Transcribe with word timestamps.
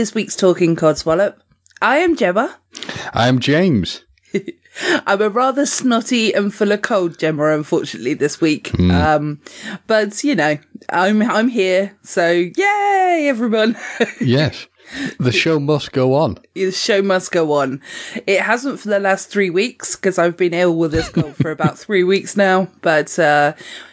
This 0.00 0.14
week's 0.14 0.34
Talking 0.34 0.76
Codswallop. 0.76 1.34
I 1.82 1.98
am 1.98 2.16
Gemma. 2.16 2.58
I'm 3.12 3.38
James. 3.38 4.06
I'm 5.06 5.20
a 5.20 5.28
rather 5.28 5.66
snotty 5.66 6.32
and 6.32 6.54
full 6.54 6.72
of 6.72 6.80
cold 6.80 7.18
Gemma, 7.18 7.48
unfortunately, 7.48 8.14
this 8.14 8.40
week. 8.40 8.72
Um, 8.80 9.42
but 9.86 10.24
you 10.24 10.34
know, 10.34 10.56
I'm 10.88 11.20
I'm 11.20 11.48
here, 11.48 11.98
so 12.02 12.30
yay, 12.30 13.26
everyone! 13.28 13.76
Yes. 14.22 14.68
The 15.18 15.32
show 15.32 15.60
must 15.60 15.92
go 15.92 16.14
on. 16.14 16.38
the 16.54 16.72
show 16.72 17.02
must 17.02 17.30
go 17.30 17.52
on. 17.52 17.82
It 18.26 18.40
hasn't 18.40 18.80
for 18.80 18.88
the 18.88 19.00
last 19.00 19.28
three 19.28 19.50
weeks 19.50 19.96
because 19.96 20.18
I've 20.18 20.38
been 20.38 20.54
ill 20.54 20.78
with 20.78 20.92
this 20.92 21.10
cold 21.10 21.36
for 21.36 21.50
about 21.50 21.78
three 21.84 22.04
weeks 22.04 22.38
now. 22.38 22.68
But 22.80 23.18
uh, 23.18 23.52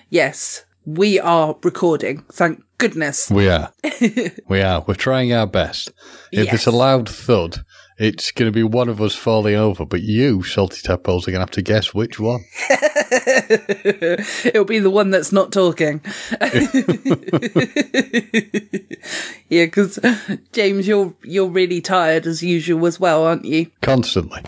yes, 0.10 0.64
we 0.86 1.20
are 1.20 1.58
recording. 1.64 2.24
Thank 2.32 2.64
goodness. 2.78 3.30
We 3.32 3.50
are. 3.50 3.72
we 4.48 4.62
are. 4.62 4.84
We're 4.88 4.94
trying 4.96 5.34
our 5.34 5.48
best. 5.48 5.90
If 6.32 6.46
Yes. 6.46 6.54
it's 6.54 6.68
a 6.68 6.72
loud 6.72 7.10
thud, 7.10 7.64
it's 7.98 8.32
going 8.32 8.48
to 8.48 8.54
be 8.56 8.62
one 8.64 8.90
of 8.90 9.02
us 9.02 9.16
falling 9.16 9.56
over, 9.56 9.84
but 9.86 10.02
you, 10.04 10.44
Salty 10.44 10.82
Tadpoles, 10.84 11.28
are 11.28 11.32
going 11.32 11.40
to 11.40 11.42
have 11.42 11.52
to 11.52 11.62
guess 11.64 11.94
which 11.96 12.20
one. 12.20 12.42
It'll 14.46 14.66
be 14.66 14.78
the 14.80 14.92
one 14.92 15.10
that's 15.10 15.32
not 15.32 15.52
talking. 15.52 16.02
yeah, 19.50 19.66
because 19.66 20.00
James, 20.54 20.88
you're 20.88 21.14
you're 21.24 21.50
really 21.50 21.82
tired 21.82 22.28
as 22.28 22.44
usual 22.44 22.86
as 22.86 23.00
well, 23.00 23.24
aren't 23.26 23.46
you? 23.46 23.72
Constantly. 23.82 24.42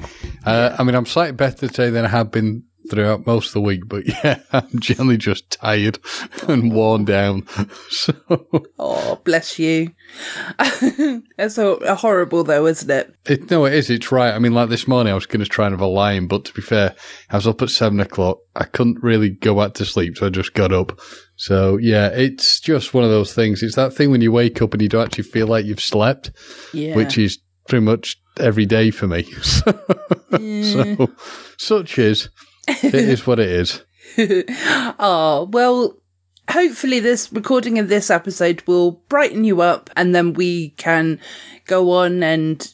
Uh, 0.46 0.76
I 0.78 0.84
mean, 0.84 0.94
I'm 0.96 1.06
slightly 1.08 1.34
better 1.36 1.68
today 1.68 1.90
than 1.90 2.06
I 2.06 2.10
have 2.10 2.32
been 2.32 2.64
throughout 2.90 3.26
most 3.28 3.48
of 3.48 3.54
the 3.54 3.62
week, 3.62 3.82
but 3.88 4.04
yeah, 4.24 4.40
I'm 4.52 4.80
generally 4.80 5.18
just 5.18 5.52
tired 5.52 6.00
and 6.48 6.72
worn 6.74 7.06
down. 7.06 7.46
So, 7.90 8.14
Oh, 8.78 9.20
bless 9.26 9.60
you. 9.60 9.92
That's 11.38 11.56
so 11.56 11.80
horrible, 11.96 12.44
though, 12.44 12.66
isn't 12.68 12.90
it? 12.90 13.14
it, 13.28 13.52
no, 13.52 13.66
it 13.66 13.74
is. 13.74 13.90
It's 13.90 14.12
right. 14.12 14.34
I 14.34 14.40
mean, 14.40 14.54
like 14.54 14.70
this 14.70 14.88
morning, 14.88 15.12
I 15.12 15.16
was 15.16 15.26
going 15.26 15.44
to 15.44 15.50
try 15.50 15.66
and 15.66 15.74
have 15.74 15.82
a 15.82 15.86
line, 15.88 16.28
but 16.28 16.46
to 16.46 16.54
be 16.54 16.62
fair, 16.62 16.96
I 17.30 17.36
was 17.36 17.48
up 17.48 17.62
at 17.62 17.70
seven 17.70 18.00
o'clock. 18.00 18.40
I 18.56 18.64
couldn't 18.66 19.04
really 19.04 19.30
go 19.30 19.56
back 19.56 19.74
to 19.76 19.86
sleep, 19.86 20.18
so 20.18 20.28
I 20.28 20.30
just 20.30 20.54
got 20.54 20.72
up. 20.72 20.98
So 21.36 21.78
yeah, 21.78 22.08
it's 22.10 22.60
just 22.60 22.94
one 22.94 23.04
of 23.04 23.10
those 23.10 23.34
things. 23.34 23.62
It's 23.64 23.76
that 23.76 23.94
thing 23.94 24.12
when 24.12 24.22
you 24.22 24.32
wake 24.32 24.62
up 24.62 24.74
and 24.74 24.82
you 24.82 24.90
don't 24.90 25.06
actually 25.06 25.24
feel 25.26 25.48
like 25.48 25.66
you've 25.66 25.82
slept, 25.82 26.32
Yeah. 26.74 26.96
which 26.96 27.18
is 27.18 27.40
pretty 27.68 27.86
much 27.86 28.18
every 28.40 28.66
day 28.66 28.92
for 28.92 29.08
me. 29.08 29.24
so, 30.64 31.10
such 31.58 31.98
is. 32.00 32.30
It 32.84 32.96
is 32.96 33.26
what 33.28 33.40
it 33.40 33.50
is. 33.50 33.84
Oh, 35.02 35.48
well, 35.52 35.96
hopefully 36.50 37.00
this 37.00 37.32
recording 37.32 37.80
of 37.80 37.88
this 37.88 38.10
episode 38.10 38.64
will 38.66 38.92
brighten 39.08 39.44
you 39.44 39.62
up 39.62 39.90
and 39.96 40.14
then 40.14 40.34
we 40.34 40.70
can 40.72 41.20
go 41.66 41.92
on 41.92 42.22
and, 42.24 42.74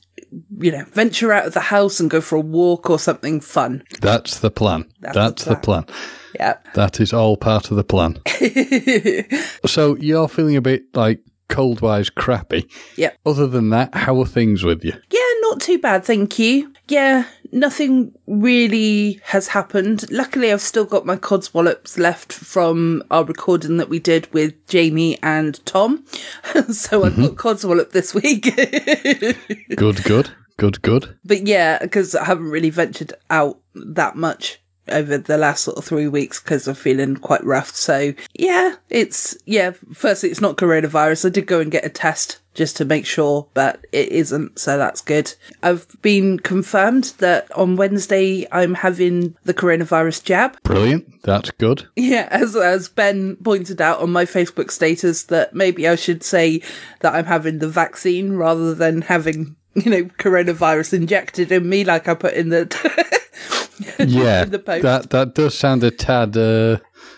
you 0.58 0.72
know, 0.72 0.86
venture 0.86 1.34
out 1.34 1.46
of 1.46 1.54
the 1.54 1.60
house 1.60 2.00
and 2.00 2.10
go 2.10 2.22
for 2.22 2.38
a 2.38 2.42
walk 2.42 2.90
or 2.90 2.98
something 2.98 3.42
fun. 3.42 3.84
That's 4.02 4.40
the 4.40 4.50
plan. 4.50 4.86
That's 5.02 5.16
That's, 5.16 5.44
the 5.44 5.52
the 5.52 5.60
plan. 5.60 5.86
Yeah. 6.36 6.58
That 6.74 7.00
is 7.00 7.14
all 7.14 7.38
part 7.38 7.70
of 7.70 7.78
the 7.78 7.84
plan. 7.84 8.20
so 9.66 9.96
you're 9.98 10.28
feeling 10.28 10.56
a 10.56 10.62
bit 10.62 10.96
like 10.96 11.20
cold 11.48 11.82
wise 11.82 12.10
crappy. 12.10 12.68
Yeah. 12.96 13.12
Other 13.26 13.48
than 13.48 13.70
that, 13.70 13.94
how 13.94 14.20
are 14.20 14.26
things 14.26 14.64
with 14.64 14.84
you? 14.84 14.94
Yeah, 15.12 15.40
not 15.42 15.62
too 15.62 15.80
bad, 15.80 16.04
thank 16.06 16.40
you. 16.40 16.74
Yeah, 16.88 17.26
nothing 17.56 18.14
really 18.28 19.20
has 19.24 19.48
happened. 19.48 20.12
Luckily, 20.12 20.52
I've 20.52 20.62
still 20.62 20.86
got 20.86 21.06
my 21.06 21.16
codswallops 21.16 21.98
left 21.98 22.32
from 22.32 23.02
our 23.10 23.24
recording 23.24 23.78
that 23.78 23.90
we 23.90 23.98
did 23.98 24.32
with 24.34 24.54
Jamie 24.68 25.18
and 25.24 25.66
Tom. 25.66 26.06
so 26.70 27.06
I've 27.06 27.16
got 27.16 27.32
mhm. 27.32 27.36
codswallop 27.36 27.92
this 27.92 28.14
week. 28.14 28.44
Good, 29.76 30.04
good, 30.04 30.32
good, 30.58 30.82
good. 30.82 31.18
but 31.24 31.48
yeah, 31.48 31.80
because 31.80 32.14
I 32.16 32.26
haven't 32.26 32.50
really 32.50 32.70
ventured 32.70 33.14
out 33.30 33.60
that 33.74 34.16
much 34.16 34.60
over 34.90 35.18
the 35.18 35.38
last 35.38 35.64
sort 35.64 35.78
of 35.78 35.86
three 35.86 36.08
weeks 36.08 36.42
because 36.42 36.68
I'm 36.68 36.76
feeling 36.76 37.18
quite 37.18 37.44
rough. 37.44 37.76
So 37.76 38.14
yeah, 38.34 38.76
it's, 38.90 39.38
yeah, 39.46 39.72
firstly, 39.94 40.30
it's 40.30 40.42
not 40.42 40.58
coronavirus. 40.58 41.26
I 41.26 41.30
did 41.30 41.48
go 41.48 41.60
and 41.60 41.72
get 41.72 41.86
a 41.86 41.90
test 41.90 42.40
just 42.56 42.78
to 42.78 42.86
make 42.86 43.06
sure, 43.06 43.48
but 43.54 43.86
it 43.92 44.10
isn't. 44.10 44.58
So 44.58 44.78
that's 44.78 45.02
good. 45.02 45.34
I've 45.62 45.88
been 46.02 46.40
confirmed 46.40 47.14
that 47.20 47.52
on 47.52 47.76
Wednesday 47.76 48.48
I'm 48.52 48.76
having 48.76 49.36
the 49.44 49.54
coronavirus 49.54 50.24
jab. 50.24 50.58
Brilliant. 50.64 51.22
That's 51.24 51.52
good. 51.52 51.88
Yeah, 51.96 52.28
as 52.32 52.56
as 52.56 52.88
Ben 52.90 53.36
pointed 53.38 53.82
out 53.82 54.00
on 54.00 54.12
my 54.12 54.26
Facebook 54.26 54.72
status 54.72 55.24
that 55.24 55.54
maybe 55.54 55.88
I 55.88 55.96
should 55.96 56.24
say 56.24 56.62
that 57.02 57.14
I'm 57.14 57.26
having 57.26 57.60
the 57.60 57.68
vaccine 57.68 58.34
rather 58.34 58.74
than 58.74 59.02
having 59.02 59.56
you 59.76 59.92
know 59.92 60.04
coronavirus 60.04 60.94
injected 60.94 61.52
in 61.52 61.68
me 61.68 61.84
like 61.84 62.08
I 62.08 62.14
put 62.14 62.34
in 62.34 62.50
the 62.50 62.66
Yeah. 64.00 64.46
that 64.46 65.08
that 65.10 65.36
does 65.36 65.58
sound 65.58 65.84
a 65.84 65.92
tad 65.92 66.38
uh 66.38 66.78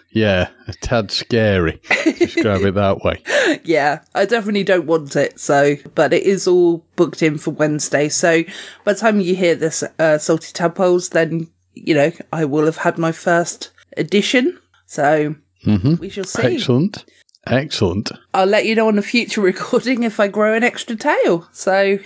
yeah, 0.09 0.49
a 0.67 0.73
tad 0.73 1.11
scary. 1.11 1.79
Describe 2.05 2.61
it 2.61 2.73
that 2.73 3.03
way. 3.03 3.21
yeah, 3.63 3.99
I 4.15 4.25
definitely 4.25 4.63
don't 4.63 4.87
want 4.87 5.15
it. 5.15 5.39
So, 5.39 5.75
but 5.93 6.11
it 6.13 6.23
is 6.23 6.47
all 6.47 6.83
booked 6.95 7.21
in 7.21 7.37
for 7.37 7.51
Wednesday. 7.51 8.09
So 8.09 8.43
by 8.83 8.93
the 8.93 8.99
time 8.99 9.19
you 9.19 9.35
hear 9.35 9.53
this, 9.53 9.83
uh, 9.99 10.17
salty 10.17 10.51
tadpoles, 10.53 11.09
then 11.09 11.49
you 11.75 11.93
know 11.93 12.11
I 12.33 12.45
will 12.45 12.65
have 12.65 12.77
had 12.77 12.97
my 12.97 13.11
first 13.11 13.69
edition. 13.95 14.57
So 14.87 15.35
we 15.99 16.09
shall 16.09 16.23
see. 16.23 16.55
Excellent. 16.55 17.05
Excellent. 17.45 18.11
I'll 18.33 18.45
let 18.47 18.65
you 18.65 18.75
know 18.75 18.87
on 18.87 18.97
a 18.97 19.03
future 19.03 19.41
recording 19.53 20.03
if 20.03 20.19
I 20.19 20.27
grow 20.29 20.53
an 20.55 20.63
extra 20.63 20.95
tail. 20.95 21.47
So. 21.51 21.99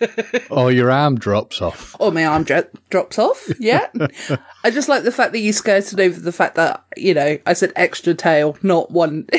Or 0.50 0.64
oh, 0.64 0.68
your 0.68 0.90
arm 0.90 1.16
drops 1.16 1.62
off. 1.62 1.94
or 2.00 2.10
my 2.10 2.24
arm 2.24 2.44
dro- 2.44 2.64
drops 2.88 3.18
off. 3.18 3.48
Yeah. 3.58 3.86
I 4.64 4.70
just 4.70 4.88
like 4.88 5.04
the 5.04 5.12
fact 5.12 5.32
that 5.32 5.38
you 5.40 5.52
skirted 5.52 6.00
over 6.00 6.18
the 6.18 6.32
fact 6.32 6.56
that, 6.56 6.84
you 6.96 7.14
know, 7.14 7.38
I 7.46 7.52
said 7.52 7.72
extra 7.76 8.14
tail, 8.14 8.56
not 8.62 8.90
one. 8.90 9.26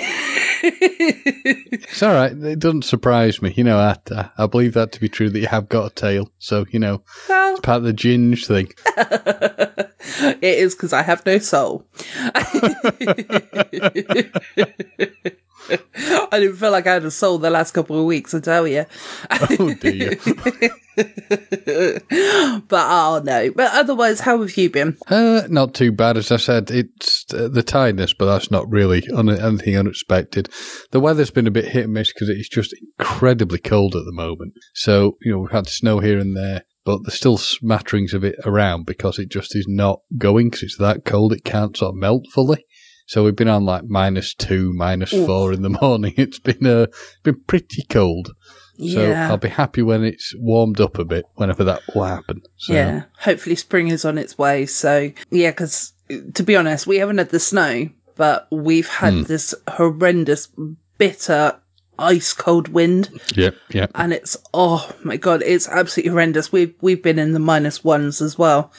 It's 0.64 2.04
all 2.04 2.14
right. 2.14 2.32
It 2.32 2.60
doesn't 2.60 2.84
surprise 2.84 3.42
me. 3.42 3.52
You 3.58 3.64
know, 3.64 3.80
I, 3.80 4.30
I 4.38 4.46
believe 4.46 4.74
that 4.76 4.92
to 4.92 5.00
be 5.00 5.10
true 5.10 5.30
that 5.32 5.40
you 5.40 5.48
have 5.48 5.68
got 5.68 5.92
a 5.92 5.96
tail. 5.96 6.30
So, 6.38 6.66
you 6.70 6.78
know, 6.78 7.02
well, 7.28 7.54
it's 7.54 7.62
part 7.62 7.78
of 7.78 7.84
the 7.84 7.94
ginge 7.94 8.46
thing. 8.46 8.72
it 10.40 10.44
is 10.44 10.76
because 10.76 10.94
I 10.94 11.02
have 11.02 11.26
no 11.26 11.40
soul. 11.40 11.88
I 15.70 16.40
didn't 16.40 16.58
feel 16.58 16.72
like 16.72 16.88
I 16.88 16.94
had 16.94 17.06
a 17.06 17.12
soul 17.12 17.38
the 17.38 17.50
last 17.50 17.72
couple 17.72 18.00
of 18.00 18.06
weeks, 18.06 18.34
I 18.34 18.40
tell 18.40 18.68
you. 18.68 18.86
Oh, 19.30 19.74
dear. 19.80 20.18
But 22.68 22.86
oh 22.90 23.22
no. 23.24 23.52
But 23.52 23.72
otherwise, 23.74 24.20
how 24.20 24.40
have 24.42 24.56
you 24.58 24.70
been? 24.70 24.98
Uh, 25.08 25.44
not 25.50 25.74
too 25.74 25.92
bad, 25.92 26.18
as 26.18 26.32
I 26.32 26.38
said. 26.38 26.70
It's 26.70 27.26
uh, 27.34 27.48
the 27.48 27.64
tiredness, 27.64 28.14
but 28.14 28.26
that's 28.26 28.52
not 28.52 28.70
really 28.70 29.08
un- 29.10 29.30
anything 29.30 29.78
unexpected. 29.78 30.50
The 30.92 31.00
weather's 31.00 31.32
been 31.32 31.48
a 31.48 31.52
bit 31.52 31.70
hit 31.70 31.86
and 31.86 31.94
miss 31.94 32.12
because 32.14 32.30
it's 32.30 32.50
just 32.50 32.76
incredibly 33.00 33.60
cold 33.60 33.96
at 33.96 34.06
the 34.06 34.12
moment. 34.12 34.54
So 34.74 35.18
you 35.22 35.32
know 35.32 35.40
we've 35.40 35.52
had 35.52 35.68
snow 35.68 36.00
here 36.00 36.20
and 36.20 36.36
there. 36.36 36.64
but 36.84 37.00
there's 37.04 37.16
still 37.16 37.38
smatterings 37.38 38.14
of 38.14 38.24
it 38.24 38.36
around 38.46 38.86
because 38.86 39.18
it 39.20 39.30
just 39.30 39.56
is 39.56 39.66
not 39.68 40.02
going 40.18 40.50
because 40.50 40.64
it's 40.64 40.78
that 40.78 41.06
cold. 41.06 41.34
It 41.34 41.44
can't 41.46 41.78
sort 41.78 41.92
of 41.92 41.96
melt 41.96 42.26
fully. 42.34 42.66
So 43.12 43.26
we've 43.26 43.36
been 43.36 43.50
on 43.50 43.66
like 43.66 43.84
minus 43.90 44.34
two, 44.34 44.72
minus 44.72 45.10
four 45.12 45.52
in 45.52 45.64
the 45.64 45.70
morning. 45.82 46.14
It's 46.16 46.40
been 46.40 46.66
uh, 46.66 46.86
been 47.24 47.42
pretty 47.46 47.84
cold. 47.90 48.30
So 48.78 48.86
Yeah. 49.10 49.30
I'll 49.30 49.36
be 49.36 49.50
happy 49.50 49.82
when 49.82 50.06
it's 50.06 50.34
warmed 50.38 50.80
up 50.80 50.98
a 50.98 51.04
bit, 51.04 51.26
whenever 51.36 51.66
that 51.66 51.82
will 51.94 52.06
happen. 52.06 52.42
So, 52.56 52.72
Yeah, 52.72 53.04
hopefully 53.20 53.58
spring 53.58 53.90
is 53.90 54.06
on 54.06 54.18
its 54.18 54.38
way. 54.38 54.66
So 54.66 55.12
yeah, 55.30 55.52
because 55.52 55.92
to 56.36 56.42
be 56.42 56.56
honest, 56.56 56.88
we 56.88 57.00
haven't 57.00 57.18
had 57.18 57.32
the 57.32 57.42
snow, 57.42 57.90
but 58.16 58.48
we've 58.50 58.88
had 58.88 59.14
Hmm. 59.14 59.22
this 59.24 59.54
horrendous, 59.68 60.48
bitter, 60.98 61.60
ice 62.00 62.32
cold 62.32 62.70
wind, 62.70 63.10
Yep, 63.36 63.56
yep. 63.74 63.92
and 63.94 64.14
it's 64.14 64.38
oh 64.54 64.90
my 65.04 65.18
god, 65.18 65.44
it's 65.46 65.68
absolutely 65.68 66.12
horrendous. 66.12 66.54
We've 66.54 66.74
we've 66.80 67.04
been 67.04 67.20
in 67.20 67.34
the 67.34 67.40
minus 67.40 67.84
ones 67.84 68.22
as 68.22 68.38
well, 68.38 68.72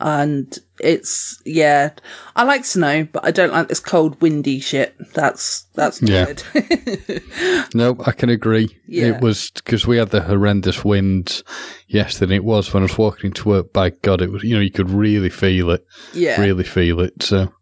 and 0.00 0.58
it's 0.80 1.40
yeah. 1.46 1.90
I 2.34 2.42
like 2.44 2.64
snow, 2.64 3.04
but 3.10 3.24
I 3.24 3.30
don't 3.30 3.52
like 3.52 3.68
this 3.68 3.80
cold, 3.80 4.20
windy 4.20 4.60
shit. 4.60 4.94
That's 5.14 5.66
that's 5.74 6.02
not 6.02 6.10
Yeah. 6.10 6.32
good. 6.52 7.22
No, 7.74 7.96
I 8.06 8.12
can 8.12 8.28
agree. 8.30 8.68
Yeah. 8.86 9.16
It 9.16 9.20
was 9.20 9.50
because 9.50 9.86
we 9.86 9.96
had 9.98 10.10
the 10.10 10.22
horrendous 10.22 10.84
winds 10.84 11.42
yesterday. 11.88 12.36
It 12.36 12.44
was 12.44 12.72
when 12.72 12.82
I 12.82 12.86
was 12.86 12.98
walking 12.98 13.32
to 13.32 13.48
work. 13.48 13.72
By 13.72 13.90
God, 13.90 14.20
it 14.22 14.30
was. 14.30 14.42
You 14.42 14.54
know, 14.56 14.60
you 14.62 14.70
could 14.70 14.90
really 14.90 15.30
feel 15.30 15.70
it. 15.70 15.84
yeah. 16.14 16.40
Really 16.40 16.64
feel 16.64 17.00
it. 17.00 17.22
So, 17.22 17.52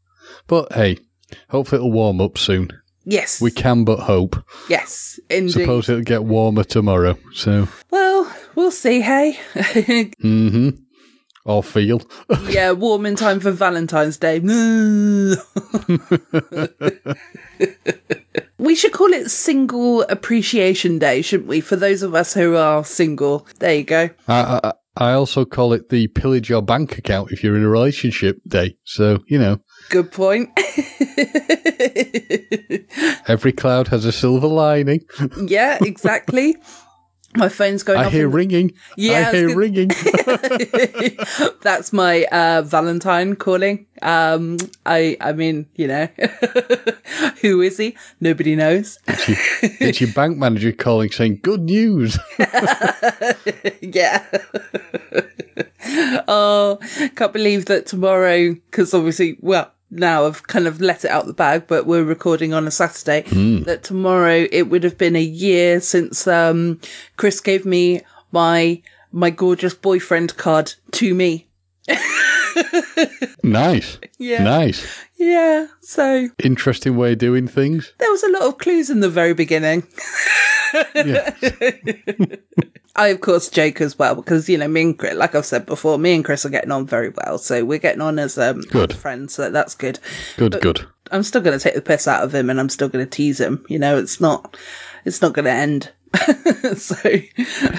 but 0.47 0.73
hey, 0.73 0.99
hopefully 1.49 1.79
it'll 1.81 1.93
warm 1.93 2.21
up 2.21 2.37
soon. 2.39 2.71
Yes. 3.07 3.41
We 3.41 3.51
can 3.51 3.85
but 3.85 4.01
hope. 4.01 4.37
yes. 4.69 5.19
Indeed. 5.29 5.53
Suppose 5.53 5.89
it'll 5.89 6.03
get 6.03 6.25
warmer 6.25 6.65
tomorrow. 6.65 7.19
So, 7.35 7.69
Well, 7.91 8.35
we'll 8.55 8.71
see. 8.71 9.01
Hey. 9.03 9.39
Mm 9.55 10.51
hmm 10.51 10.69
or 11.45 11.63
feel. 11.63 12.01
Yeah, 12.49 12.73
warm 12.73 13.07
in 13.07 13.17
time 13.17 13.41
for 13.41 13.51
Valentine's 13.51 14.17
Day. 14.17 14.39
we 18.59 18.75
should 18.75 18.93
call 18.93 19.13
it 19.13 19.31
Single 19.31 20.03
Appreciation 20.03 20.99
Day, 20.99 21.23
shouldn't 21.23 21.49
we? 21.49 21.61
For 21.61 21.77
those 21.77 22.03
of 22.03 22.15
us 22.15 22.35
who 22.35 22.57
are 22.57 22.85
single. 22.85 23.47
There 23.59 23.75
you 23.75 23.85
go. 23.85 24.11
I, 24.29 24.61
I, 24.63 24.73
I 24.97 25.13
also 25.15 25.45
call 25.45 25.73
it 25.73 25.89
the 25.89 26.07
pillage 26.09 26.49
your 26.49 26.63
bank 26.63 26.99
account 26.99 27.33
if 27.33 27.43
you're 27.43 27.57
in 27.57 27.65
a 27.65 27.69
relationship 27.69 28.39
day. 28.47 28.77
So 28.85 29.19
you 29.27 29.39
know, 29.39 29.59
Good 29.91 30.13
point. 30.13 30.51
every 33.29 33.53
cloud 33.53 33.89
has 33.89 34.05
a 34.05 34.13
silver 34.13 34.47
lining. 34.47 35.01
yeah, 35.47 35.79
exactly. 35.83 36.57
My 37.37 37.49
phone's 37.49 37.83
going 37.83 37.99
I 37.99 38.05
off. 38.07 38.13
hear 38.13 38.27
in- 38.27 38.33
ringing. 38.33 38.73
Yeah, 38.97 39.29
I 39.29 39.33
hear 39.35 39.47
gonna- 39.49 39.59
ringing. 39.59 39.91
That's 41.63 41.93
my 41.93 42.25
uh, 42.31 42.63
Valentine 42.63 43.35
calling. 43.37 43.87
Um, 44.03 44.59
I, 44.87 45.17
I 45.21 45.33
mean, 45.33 45.67
you 45.75 45.89
know, 45.89 46.09
who 47.43 47.61
is 47.61 47.79
he? 47.79 47.97
Nobody 48.21 48.55
knows. 48.55 48.99
it's 49.09 50.01
your 50.01 50.13
bank 50.13 50.37
manager 50.39 50.73
calling 50.73 51.11
saying 51.11 51.41
good 51.43 51.63
news. 51.63 52.19
yeah. 53.81 54.25
oh, 56.29 56.79
can't 57.17 57.33
believe 57.33 57.67
that 57.67 57.87
tomorrow, 57.87 58.55
because 58.55 58.95
obviously, 58.95 59.37
well, 59.41 59.71
now 59.91 60.27
I've 60.27 60.47
kind 60.47 60.67
of 60.67 60.81
let 60.81 61.05
it 61.05 61.11
out 61.11 61.27
the 61.27 61.33
bag, 61.33 61.67
but 61.67 61.87
we're 61.87 62.05
recording 62.05 62.53
on 62.55 62.67
a 62.67 62.71
Saturday. 62.71 63.23
That 63.65 63.83
tomorrow 63.85 64.47
it 64.51 64.63
would 64.69 64.83
have 64.85 64.99
been 64.99 65.17
a 65.17 65.23
year 65.23 65.81
since 65.81 66.27
um, 66.27 66.81
Chris 67.17 67.41
gave 67.41 67.65
me 67.65 68.03
my 68.33 68.83
my 69.13 69.31
gorgeous 69.31 69.75
boyfriend 69.75 70.37
card 70.37 70.75
to 70.93 71.15
me. 71.15 71.47
nice. 73.45 73.99
Yeah. 74.19 74.43
Nice. 74.43 75.05
Yeah. 75.17 75.67
So 75.81 76.29
Interesting 76.43 76.97
way 76.97 77.13
of 77.13 77.19
doing 77.19 77.47
things. 77.47 77.93
there 77.99 78.11
was 78.11 78.23
a 78.25 78.31
lot 78.31 78.43
of 78.43 78.59
clues 78.59 78.91
in 78.91 79.01
the 79.01 79.09
very 79.11 79.35
beginning. 79.35 79.85
Yeah. 80.95 81.35
I, 82.97 83.09
of 83.09 83.21
course, 83.21 83.49
joke 83.49 83.81
as 83.81 83.99
well 83.99 84.15
because, 84.15 84.49
you 84.49 84.57
know, 84.57 84.69
me 84.69 84.83
and 84.83 84.99
Chris, 84.99 85.15
like 85.15 85.35
I've 85.35 85.47
said 85.47 85.67
before, 85.67 85.99
me 85.99 86.15
and 86.15 86.25
Chris 86.25 86.47
are 86.47 86.51
getting 86.51 86.71
on 86.71 86.87
very 86.87 87.09
well. 87.11 87.39
So 87.39 87.65
we're 87.65 87.79
getting 87.79 88.01
on 88.01 88.19
as 88.19 88.39
um, 88.39 88.61
Good. 88.61 88.95
friends. 88.95 89.35
So 89.35 89.51
that's 89.51 89.75
good. 89.75 89.99
Good, 90.37 90.61
good. 90.61 90.87
I'm 91.11 91.23
still 91.25 91.41
going 91.41 91.59
to 91.59 91.63
take 91.63 91.75
the 91.75 91.83
piss 91.83 92.07
out 92.07 92.23
of 92.23 92.35
him 92.35 92.51
and 92.51 92.61
I'm 92.61 92.69
still 92.69 92.89
going 92.89 93.05
to 93.05 93.11
tease 93.11 93.41
him. 93.41 93.65
You 93.69 93.79
know, 93.79 93.99
it's 93.99 94.21
not, 94.21 94.57
it's 95.05 95.21
not 95.21 95.33
going 95.33 95.45
to 95.47 95.51
end. 95.51 95.93
so, 96.77 96.97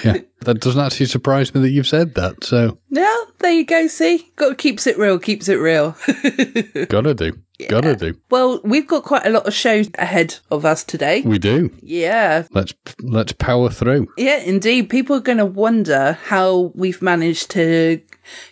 Yeah. 0.03 0.17
That 0.41 0.59
doesn't 0.59 0.79
actually 0.81 1.07
surprise 1.07 1.55
me 1.55 1.61
that 1.61 1.71
you've 1.71 1.87
said 1.87 2.13
that. 2.15 2.43
So, 2.43 2.77
yeah, 2.89 3.15
there 3.39 3.53
you 3.53 3.65
go. 3.65 3.87
See, 3.87 4.31
got 4.35 4.57
keeps 4.57 4.85
it 4.85 4.97
real, 4.97 5.17
keeps 5.17 5.47
it 5.47 5.55
real. 5.55 5.95
gotta 6.89 7.15
do. 7.15 7.33
Gotta 7.69 7.95
do. 7.95 8.17
well, 8.29 8.59
we've 8.63 8.87
got 8.87 9.03
quite 9.03 9.25
a 9.25 9.29
lot 9.29 9.47
of 9.47 9.53
shows 9.53 9.89
ahead 9.97 10.37
of 10.51 10.65
us 10.65 10.83
today. 10.83 11.21
We 11.21 11.39
do. 11.39 11.71
Yeah, 11.81 12.47
Let's 12.51 12.73
let's 13.01 13.31
power 13.33 13.69
through. 13.69 14.07
Yeah, 14.17 14.37
indeed. 14.37 14.89
People 14.89 15.15
are 15.15 15.21
going 15.21 15.37
to 15.37 15.45
wonder 15.45 16.13
how 16.25 16.71
we've 16.75 17.01
managed 17.01 17.51
to 17.51 18.01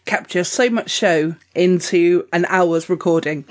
capture 0.06 0.44
so 0.44 0.70
much 0.70 0.90
show 0.90 1.36
into 1.56 2.28
an 2.32 2.46
hour's 2.48 2.90
recording. 2.90 3.46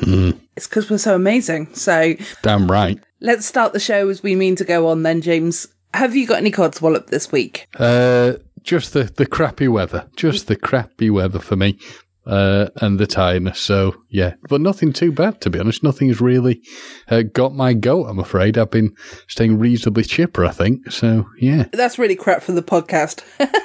It's 0.56 0.66
because 0.66 0.90
we're 0.90 0.98
so 0.98 1.14
amazing. 1.14 1.74
So 1.74 2.14
Damn 2.42 2.70
right. 2.70 2.98
let's 3.20 3.46
start 3.46 3.72
the 3.72 3.80
show 3.80 4.08
as 4.08 4.22
we 4.22 4.34
mean 4.34 4.56
to 4.56 4.64
go 4.64 4.88
on 4.88 5.02
then, 5.02 5.20
James. 5.20 5.66
Have 5.94 6.16
you 6.16 6.26
got 6.26 6.38
any 6.38 6.50
cards 6.50 6.78
codswallop 6.78 7.08
this 7.08 7.30
week? 7.30 7.66
Uh, 7.78 8.34
just 8.62 8.92
the, 8.92 9.04
the 9.04 9.26
crappy 9.26 9.68
weather. 9.68 10.08
Just 10.16 10.46
the 10.46 10.56
crappy 10.56 11.10
weather 11.10 11.38
for 11.38 11.56
me. 11.56 11.78
Uh, 12.24 12.68
and 12.76 13.00
the 13.00 13.06
tiredness. 13.06 13.58
So, 13.58 13.96
yeah. 14.08 14.34
But 14.48 14.60
nothing 14.60 14.92
too 14.92 15.10
bad, 15.10 15.40
to 15.40 15.50
be 15.50 15.58
honest. 15.58 15.82
Nothing's 15.82 16.20
really 16.20 16.62
uh, 17.08 17.22
got 17.22 17.52
my 17.52 17.74
goat, 17.74 18.06
I'm 18.06 18.20
afraid. 18.20 18.56
I've 18.56 18.70
been 18.70 18.94
staying 19.26 19.58
reasonably 19.58 20.04
chipper, 20.04 20.44
I 20.44 20.52
think. 20.52 20.92
So, 20.92 21.26
yeah. 21.38 21.66
That's 21.72 21.98
really 21.98 22.14
crap 22.14 22.42
for 22.42 22.52
the 22.52 22.62
podcast. 22.62 23.22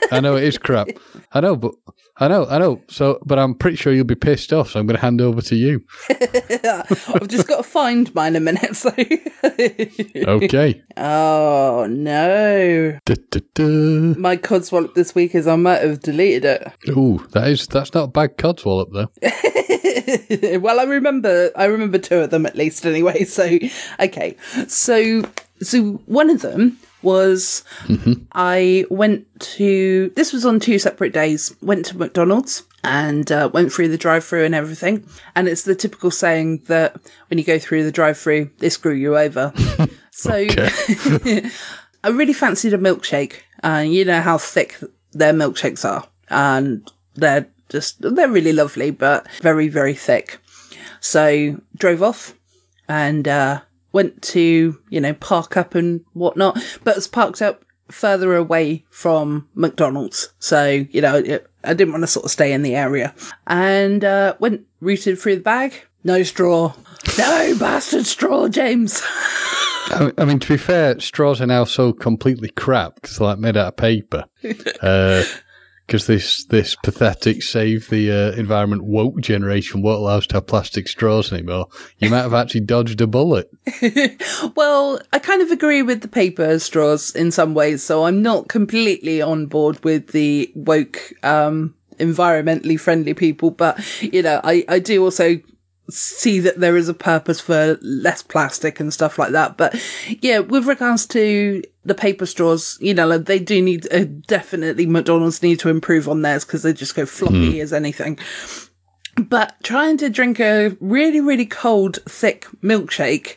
I 0.11 0.21
know 0.21 0.37
it 0.37 0.43
is 0.43 0.57
crap. 0.57 0.87
I 1.33 1.41
know, 1.41 1.55
but 1.55 1.75
I 2.19 2.27
know, 2.27 2.47
I 2.49 2.57
know. 2.57 2.81
So, 2.87 3.19
but 3.25 3.37
I'm 3.37 3.53
pretty 3.53 3.77
sure 3.77 3.93
you'll 3.93 4.03
be 4.05 4.15
pissed 4.15 4.51
off. 4.51 4.71
So 4.71 4.79
I'm 4.79 4.87
going 4.87 4.95
to 4.95 5.01
hand 5.01 5.21
over 5.21 5.41
to 5.41 5.55
you. 5.55 5.83
I've 6.09 7.27
just 7.27 7.47
got 7.47 7.57
to 7.57 7.63
find 7.63 8.13
mine 8.15 8.35
a 8.35 8.39
minute. 8.39 8.75
So, 8.75 8.89
Okay. 10.15 10.81
oh 10.97 11.85
no, 11.89 12.97
Du- 13.05 13.15
du- 13.15 13.39
du. 13.53 14.15
my 14.17 14.35
codswallop 14.35 14.95
this 14.95 15.13
week 15.13 15.35
is 15.35 15.47
I 15.47 15.55
might 15.55 15.81
have 15.81 15.99
deleted 15.99 16.45
it. 16.45 16.73
Ooh, 16.89 17.25
that 17.33 17.47
is 17.49 17.67
that's 17.67 17.93
not 17.93 18.05
a 18.05 18.07
bad 18.07 18.37
codswallop 18.37 18.91
though. 18.93 20.59
well, 20.59 20.79
I 20.79 20.83
remember, 20.83 21.51
I 21.55 21.65
remember 21.65 21.97
two 21.99 22.17
of 22.17 22.29
them 22.31 22.45
at 22.45 22.55
least 22.55 22.85
anyway. 22.85 23.25
So, 23.25 23.57
okay. 23.99 24.35
So, 24.67 25.23
so 25.61 25.93
one 26.05 26.29
of 26.29 26.41
them 26.41 26.77
was 27.01 27.63
I 28.31 28.85
went 28.89 29.27
to, 29.39 30.11
this 30.15 30.33
was 30.33 30.45
on 30.45 30.59
two 30.59 30.79
separate 30.79 31.13
days, 31.13 31.55
went 31.61 31.85
to 31.87 31.97
McDonald's 31.97 32.63
and 32.83 33.31
uh, 33.31 33.49
went 33.53 33.71
through 33.71 33.89
the 33.89 33.97
drive 33.97 34.23
through 34.23 34.45
and 34.45 34.55
everything. 34.55 35.07
And 35.35 35.47
it's 35.47 35.63
the 35.63 35.75
typical 35.75 36.11
saying 36.11 36.63
that 36.67 36.95
when 37.29 37.37
you 37.37 37.43
go 37.43 37.59
through 37.59 37.83
the 37.83 37.91
drive 37.91 38.17
through, 38.17 38.51
they 38.59 38.69
screw 38.69 38.93
you 38.93 39.17
over. 39.17 39.53
so, 40.11 40.33
I 42.03 42.09
really 42.09 42.33
fancied 42.33 42.73
a 42.73 42.77
milkshake. 42.77 43.41
Uh, 43.63 43.83
you 43.85 44.05
know 44.05 44.21
how 44.21 44.37
thick 44.37 44.77
their 45.11 45.33
milkshakes 45.33 45.83
are. 45.83 46.07
And 46.29 46.89
they're 47.15 47.47
just, 47.69 48.01
they're 48.01 48.29
really 48.29 48.53
lovely, 48.53 48.91
but 48.91 49.29
very, 49.41 49.67
very 49.67 49.93
thick. 49.93 50.39
So 50.99 51.61
drove 51.75 52.01
off 52.01 52.33
and, 52.87 53.27
uh, 53.27 53.61
went 53.97 54.21
to, 54.21 54.79
you 54.89 55.01
know, 55.01 55.13
park 55.15 55.57
up 55.57 55.73
and 55.73 56.01
whatnot, 56.13 56.55
but 56.83 56.95
it's 56.97 57.07
parked 57.07 57.41
up 57.41 57.65
further 57.89 58.35
away 58.35 58.85
from 58.91 59.49
McDonald's. 59.55 60.35
So, 60.37 60.85
you 60.91 61.01
know, 61.01 61.15
it, 61.15 61.49
I 61.63 61.73
didn't 61.73 61.93
want 61.93 62.03
to 62.03 62.07
sort 62.07 62.25
of 62.25 62.29
stay 62.29 62.53
in 62.53 62.61
the 62.61 62.75
area 62.75 63.15
and, 63.47 64.05
uh, 64.05 64.35
went 64.39 64.67
rooted 64.81 65.17
through 65.17 65.37
the 65.37 65.41
bag. 65.41 65.73
No 66.03 66.21
straw. 66.21 66.75
No 67.17 67.55
bastard 67.59 68.05
straw, 68.05 68.47
James. 68.49 69.01
I, 69.89 70.11
I 70.19 70.25
mean, 70.25 70.37
to 70.37 70.47
be 70.47 70.57
fair, 70.57 70.99
straws 70.99 71.41
are 71.41 71.47
now 71.47 71.63
so 71.63 71.91
completely 71.91 72.49
crap 72.49 73.01
because 73.01 73.17
they're 73.17 73.29
like 73.29 73.39
made 73.39 73.57
out 73.57 73.69
of 73.69 73.77
paper. 73.77 74.25
Because 75.87 76.05
this 76.05 76.43
this 76.45 76.75
pathetic 76.75 77.41
save 77.41 77.89
the 77.89 78.11
uh, 78.11 78.31
environment 78.37 78.83
woke 78.83 79.21
generation 79.21 79.81
won't 79.81 79.99
allow 79.99 80.17
us 80.17 80.27
to 80.27 80.35
have 80.35 80.47
plastic 80.47 80.87
straws 80.89 81.31
anymore. 81.31 81.67
You 81.97 82.09
might 82.09 82.23
have 82.23 82.33
actually 82.33 82.61
dodged 82.65 83.01
a 83.01 83.07
bullet. 83.07 83.49
Well, 84.55 84.99
I 85.13 85.19
kind 85.19 85.41
of 85.41 85.51
agree 85.51 85.81
with 85.81 86.01
the 86.01 86.07
paper 86.07 86.59
straws 86.59 87.15
in 87.15 87.31
some 87.31 87.53
ways, 87.53 87.83
so 87.83 88.05
I'm 88.05 88.21
not 88.21 88.47
completely 88.47 89.21
on 89.21 89.45
board 89.47 89.83
with 89.83 90.07
the 90.11 90.51
woke, 90.55 91.13
um, 91.23 91.73
environmentally 91.99 92.79
friendly 92.79 93.13
people, 93.13 93.51
but, 93.51 93.79
you 94.01 94.21
know, 94.21 94.41
I, 94.43 94.65
I 94.67 94.79
do 94.79 95.03
also 95.03 95.39
see 95.89 96.39
that 96.39 96.59
there 96.59 96.77
is 96.77 96.89
a 96.89 96.93
purpose 96.93 97.39
for 97.39 97.77
less 97.81 98.21
plastic 98.21 98.79
and 98.79 98.93
stuff 98.93 99.17
like 99.17 99.31
that. 99.31 99.57
But 99.57 99.75
yeah, 100.21 100.39
with 100.39 100.65
regards 100.65 101.05
to 101.07 101.63
the 101.85 101.95
paper 101.95 102.25
straws, 102.25 102.77
you 102.81 102.93
know, 102.93 103.17
they 103.17 103.39
do 103.39 103.61
need, 103.61 103.91
uh, 103.93 104.05
definitely 104.27 104.85
McDonald's 104.85 105.41
need 105.41 105.59
to 105.59 105.69
improve 105.69 106.09
on 106.09 106.21
theirs 106.21 106.45
because 106.45 106.63
they 106.63 106.73
just 106.73 106.95
go 106.95 107.05
floppy 107.05 107.61
as 107.61 107.73
anything. 107.73 108.19
But 109.17 109.55
trying 109.63 109.97
to 109.97 110.09
drink 110.09 110.39
a 110.39 110.77
really, 110.79 111.21
really 111.21 111.47
cold, 111.47 111.97
thick 112.07 112.45
milkshake 112.61 113.35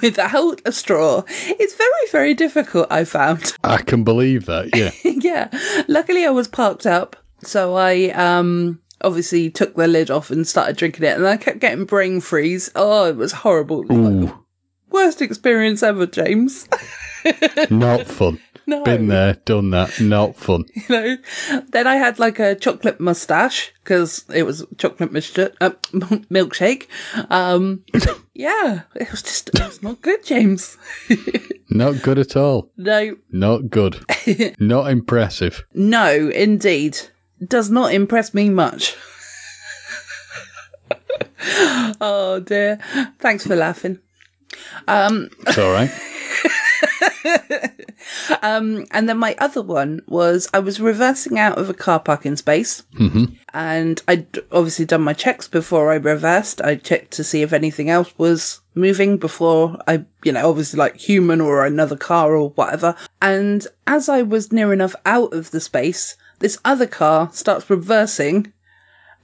without 0.02 0.60
a 0.64 0.72
straw 0.72 1.22
is 1.60 1.74
very, 1.74 2.08
very 2.10 2.34
difficult, 2.34 2.88
I 2.90 3.04
found. 3.04 3.52
I 3.64 3.78
can 3.78 4.02
believe 4.02 4.46
that. 4.46 4.74
Yeah. 4.74 4.90
yeah. 5.04 5.84
Luckily 5.86 6.26
I 6.26 6.30
was 6.30 6.48
parked 6.48 6.86
up. 6.86 7.16
So 7.44 7.74
I, 7.74 8.10
um, 8.10 8.80
obviously 9.02 9.50
took 9.50 9.74
the 9.74 9.86
lid 9.86 10.10
off 10.10 10.30
and 10.30 10.46
started 10.46 10.76
drinking 10.76 11.04
it 11.04 11.16
and 11.16 11.26
I 11.26 11.36
kept 11.36 11.58
getting 11.60 11.84
brain 11.84 12.20
freeze. 12.20 12.70
Oh, 12.74 13.08
it 13.08 13.16
was 13.16 13.32
horrible. 13.32 13.84
Like 13.86 14.32
worst 14.90 15.22
experience 15.22 15.82
ever, 15.82 16.06
James. 16.06 16.68
Not 17.70 18.06
fun. 18.06 18.40
No. 18.64 18.84
Been 18.84 19.08
there, 19.08 19.34
done 19.44 19.70
that. 19.70 20.00
Not 20.00 20.36
fun. 20.36 20.64
you 20.74 20.82
know. 20.88 21.16
Then 21.72 21.86
I 21.88 21.96
had 21.96 22.20
like 22.20 22.38
a 22.38 22.54
chocolate 22.54 23.00
mustache 23.00 23.72
because 23.82 24.24
it 24.32 24.44
was 24.44 24.64
chocolate 24.78 25.10
mixture, 25.10 25.52
uh, 25.60 25.70
milkshake. 25.92 26.86
Um, 27.28 27.84
yeah, 28.34 28.82
it 28.94 29.10
was 29.10 29.22
just 29.22 29.48
it 29.48 29.60
was 29.60 29.82
not 29.82 30.00
good, 30.00 30.24
James. 30.24 30.76
Not 31.70 32.02
good 32.02 32.18
at 32.20 32.36
all. 32.36 32.70
No, 32.76 33.16
Not 33.30 33.68
good. 33.68 34.04
Not 34.60 34.90
impressive. 34.90 35.64
no, 35.74 36.28
indeed, 36.28 37.00
does 37.48 37.70
not 37.70 37.92
impress 37.92 38.34
me 38.34 38.50
much. 38.50 38.96
oh 42.00 42.40
dear. 42.44 42.78
Thanks 43.18 43.46
for 43.46 43.56
laughing. 43.56 43.98
It's 45.46 45.58
all 45.58 45.72
right. 45.72 45.90
Um, 48.42 48.86
and 48.90 49.08
then 49.08 49.18
my 49.18 49.36
other 49.38 49.62
one 49.62 50.02
was 50.06 50.48
I 50.52 50.58
was 50.58 50.80
reversing 50.80 51.38
out 51.38 51.58
of 51.58 51.70
a 51.70 51.74
car 51.74 52.00
parking 52.00 52.36
space, 52.36 52.82
and 53.54 54.02
I'd 54.08 54.38
obviously 54.50 54.84
done 54.84 55.02
my 55.02 55.12
checks 55.12 55.48
before 55.48 55.92
I 55.92 55.96
reversed. 55.96 56.60
I 56.60 56.76
checked 56.76 57.12
to 57.12 57.24
see 57.24 57.42
if 57.42 57.52
anything 57.52 57.88
else 57.88 58.12
was 58.18 58.60
moving 58.74 59.16
before 59.18 59.78
I, 59.86 60.04
you 60.24 60.32
know, 60.32 60.48
obviously 60.48 60.78
like 60.78 60.96
human 60.96 61.40
or 61.40 61.64
another 61.64 61.96
car 61.96 62.34
or 62.34 62.50
whatever. 62.50 62.96
And 63.20 63.66
as 63.86 64.08
I 64.08 64.22
was 64.22 64.52
near 64.52 64.72
enough 64.72 64.96
out 65.06 65.32
of 65.32 65.50
the 65.50 65.60
space, 65.60 66.16
this 66.42 66.58
other 66.64 66.86
car 66.86 67.30
starts 67.32 67.70
reversing 67.70 68.52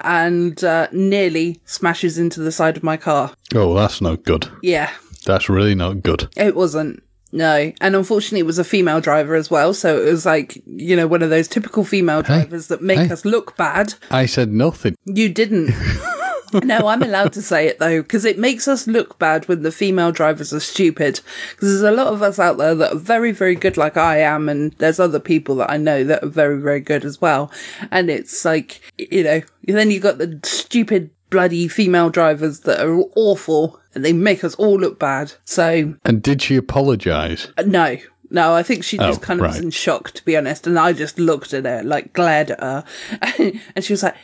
and 0.01 0.63
uh, 0.65 0.89
nearly 0.93 1.61
smashes 1.65 2.19
into 2.19 2.41
the 2.41 2.53
side 2.53 2.77
of 2.77 2.83
my 2.83 2.97
car. 2.97 3.35
Oh, 3.55 3.75
that's 3.75 4.01
not 4.01 4.23
good. 4.23 4.49
Yeah, 4.63 4.91
That's 5.25 5.49
really 5.49 5.75
not 5.75 6.03
good. 6.03 6.29
it 6.37 6.55
wasn't. 6.55 7.03
No. 7.31 7.73
And 7.81 7.95
unfortunately, 7.95 8.41
it 8.41 8.47
was 8.47 8.59
a 8.59 8.65
female 8.65 9.01
driver 9.03 9.35
as 9.35 9.51
well. 9.51 9.75
So 9.75 10.01
it 10.01 10.11
was 10.11 10.25
like, 10.25 10.63
you 10.67 10.97
know, 10.97 11.07
one 11.07 11.23
of 11.23 11.29
those 11.29 11.47
typical 11.47 11.85
female 11.85 12.23
drivers 12.23 12.69
that 12.69 12.81
make 12.81 12.99
hey. 12.99 13.11
us 13.11 13.25
look 13.25 13.55
bad. 13.57 13.95
I 14.11 14.25
said 14.25 14.51
nothing. 14.51 14.95
You 15.05 15.29
didn't. 15.29 15.71
no, 16.65 16.87
I'm 16.89 17.03
allowed 17.03 17.33
to 17.35 17.43
say 17.43 17.67
it 17.67 17.79
though, 17.79 18.03
because 18.03 18.25
it 18.25 18.39
makes 18.39 18.67
us 18.69 18.87
look 18.87 19.19
bad 19.19 19.49
when 19.49 19.63
the 19.63 19.73
female 19.73 20.13
drivers 20.13 20.53
are 20.53 20.61
stupid. 20.61 21.21
Because 21.51 21.69
there's 21.81 21.83
a 21.83 21.97
lot 21.97 22.09
of 22.13 22.23
us 22.23 22.39
out 22.39 22.59
there 22.59 22.75
that 22.75 22.93
are 22.93 22.99
very, 22.99 23.33
very 23.33 23.55
good, 23.55 23.77
like 23.77 23.97
I 23.97 24.19
am, 24.21 24.49
and 24.49 24.73
there's 24.79 25.01
other 25.01 25.21
people 25.21 25.55
that 25.57 25.71
I 25.71 25.77
know 25.77 26.05
that 26.05 26.23
are 26.25 26.29
very, 26.29 26.59
very 26.61 26.81
good 26.81 27.05
as 27.05 27.21
well. 27.21 27.51
And 27.91 28.11
it's 28.11 28.45
like, 28.45 28.81
you 28.99 29.23
know, 29.25 29.43
then 29.65 29.91
you've 29.91 30.03
got 30.03 30.19
the 30.19 30.41
stupid, 30.45 31.11
bloody 31.31 31.69
female 31.69 32.09
drivers 32.11 32.61
that 32.61 32.81
are 32.81 32.99
awful, 33.17 33.81
and 33.95 34.05
they 34.05 34.13
make 34.13 34.43
us 34.45 34.55
all 34.55 34.79
look 34.79 34.99
bad. 34.99 35.33
So, 35.45 35.95
And 36.05 36.23
did 36.23 36.41
she 36.43 36.57
apologise? 36.57 37.49
uh, 37.59 37.63
no. 37.63 37.97
No, 38.31 38.53
I 38.55 38.63
think 38.63 38.85
she 38.85 38.99
just 38.99 39.21
Oh, 39.21 39.25
kind 39.25 39.41
of 39.41 39.47
was 39.47 39.59
in 39.59 39.71
shock, 39.71 40.11
to 40.11 40.23
be 40.25 40.37
honest. 40.37 40.67
And 40.67 40.79
I 40.79 40.93
just 40.93 41.19
looked 41.19 41.55
at 41.55 41.65
her, 41.65 41.83
like 41.83 42.13
glared 42.13 42.51
at 42.51 42.61
her, 42.61 42.85
and 43.75 43.83
she 43.85 43.95
was 43.95 44.03
like, 44.03 44.17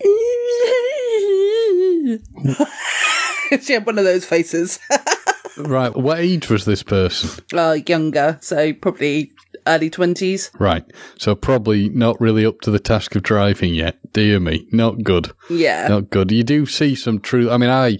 she 3.62 3.72
had 3.72 3.86
one 3.86 3.98
of 3.98 4.04
those 4.04 4.24
faces. 4.24 4.78
Right. 5.56 5.94
What 5.94 6.20
age 6.20 6.48
was 6.48 6.64
this 6.64 6.82
person? 6.82 7.44
uh, 7.52 7.76
younger, 7.86 8.38
so 8.40 8.72
probably 8.72 9.32
early 9.66 9.90
twenties. 9.90 10.50
Right. 10.58 10.84
So 11.18 11.34
probably 11.34 11.90
not 11.90 12.18
really 12.20 12.46
up 12.46 12.60
to 12.62 12.70
the 12.70 12.78
task 12.78 13.14
of 13.16 13.24
driving 13.24 13.74
yet. 13.74 13.98
Dear 14.12 14.40
me. 14.40 14.68
Not 14.72 15.02
good. 15.02 15.32
Yeah, 15.50 15.88
Not 15.88 16.08
good. 16.08 16.30
You 16.30 16.44
do 16.44 16.64
see 16.66 16.94
some 16.94 17.18
true. 17.20 17.50
I 17.50 17.58
mean, 17.58 17.68
I 17.68 17.98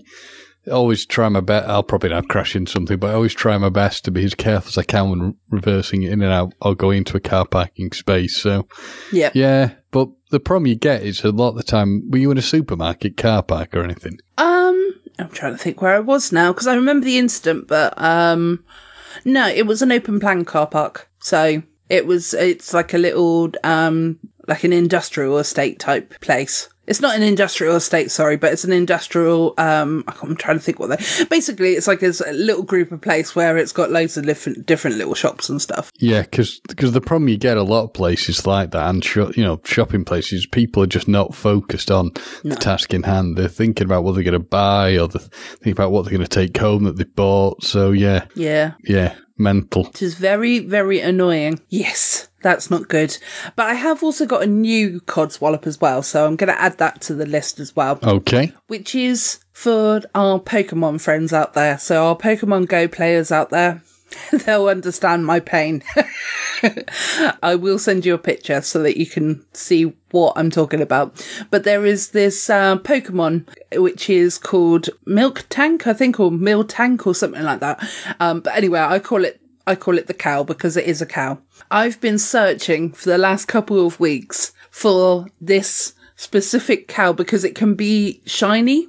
always 0.70 1.04
try 1.04 1.28
my 1.28 1.40
best. 1.40 1.68
I'll 1.68 1.82
probably 1.82 2.10
not 2.10 2.28
crash 2.28 2.56
into 2.56 2.70
something, 2.70 2.98
but 2.98 3.10
I 3.10 3.14
always 3.14 3.34
try 3.34 3.58
my 3.58 3.68
best 3.68 4.04
to 4.06 4.10
be 4.10 4.24
as 4.24 4.34
careful 4.34 4.68
as 4.68 4.78
I 4.78 4.84
can 4.84 5.10
when 5.10 5.34
reversing 5.50 6.02
in 6.04 6.22
and 6.22 6.32
out 6.32 6.54
or 6.62 6.74
going 6.74 6.98
into 6.98 7.16
a 7.16 7.20
car 7.20 7.44
parking 7.46 7.92
space. 7.92 8.36
So, 8.38 8.68
yeah. 9.12 9.30
yeah. 9.34 9.72
The 10.30 10.40
problem 10.40 10.66
you 10.66 10.76
get 10.76 11.02
is 11.02 11.24
a 11.24 11.30
lot 11.30 11.50
of 11.50 11.56
the 11.56 11.62
time, 11.62 12.08
were 12.10 12.18
you 12.18 12.30
in 12.30 12.38
a 12.38 12.42
supermarket 12.42 13.16
car 13.16 13.42
park 13.42 13.74
or 13.74 13.82
anything? 13.82 14.18
Um, 14.38 14.94
I'm 15.18 15.28
trying 15.30 15.52
to 15.52 15.58
think 15.58 15.82
where 15.82 15.94
I 15.94 16.00
was 16.00 16.30
now 16.32 16.52
because 16.52 16.68
I 16.68 16.74
remember 16.74 17.04
the 17.04 17.18
incident, 17.18 17.66
but 17.66 17.92
um, 18.00 18.64
no, 19.24 19.48
it 19.48 19.66
was 19.66 19.82
an 19.82 19.92
open 19.92 20.20
plan 20.20 20.44
car 20.44 20.66
park. 20.66 21.10
So 21.18 21.62
it 21.88 22.06
was. 22.06 22.32
It's 22.34 22.72
like 22.72 22.94
a 22.94 22.98
little 22.98 23.50
um, 23.64 24.18
like 24.46 24.64
an 24.64 24.72
industrial 24.72 25.38
estate 25.38 25.78
type 25.80 26.20
place. 26.20 26.68
It's 26.90 27.00
not 27.00 27.14
an 27.14 27.22
industrial 27.22 27.76
estate, 27.76 28.10
sorry, 28.10 28.36
but 28.36 28.52
it's 28.52 28.64
an 28.64 28.72
industrial. 28.72 29.54
Um, 29.58 30.02
I'm 30.08 30.34
trying 30.34 30.58
to 30.58 30.62
think 30.62 30.80
what 30.80 30.88
they. 30.88 31.24
Basically, 31.26 31.74
it's 31.74 31.86
like 31.86 32.02
a 32.02 32.12
little 32.32 32.64
group 32.64 32.90
of 32.90 33.00
place 33.00 33.36
where 33.36 33.56
it's 33.56 33.70
got 33.70 33.92
loads 33.92 34.16
of 34.16 34.26
different 34.26 34.66
different 34.66 34.96
little 34.96 35.14
shops 35.14 35.48
and 35.48 35.62
stuff. 35.62 35.92
Yeah, 36.00 36.22
because 36.22 36.60
the 36.66 37.00
problem 37.00 37.28
you 37.28 37.36
get 37.36 37.56
a 37.56 37.62
lot 37.62 37.84
of 37.84 37.92
places 37.92 38.44
like 38.44 38.72
that, 38.72 38.88
and 38.88 39.04
sho- 39.04 39.30
you 39.36 39.44
know, 39.44 39.60
shopping 39.64 40.04
places, 40.04 40.46
people 40.46 40.82
are 40.82 40.88
just 40.88 41.06
not 41.06 41.32
focused 41.32 41.92
on 41.92 42.10
the 42.42 42.56
task 42.56 42.92
in 42.92 43.04
hand. 43.04 43.38
They're 43.38 43.46
thinking 43.46 43.84
about 43.84 44.02
what 44.02 44.16
they're 44.16 44.24
going 44.24 44.32
to 44.32 44.40
buy, 44.40 44.98
or 44.98 45.06
they're 45.06 45.20
thinking 45.20 45.72
about 45.72 45.92
what 45.92 46.02
they're 46.02 46.18
going 46.18 46.26
to 46.26 46.28
take 46.28 46.56
home 46.56 46.82
that 46.84 46.96
they 46.96 47.04
bought. 47.04 47.62
So 47.62 47.92
yeah, 47.92 48.24
Yeah, 48.34 48.72
yeah, 48.82 49.14
mental. 49.38 49.86
It 49.86 50.02
is 50.02 50.14
very, 50.14 50.58
very 50.58 50.98
annoying. 50.98 51.60
Yes, 51.68 52.29
that's 52.42 52.70
not 52.70 52.88
good. 52.88 53.16
But 53.56 53.68
I 53.68 53.74
have 53.74 54.02
also 54.02 54.26
got 54.26 54.42
a 54.42 54.46
new 54.46 55.00
Codswallop 55.00 55.66
as 55.66 55.80
well, 55.80 56.02
so 56.02 56.26
I'm 56.26 56.36
going 56.36 56.52
to 56.52 56.60
add 56.60 56.78
that 56.78 57.00
to 57.02 57.14
the 57.14 57.26
list 57.26 57.60
as 57.60 57.74
well, 57.74 57.98
Okay, 58.02 58.52
which 58.66 58.94
is 58.94 59.40
for 59.52 60.00
our 60.14 60.40
Pokemon 60.40 61.00
friends 61.00 61.32
out 61.32 61.54
there. 61.54 61.78
So 61.78 62.06
our 62.06 62.16
Pokemon 62.16 62.68
Go 62.68 62.88
players 62.88 63.30
out 63.30 63.50
there, 63.50 63.82
they'll 64.32 64.68
understand 64.68 65.26
my 65.26 65.40
pain. 65.40 65.82
I 67.42 67.54
will 67.54 67.78
send 67.78 68.04
you 68.04 68.14
a 68.14 68.18
picture 68.18 68.60
so 68.60 68.82
that 68.82 68.98
you 68.98 69.06
can 69.06 69.44
see 69.52 69.92
what 70.10 70.34
I'm 70.36 70.50
talking 70.50 70.80
about. 70.80 71.24
But 71.50 71.64
there 71.64 71.86
is 71.86 72.10
this 72.10 72.50
uh, 72.50 72.78
Pokemon 72.78 73.48
which 73.78 74.10
is 74.10 74.38
called 74.38 74.90
Milk 75.06 75.46
Tank, 75.48 75.86
I 75.86 75.92
think, 75.92 76.18
or 76.18 76.30
Miltank 76.30 77.06
or 77.06 77.14
something 77.14 77.42
like 77.42 77.60
that. 77.60 77.82
Um, 78.18 78.40
but 78.40 78.54
anyway, 78.56 78.80
I 78.80 78.98
call 78.98 79.24
it 79.24 79.40
I 79.70 79.76
call 79.76 79.98
it 79.98 80.08
the 80.08 80.14
cow 80.14 80.42
because 80.42 80.76
it 80.76 80.86
is 80.86 81.00
a 81.00 81.06
cow. 81.06 81.38
I've 81.70 82.00
been 82.00 82.18
searching 82.18 82.90
for 82.90 83.08
the 83.08 83.18
last 83.18 83.46
couple 83.46 83.86
of 83.86 84.00
weeks 84.00 84.52
for 84.68 85.26
this 85.40 85.94
specific 86.16 86.88
cow 86.88 87.12
because 87.12 87.44
it 87.44 87.54
can 87.54 87.74
be 87.76 88.20
shiny. 88.26 88.88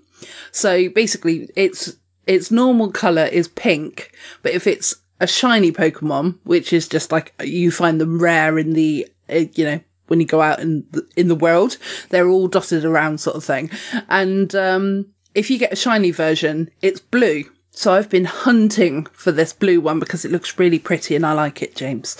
So 0.51 0.89
basically, 0.89 1.49
its 1.55 1.97
its 2.25 2.49
normal 2.49 2.91
color 2.91 3.25
is 3.25 3.47
pink, 3.47 4.11
but 4.41 4.53
if 4.53 4.65
it's 4.65 4.95
a 5.19 5.27
shiny 5.27 5.71
Pokemon, 5.71 6.39
which 6.45 6.73
is 6.73 6.87
just 6.87 7.11
like 7.11 7.31
you 7.43 7.69
find 7.69 8.01
them 8.01 8.19
rare 8.19 8.57
in 8.57 8.73
the 8.73 9.07
uh, 9.29 9.45
you 9.53 9.63
know 9.63 9.79
when 10.07 10.19
you 10.19 10.25
go 10.25 10.41
out 10.41 10.59
in 10.59 10.83
the, 10.91 11.07
in 11.15 11.27
the 11.27 11.35
world, 11.35 11.77
they're 12.09 12.27
all 12.27 12.47
dotted 12.47 12.83
around 12.83 13.19
sort 13.19 13.37
of 13.37 13.43
thing. 13.43 13.69
And 14.09 14.53
um, 14.55 15.05
if 15.35 15.51
you 15.51 15.59
get 15.59 15.73
a 15.73 15.75
shiny 15.75 16.09
version, 16.09 16.71
it's 16.81 16.99
blue. 16.99 17.43
So 17.71 17.93
I've 17.93 18.09
been 18.09 18.25
hunting 18.25 19.05
for 19.13 19.31
this 19.31 19.53
blue 19.53 19.79
one 19.79 19.99
because 19.99 20.25
it 20.25 20.31
looks 20.31 20.59
really 20.59 20.79
pretty 20.79 21.15
and 21.15 21.25
I 21.25 21.33
like 21.33 21.61
it, 21.61 21.75
James. 21.75 22.17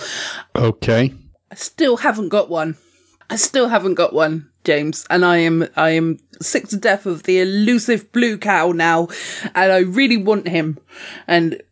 okay. 0.56 1.14
I 1.50 1.54
still 1.54 1.98
haven't 1.98 2.30
got 2.30 2.48
one. 2.48 2.76
I 3.28 3.36
still 3.36 3.68
haven't 3.68 3.94
got 3.94 4.12
one, 4.12 4.50
James, 4.64 5.06
and 5.08 5.24
I 5.24 5.38
am 5.38 5.66
I 5.76 5.90
am 5.90 6.18
sick 6.40 6.68
to 6.68 6.76
death 6.76 7.06
of 7.06 7.22
the 7.22 7.40
elusive 7.40 8.12
blue 8.12 8.36
cow 8.36 8.72
now, 8.72 9.08
and 9.54 9.72
I 9.72 9.78
really 9.78 10.18
want 10.18 10.48
him, 10.48 10.78
and 11.26 11.62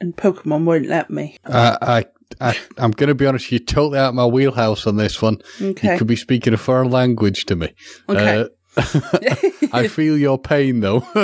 and 0.00 0.16
Pokemon 0.16 0.64
won't 0.64 0.86
let 0.86 1.10
me. 1.10 1.36
I, 1.44 1.78
I, 2.40 2.50
I, 2.50 2.58
I'm 2.76 2.92
going 2.92 3.08
to 3.08 3.14
be 3.14 3.26
honest. 3.26 3.50
You're 3.50 3.58
totally 3.60 3.98
out 3.98 4.10
of 4.10 4.14
my 4.14 4.26
wheelhouse 4.26 4.86
on 4.86 4.96
this 4.96 5.20
one. 5.20 5.40
Okay. 5.60 5.92
You 5.92 5.98
could 5.98 6.06
be 6.06 6.16
speaking 6.16 6.54
a 6.54 6.56
foreign 6.56 6.90
language 6.90 7.46
to 7.46 7.56
me. 7.56 7.74
Okay. 8.08 8.40
Uh, 8.42 8.48
I 9.72 9.88
feel 9.88 10.16
your 10.16 10.38
pain 10.38 10.80
though. 10.80 11.06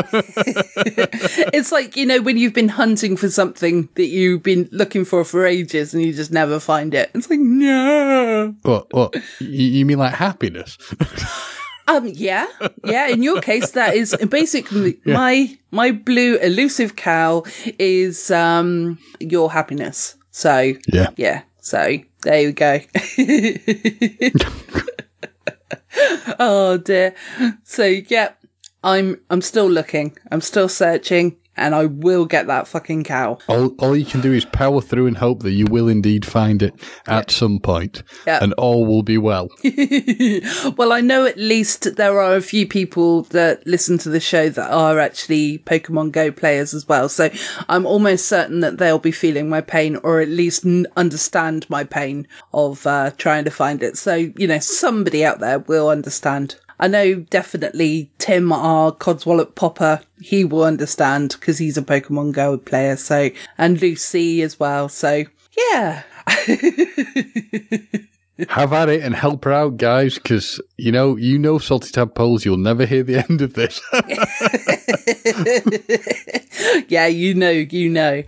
it's 1.53 1.73
like 1.73 1.97
you 1.97 2.07
know 2.07 2.21
when 2.21 2.37
you've 2.37 2.53
been 2.53 2.69
hunting 2.69 3.17
for 3.17 3.29
something 3.31 3.89
that 3.95 4.07
you've 4.07 4.43
been 4.43 4.69
looking 4.73 5.05
for 5.05 5.25
for 5.25 5.47
ages 5.47 5.95
and 5.95 6.03
you 6.03 6.13
just 6.13 6.33
never 6.33 6.61
find 6.61 6.95
it. 6.95 7.11
It's 7.15 7.31
like 7.31 7.41
no. 7.41 8.55
what? 8.63 8.93
What? 8.93 9.17
You, 9.41 9.87
mean 9.87 9.99
like 9.99 10.15
happiness? 10.15 10.79
Um, 11.87 12.07
yeah, 12.07 12.47
yeah. 12.83 13.09
In 13.09 13.23
your 13.23 13.43
case, 13.43 13.73
that 13.73 13.95
is 13.95 14.17
basically 14.31 14.99
my 15.05 15.55
my 15.71 15.91
blue 15.91 16.37
elusive 16.37 16.97
cow 16.97 17.45
is 17.79 18.31
um 18.31 18.99
your 19.21 19.53
happiness. 19.53 20.17
So 20.31 20.73
Yeah. 20.89 21.11
yeah. 21.17 21.43
So 21.61 21.99
there 22.23 22.41
you 22.41 22.53
go. 22.53 22.81
oh 26.39 26.79
dear. 26.79 27.15
So 27.63 27.85
yeah, 27.85 28.33
I'm 28.83 29.21
I'm 29.31 29.41
still 29.41 29.69
looking. 29.71 30.17
I'm 30.31 30.41
still 30.41 30.69
searching, 30.69 31.37
and 31.57 31.75
I 31.75 31.87
will 31.87 32.25
get 32.27 32.47
that 32.47 32.67
fucking 32.69 33.05
cow. 33.05 33.39
All, 33.49 33.69
all 33.79 33.97
you 33.97 34.05
can 34.05 34.21
do 34.21 34.33
is 34.33 34.45
power 34.45 34.81
through 34.81 35.07
and 35.07 35.17
hope 35.17 35.43
that 35.43 35.53
you 35.53 35.67
will 35.67 35.89
indeed 35.89 36.25
find 36.27 36.63
it 36.63 36.75
at 37.07 37.31
some 37.31 37.59
point, 37.59 38.03
Yeah. 38.27 38.39
and 38.43 38.53
all 38.55 38.87
will 38.87 39.03
be 39.03 39.19
well. 39.19 39.49
Well, 40.77 40.93
I 40.93 41.01
know 41.01 41.25
at 41.27 41.37
least 41.37 41.97
there 41.97 42.21
are 42.21 42.35
a 42.37 42.41
few 42.43 42.67
people 42.67 43.23
that 43.25 43.67
listen 43.67 43.99
to 43.99 44.09
the 44.09 44.21
show 44.21 44.49
that 44.49 44.71
are 44.71 44.99
actually 44.99 45.59
Pokemon 45.59 46.13
Go 46.13 46.31
players 46.33 46.75
as 46.75 46.89
well. 46.89 47.09
So 47.09 47.31
I'm 47.69 47.87
almost 47.87 48.27
certain 48.27 48.61
that 48.61 48.79
they'll 48.79 48.99
be 48.99 49.13
feeling 49.13 49.49
my 49.49 49.61
pain 49.61 49.97
or 49.97 50.21
at 50.21 50.29
least 50.29 50.65
n- 50.65 50.87
understand 50.97 51.69
my 51.71 51.85
pain 51.85 52.27
of 52.53 52.87
uh, 52.87 53.11
trying 53.17 53.45
to 53.45 53.51
find 53.51 53.83
it. 53.83 53.97
So, 53.97 54.15
you 54.15 54.47
know, 54.47 54.59
somebody 54.59 55.25
out 55.25 55.41
there 55.41 55.61
will 55.61 55.89
understand. 55.89 56.57
I 56.79 56.89
know 56.89 57.15
definitely 57.17 58.11
Tim, 58.19 58.53
our 58.53 58.93
Codswallop 58.93 59.55
Popper, 59.55 60.01
he 60.21 60.45
will 60.45 60.65
understand 60.65 61.37
because 61.39 61.59
he's 61.59 61.79
a 61.79 61.83
Pokemon 61.83 62.33
Go 62.33 62.59
player. 62.59 62.97
So, 62.97 63.31
and 63.59 63.81
Lucy 63.81 64.43
as 64.43 64.59
well. 64.59 64.89
So, 64.89 65.25
yeah. 65.71 66.03
Have 68.49 68.73
at 68.73 68.89
it 68.89 69.03
and 69.03 69.15
help 69.15 69.45
her 69.45 69.53
out, 69.53 69.77
guys, 69.77 70.15
because 70.15 70.61
you 70.77 70.91
know, 70.91 71.15
you 71.15 71.39
know, 71.39 71.59
salty 71.59 71.93
tadpoles, 71.93 72.45
you'll 72.45 72.57
never 72.57 72.85
hear 72.85 73.05
the 73.05 73.25
end 73.31 73.41
of 73.43 73.55
this. 73.55 73.81
yeah, 76.89 77.07
you 77.07 77.35
know, 77.35 77.51
you 77.51 77.89
know. 77.91 78.25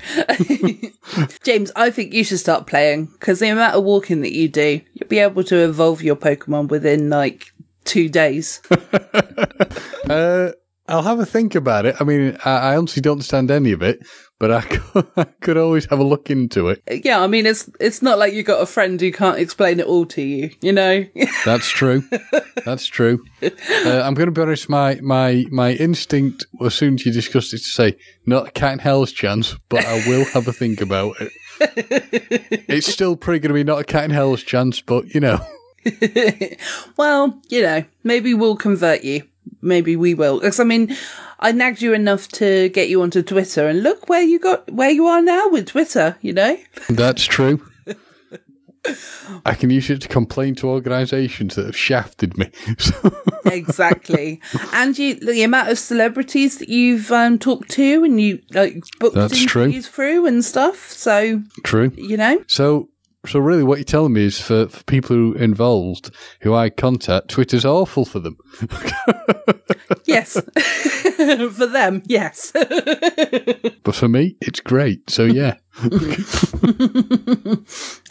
James, 1.43 1.73
I 1.75 1.91
think 1.91 2.13
you 2.13 2.23
should 2.23 2.39
start 2.39 2.69
playing 2.69 3.07
because 3.07 3.41
the 3.41 3.49
amount 3.49 3.75
of 3.75 3.83
walking 3.83 4.21
that 4.21 4.33
you 4.33 4.49
do, 4.49 4.81
you'll 4.95 5.09
be 5.09 5.19
able 5.19 5.43
to 5.43 5.57
evolve 5.57 6.03
your 6.03 6.15
Pokemon 6.15 6.69
within 6.69 7.11
like 7.11 7.53
two 7.87 8.09
days. 8.09 8.61
uh, 10.11 10.51
I'll 10.89 11.03
have 11.03 11.19
a 11.19 11.27
think 11.27 11.55
about 11.55 11.85
it. 11.85 11.97
I 12.01 12.05
mean, 12.05 12.37
I, 12.45 12.51
I 12.51 12.77
honestly 12.77 13.01
don't 13.01 13.13
understand 13.13 13.51
any 13.51 13.73
of 13.73 13.83
it, 13.83 14.07
but 14.39 14.53
I 14.53 14.61
could, 14.63 15.07
I 15.17 15.25
could 15.25 15.57
always 15.57 15.87
have 15.87 15.99
a 15.99 16.05
look 16.05 16.31
into 16.31 16.69
it. 16.69 16.83
yeah, 17.05 17.21
I 17.21 17.27
mean, 17.27 17.47
it's 17.47 17.69
it's 17.81 18.03
not 18.03 18.19
like 18.19 18.35
you've 18.35 18.47
got 18.47 18.63
a 18.63 18.67
friend 18.67 19.01
who 19.01 19.11
can't 19.11 19.39
explain 19.39 19.81
it 19.81 19.87
all 19.87 20.07
to 20.07 20.23
you, 20.23 20.51
you 20.61 20.73
know. 20.73 21.05
That's 21.45 21.69
true. 21.69 22.05
That's 22.65 22.87
true. 22.87 23.25
Uh, 23.43 24.03
I'm 24.05 24.15
going 24.15 24.27
to 24.27 24.33
be 24.33 24.43
honest. 24.43 24.69
My 24.69 25.01
my 25.03 25.45
my 25.51 25.73
instinct, 25.73 26.47
as 26.65 26.75
soon 26.75 26.95
as 26.95 27.07
you 27.07 27.13
discussed 27.13 27.53
it, 27.53 27.59
to 27.59 27.65
say 27.65 27.97
not 28.25 28.49
a 28.49 28.51
cat 28.53 28.75
in 28.75 28.79
hell's 28.79 29.13
chance, 29.13 29.57
but 29.69 29.85
I 29.85 30.07
will 30.09 30.25
have 30.27 30.47
a 30.47 30.53
think 30.53 30.81
about 30.81 31.17
it. 31.21 31.33
it's 32.69 32.87
still 32.87 33.17
probably 33.17 33.41
going 33.41 33.49
to 33.49 33.55
be 33.55 33.65
not 33.65 33.81
a 33.81 33.85
cat 33.85 34.05
in 34.05 34.11
hell's 34.11 34.43
chance, 34.43 34.81
but 34.81 35.13
you 35.15 35.21
know. 35.21 35.45
well, 36.97 37.41
you 37.49 37.63
know, 37.63 37.85
maybe 38.05 38.35
we'll 38.35 38.57
convert 38.57 39.05
you. 39.05 39.23
Maybe 39.63 39.97
we 39.97 40.15
will. 40.15 40.41
Because 40.41 40.61
I 40.61 40.65
mean, 40.65 40.97
I 41.41 41.53
nagged 41.53 41.83
you 41.83 41.93
enough 41.93 42.29
to 42.29 42.69
get 42.71 42.89
you 42.89 43.03
onto 43.03 43.23
Twitter, 43.23 43.67
and 43.69 43.83
look 43.83 44.09
where 44.09 44.23
you 44.23 44.39
got 44.39 44.71
where 44.73 44.91
you 44.91 45.07
are 45.07 45.23
now 45.23 45.49
with 45.49 45.67
Twitter. 45.67 46.17
You 46.21 46.33
know. 46.33 46.57
That's 46.89 47.25
true. 47.25 47.61
I 49.45 49.55
can 49.55 49.71
use 49.71 49.91
it 49.91 50.03
to 50.03 50.09
complain 50.09 50.55
to 50.57 50.69
organisations 50.69 51.57
that 51.57 51.67
have 51.67 51.77
shafted 51.77 52.39
me. 52.39 52.51
exactly. 53.47 54.41
And 54.73 54.97
you, 54.97 55.17
the 55.17 55.43
amount 55.43 55.71
of 55.71 55.79
celebrities 55.79 56.59
that 56.59 56.69
you've 56.69 57.11
um, 57.11 57.39
talked 57.39 57.71
to 57.73 58.05
and 58.05 58.21
you 58.21 58.41
like 58.53 58.83
booked 59.01 59.17
That's 59.17 59.45
true. 59.45 59.63
interviews 59.65 59.89
through 59.89 60.27
and 60.27 60.45
stuff. 60.45 60.91
So 60.91 61.43
true. 61.65 61.93
you 61.97 62.17
know, 62.17 62.45
So, 62.47 62.89
so 63.27 63.39
really, 63.39 63.63
what 63.65 63.79
you're 63.79 63.85
telling 63.85 64.13
me 64.13 64.25
is 64.25 64.41
for, 64.41 64.69
for 64.69 64.83
people 64.85 65.17
who 65.17 65.35
are 65.35 65.39
involved, 65.43 66.11
who 66.41 66.55
I 66.55 66.71
contact, 66.71 67.29
Twitter's 67.29 67.65
awful 67.65 68.05
for 68.05 68.19
them. 68.21 68.37
yes, 70.05 70.33
for 71.57 71.67
them, 71.67 72.03
yes. 72.07 72.53
But 73.83 73.95
for 73.95 74.09
me, 74.09 74.37
it's 74.41 74.59
great. 74.59 75.09
So 75.09 75.25
yeah, 75.25 75.59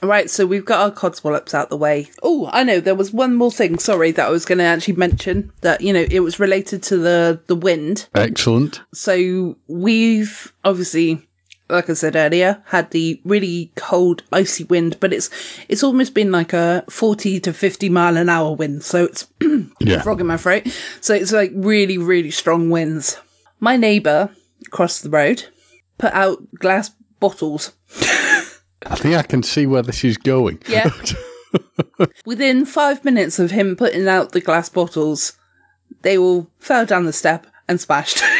right. 0.01 0.29
So 0.29 0.45
we've 0.45 0.63
got 0.63 0.79
our 0.79 0.91
codswallops 0.91 1.53
out 1.53 1.69
the 1.69 1.75
way. 1.75 2.09
Oh, 2.23 2.49
I 2.53 2.63
know. 2.63 2.79
There 2.79 2.95
was 2.95 3.11
one 3.11 3.35
more 3.35 3.51
thing. 3.51 3.77
Sorry, 3.77 4.11
that 4.11 4.27
I 4.27 4.29
was 4.29 4.45
going 4.45 4.59
to 4.59 4.63
actually 4.63 4.95
mention 4.95 5.51
that 5.61 5.81
you 5.81 5.91
know 5.91 6.05
it 6.09 6.21
was 6.21 6.39
related 6.39 6.81
to 6.83 6.97
the 6.97 7.41
the 7.47 7.55
wind. 7.55 8.07
excellent. 8.15 8.81
So 8.93 9.57
we've 9.67 10.53
obviously, 10.63 11.24
like 11.69 11.89
I 11.89 11.93
said 11.93 12.15
earlier, 12.15 12.61
had 12.67 12.91
the 12.91 13.19
really 13.25 13.71
cold, 13.75 14.23
icy 14.31 14.63
wind, 14.65 14.97
but 14.99 15.11
it's 15.13 15.29
it's 15.67 15.83
almost 15.83 16.13
been 16.13 16.31
like 16.31 16.53
a 16.53 16.83
forty 16.89 17.39
to 17.39 17.53
fifty 17.53 17.89
mile 17.89 18.17
an 18.17 18.29
hour 18.29 18.53
wind. 18.53 18.83
So 18.83 19.05
it's 19.05 19.27
Yeah. 19.79 20.01
frog 20.01 20.21
in 20.21 20.27
my 20.27 20.37
throat. 20.37 20.67
So 21.01 21.13
it's 21.13 21.31
like 21.31 21.51
really, 21.55 21.97
really 21.97 22.31
strong 22.31 22.69
winds. 22.69 23.17
My 23.59 23.77
neighbour 23.77 24.29
across 24.67 24.99
the 25.01 25.09
road 25.09 25.45
put 25.97 26.13
out 26.13 26.43
glass 26.55 26.91
bottles. 27.19 27.71
I 28.87 28.95
think 28.95 29.15
I 29.15 29.23
can 29.23 29.41
see 29.41 29.65
where 29.65 29.81
this 29.81 30.03
is 30.03 30.17
going. 30.17 30.61
Yeah. 30.67 30.89
Within 32.25 32.65
five 32.65 33.03
minutes 33.05 33.39
of 33.39 33.51
him 33.51 33.75
putting 33.75 34.07
out 34.07 34.31
the 34.33 34.41
glass 34.41 34.69
bottles, 34.69 35.33
they 36.01 36.17
all 36.17 36.47
fell 36.59 36.85
down 36.85 37.05
the 37.05 37.13
step 37.13 37.47
and 37.67 37.79
splashed. 37.81 38.21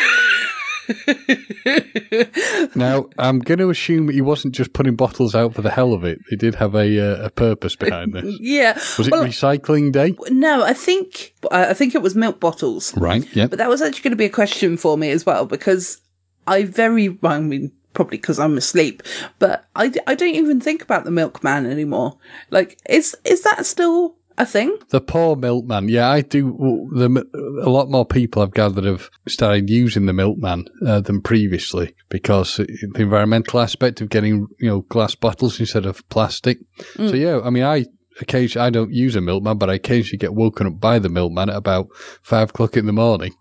Now, 2.75 3.05
I'm 3.17 3.39
going 3.39 3.59
to 3.59 3.69
assume 3.69 4.09
he 4.09 4.21
wasn't 4.21 4.53
just 4.53 4.73
putting 4.73 4.95
bottles 4.95 5.33
out 5.35 5.53
for 5.53 5.61
the 5.61 5.69
hell 5.69 5.93
of 5.93 6.03
it. 6.03 6.19
They 6.29 6.35
did 6.35 6.55
have 6.55 6.75
a 6.75 6.99
uh, 6.99 7.25
a 7.25 7.29
purpose 7.29 7.75
behind 7.75 8.13
this. 8.13 8.35
yeah. 8.39 8.73
Was 8.97 9.07
it 9.07 9.11
Well, 9.11 9.23
recycling 9.23 9.91
day? 9.91 10.15
no, 10.29 10.63
I 10.63 10.73
think 10.73 11.33
I 11.51 11.73
think 11.73 11.95
it 11.95 12.01
was 12.01 12.15
milk 12.15 12.39
bottles. 12.39 12.95
Right. 12.97 13.25
Yeah. 13.35 13.47
But 13.47 13.59
that 13.59 13.69
was 13.69 13.81
actually 13.81 14.01
going 14.01 14.11
to 14.11 14.17
be 14.17 14.25
a 14.25 14.29
question 14.29 14.77
for 14.77 14.97
me 14.97 15.11
as 15.11 15.25
well 15.25 15.45
because 15.45 16.01
I 16.47 16.63
very, 16.63 17.09
well, 17.09 17.33
I 17.33 17.39
mean, 17.39 17.71
probably 17.93 18.17
because 18.17 18.39
I'm 18.39 18.57
asleep, 18.57 19.03
but 19.39 19.65
I, 19.75 19.91
I 20.05 20.15
don't 20.15 20.35
even 20.35 20.59
think 20.59 20.81
about 20.81 21.05
the 21.05 21.11
milkman 21.11 21.65
anymore. 21.65 22.17
Like, 22.51 22.77
is, 22.89 23.15
is 23.23 23.41
that 23.43 23.65
still 23.65 24.15
a 24.37 24.45
thing? 24.45 24.77
The 24.89 25.01
poor 25.01 25.35
milkman. 25.35 25.89
Yeah, 25.89 26.09
I 26.09 26.21
do. 26.21 26.89
The, 26.91 27.25
a 27.63 27.69
lot 27.69 27.89
more 27.89 28.05
people 28.05 28.41
I've 28.41 28.53
gathered 28.53 28.85
have 28.85 29.09
started 29.27 29.69
using 29.69 30.05
the 30.05 30.13
milkman 30.13 30.65
uh, 30.85 31.01
than 31.01 31.21
previously 31.21 31.95
because 32.09 32.57
the 32.57 32.91
environmental 32.95 33.59
aspect 33.59 34.01
of 34.01 34.09
getting 34.09 34.47
you 34.59 34.69
know 34.69 34.81
glass 34.81 35.15
bottles 35.15 35.59
instead 35.59 35.85
of 35.85 36.07
plastic. 36.09 36.59
So 36.97 37.13
yeah, 37.13 37.41
I 37.43 37.49
mean, 37.49 37.63
I 37.63 37.85
occasionally 38.21 38.67
I 38.67 38.69
don't 38.69 38.91
use 38.91 39.15
a 39.15 39.21
milkman, 39.21 39.57
but 39.57 39.69
I 39.69 39.75
occasionally 39.75 40.17
get 40.17 40.33
woken 40.33 40.67
up 40.67 40.79
by 40.79 40.99
the 40.99 41.09
milkman 41.09 41.49
at 41.49 41.55
about 41.55 41.87
five 42.21 42.49
o'clock 42.49 42.77
in 42.77 42.85
the 42.85 42.93
morning 42.93 43.33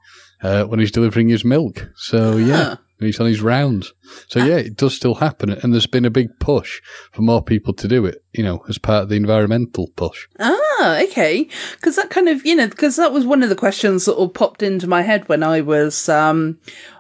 uh, 0.43 0.65
when 0.65 0.81
he's 0.81 0.93
delivering 0.93 1.29
his 1.29 1.45
milk. 1.45 1.89
So 1.97 2.37
yeah. 2.37 2.77
And 3.05 3.13
he's 3.13 3.21
on 3.21 3.27
his 3.27 3.43
rounds. 3.43 3.93
So 4.29 4.43
yeah, 4.43 4.57
it 4.57 4.77
does 4.77 4.97
still 4.97 5.17
happen. 5.17 5.51
And 5.51 5.75
there's 5.75 5.87
been 5.87 6.07
a 6.07 6.11
big 6.11 6.39
push 6.41 6.81
for 7.13 7.21
more 7.21 7.43
people 7.43 7.75
to 7.75 7.87
do 7.87 8.07
it, 8.07 8.25
you 8.33 8.43
know, 8.43 8.65
as 8.67 8.79
part 8.79 9.03
of 9.03 9.09
the 9.11 9.17
environmental 9.17 9.89
push. 9.95 10.27
Ah, 10.41 11.03
okay. 11.03 11.47
Because 11.73 11.97
that 11.97 12.09
kind 12.09 12.31
of, 12.31 12.47
you 12.47 12.57
know, 12.57 12.67
because 12.67 12.97
that 12.97 13.13
was 13.13 13.27
one 13.27 13.43
of 13.43 13.51
the 13.51 13.57
questions 13.57 14.07
that 14.07 14.15
all 14.15 14.31
popped 14.31 14.63
into 14.63 14.87
my 14.87 15.03
head 15.03 15.29
when 15.29 15.43
I 15.43 15.61
was, 15.61 16.09
um, 16.09 16.59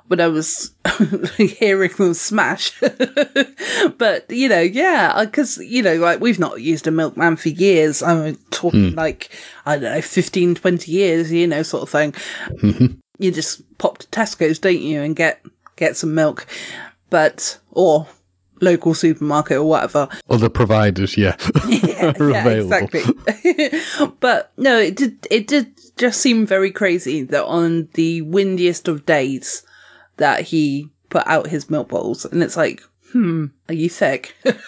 when 0.08 0.20
I 0.20 0.28
was 0.28 0.72
hearing 1.38 1.92
them 1.96 2.12
smash. 2.12 2.78
but, 3.96 4.30
you 4.30 4.50
know, 4.50 4.60
yeah, 4.60 5.24
because, 5.24 5.56
you 5.56 5.82
know, 5.82 5.96
like 5.96 6.20
we've 6.20 6.38
not 6.38 6.60
used 6.60 6.86
a 6.86 6.90
milkman 6.90 7.36
for 7.36 7.48
years. 7.48 8.02
I'm 8.02 8.36
talking 8.50 8.94
like, 8.94 9.30
I 9.64 9.78
don't 9.78 9.94
know, 9.94 10.02
15, 10.02 10.56
20 10.56 10.92
years, 10.92 11.32
you 11.32 11.46
know, 11.46 11.62
sort 11.62 11.84
of 11.84 11.88
thing. 11.88 12.14
You 13.18 13.30
just 13.30 13.62
pop 13.78 13.98
to 13.98 14.06
Tesco's, 14.08 14.58
don't 14.58 14.80
you, 14.80 15.00
and 15.00 15.14
get, 15.14 15.40
get 15.76 15.96
some 15.96 16.14
milk. 16.14 16.46
But, 17.10 17.58
or 17.70 18.06
local 18.60 18.94
supermarket 18.94 19.56
or 19.58 19.64
whatever. 19.64 20.08
Other 20.30 20.48
providers, 20.48 21.16
yeah, 21.16 21.36
yeah, 21.68 22.12
yeah, 22.18 22.48
exactly. 22.48 23.02
but 24.20 24.52
no, 24.56 24.78
it 24.78 24.96
did. 24.96 25.26
It 25.30 25.46
did 25.46 25.72
just 25.96 26.20
seem 26.20 26.46
very 26.46 26.70
crazy 26.72 27.22
that 27.22 27.44
on 27.44 27.88
the 27.94 28.22
windiest 28.22 28.88
of 28.88 29.06
days 29.06 29.62
that 30.16 30.40
he 30.42 30.90
put 31.10 31.26
out 31.26 31.48
his 31.48 31.70
milk 31.70 31.88
bottles, 31.88 32.24
and 32.24 32.42
it's 32.42 32.56
like, 32.56 32.82
hmm, 33.12 33.46
are 33.68 33.74
you 33.74 33.88
thick? 33.88 34.34
It- 34.44 34.58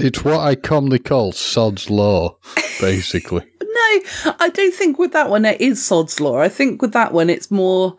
It's 0.00 0.24
what 0.24 0.40
I 0.40 0.54
commonly 0.54 0.98
call 0.98 1.32
sod's 1.32 1.90
law, 1.90 2.36
basically. 2.80 3.44
no, 3.60 4.00
I 4.40 4.50
don't 4.52 4.74
think 4.74 4.98
with 4.98 5.12
that 5.12 5.28
one 5.30 5.44
it 5.44 5.60
is 5.60 5.84
sod's 5.84 6.20
law. 6.20 6.38
I 6.38 6.48
think 6.48 6.80
with 6.82 6.92
that 6.92 7.12
one 7.12 7.28
it's 7.30 7.50
more 7.50 7.96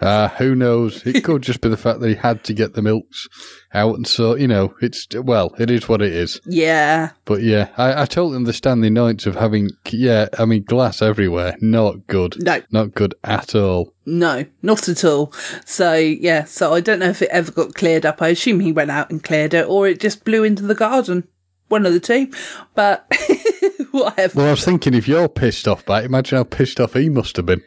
Uh, 0.00 0.28
who 0.38 0.54
knows? 0.54 1.04
It 1.04 1.24
could 1.24 1.42
just 1.42 1.60
be 1.60 1.68
the 1.68 1.76
fact 1.76 2.00
that 2.00 2.08
he 2.08 2.14
had 2.14 2.44
to 2.44 2.54
get 2.54 2.74
the 2.74 2.82
milks 2.82 3.28
out, 3.74 3.96
and 3.96 4.06
so 4.06 4.36
you 4.36 4.46
know, 4.46 4.74
it's 4.80 5.08
well, 5.14 5.52
it 5.58 5.70
is 5.70 5.88
what 5.88 6.02
it 6.02 6.12
is. 6.12 6.40
Yeah. 6.46 7.10
But 7.24 7.42
yeah, 7.42 7.70
I, 7.76 8.02
I 8.02 8.04
totally 8.04 8.36
understand 8.36 8.82
the 8.82 8.88
annoyance 8.88 9.26
of 9.26 9.34
having, 9.36 9.70
yeah, 9.90 10.28
I 10.38 10.44
mean, 10.44 10.62
glass 10.62 11.02
everywhere. 11.02 11.56
Not 11.60 12.06
good. 12.06 12.42
No. 12.44 12.62
Not 12.70 12.94
good 12.94 13.14
at 13.24 13.54
all. 13.54 13.92
No, 14.06 14.44
not 14.62 14.88
at 14.88 15.04
all. 15.04 15.32
So 15.64 15.94
yeah, 15.94 16.44
so 16.44 16.74
I 16.74 16.80
don't 16.80 17.00
know 17.00 17.10
if 17.10 17.22
it 17.22 17.30
ever 17.30 17.50
got 17.50 17.74
cleared 17.74 18.06
up. 18.06 18.22
I 18.22 18.28
assume 18.28 18.60
he 18.60 18.72
went 18.72 18.90
out 18.90 19.10
and 19.10 19.22
cleared 19.22 19.54
it, 19.54 19.66
or 19.68 19.88
it 19.88 20.00
just 20.00 20.24
blew 20.24 20.44
into 20.44 20.62
the 20.62 20.74
garden. 20.74 21.26
One 21.68 21.86
of 21.86 21.92
the 21.92 22.00
two. 22.00 22.32
But 22.74 23.06
whatever. 24.02 24.38
Well, 24.38 24.48
I 24.48 24.50
was 24.52 24.64
thinking 24.64 24.94
if 24.94 25.06
you're 25.08 25.28
pissed 25.28 25.66
off 25.68 25.84
by 25.84 26.00
it, 26.02 26.06
imagine 26.06 26.36
how 26.38 26.44
pissed 26.44 26.80
off 26.80 26.94
he 26.94 27.08
must 27.08 27.36
have 27.36 27.46
been. 27.46 27.62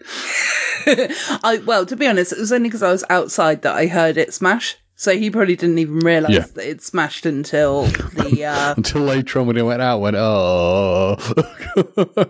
I 0.85 1.61
well, 1.65 1.85
to 1.85 1.95
be 1.95 2.07
honest, 2.07 2.33
it 2.33 2.39
was 2.39 2.51
only 2.51 2.69
because 2.69 2.83
I 2.83 2.91
was 2.91 3.03
outside 3.09 3.61
that 3.61 3.75
I 3.75 3.87
heard 3.87 4.17
it 4.17 4.33
smash. 4.33 4.77
So 4.95 5.17
he 5.17 5.31
probably 5.31 5.55
didn't 5.55 5.79
even 5.79 5.99
realise 5.99 6.31
Yeah. 6.33 6.45
that 6.53 6.69
it 6.69 6.81
smashed 6.83 7.25
until 7.25 7.85
the 7.85 8.45
uh 8.47 8.73
Until 8.77 9.01
later 9.01 9.39
on 9.39 9.47
when 9.47 9.55
he 9.55 9.61
went 9.61 9.81
out, 9.81 9.99
went, 10.01 10.15
oh, 10.17 11.15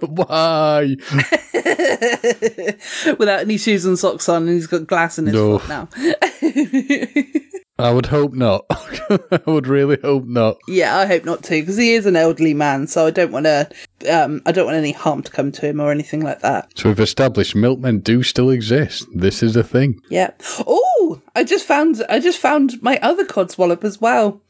why? 0.10 0.96
without 3.20 3.42
any 3.42 3.58
shoes 3.58 3.86
and 3.86 4.00
socks 4.00 4.30
on, 4.30 4.44
and 4.44 4.52
he's 4.54 4.68
got 4.68 4.88
glass 4.88 5.20
in 5.20 5.26
his 5.26 5.36
No. 5.36 5.60
foot 5.60 5.70
now. 5.70 5.88
I 7.80 7.92
would 7.92 8.06
hope 8.06 8.34
not. 8.34 8.66
I 8.70 9.42
would 9.48 9.66
really 9.66 9.98
hope 10.02 10.26
not. 10.26 10.58
Yeah, 10.68 10.96
I 10.96 11.08
hope 11.08 11.26
not 11.26 11.44
too, 11.44 11.62
because 11.62 11.78
he 11.78 11.94
is 11.94 12.06
an 12.06 12.16
elderly 12.16 12.54
man, 12.54 12.86
so 12.86 13.08
I 13.08 13.12
don't 13.12 13.32
want 13.32 13.46
to. 13.46 13.70
Um, 14.08 14.42
I 14.46 14.52
don't 14.52 14.66
want 14.66 14.78
any 14.78 14.92
harm 14.92 15.24
to 15.24 15.32
come 15.32 15.52
to 15.54 15.66
him 15.66 15.80
or 15.80 15.90
anything 15.92 16.22
like 16.22 16.42
that. 16.42 16.70
So 16.78 16.90
we've 16.90 17.00
established 17.00 17.56
milkmen 17.56 18.00
do 18.00 18.22
still 18.22 18.52
exist. 18.52 19.08
This 19.14 19.42
is 19.42 19.56
a 19.56 19.64
thing. 19.64 20.00
Yeah. 20.10 20.32
Oh, 20.68 21.22
I 21.36 21.44
just 21.44 21.66
found. 21.66 22.04
I 22.10 22.20
just 22.20 22.38
found 22.38 22.82
my 22.84 23.00
other 23.02 23.26
codswallop 23.26 23.84
as 23.84 24.00
well. 24.00 24.42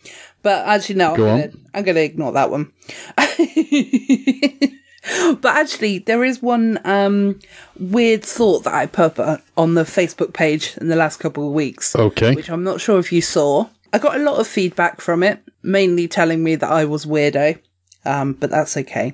But 0.41 0.67
actually, 0.67 0.95
no. 0.95 1.11
I'm 1.11 1.17
Go. 1.17 1.51
I'm 1.73 1.83
going 1.83 1.95
to 1.95 2.03
ignore 2.03 2.33
that 2.33 2.51
one. 2.51 2.73
but 5.41 5.55
actually, 5.55 5.99
there 5.99 6.23
is 6.23 6.41
one 6.41 6.79
um, 6.85 7.39
weird 7.77 8.23
thought 8.23 8.63
that 8.63 8.73
I 8.73 8.85
put 8.85 9.19
up 9.19 9.41
on 9.57 9.73
the 9.73 9.83
Facebook 9.83 10.33
page 10.33 10.77
in 10.79 10.87
the 10.87 10.95
last 10.95 11.17
couple 11.17 11.47
of 11.47 11.53
weeks. 11.53 11.95
Okay. 11.95 12.35
which 12.35 12.49
I'm 12.49 12.63
not 12.63 12.81
sure 12.81 12.99
if 12.99 13.11
you 13.11 13.21
saw. 13.21 13.67
I 13.91 13.99
got 13.99 14.15
a 14.15 14.23
lot 14.23 14.39
of 14.39 14.47
feedback 14.47 15.01
from 15.01 15.21
it, 15.21 15.39
mainly 15.61 16.07
telling 16.07 16.43
me 16.43 16.55
that 16.55 16.71
I 16.71 16.85
was 16.85 17.05
weirdo, 17.05 17.59
um, 18.05 18.33
but 18.33 18.49
that's 18.49 18.77
okay. 18.77 19.13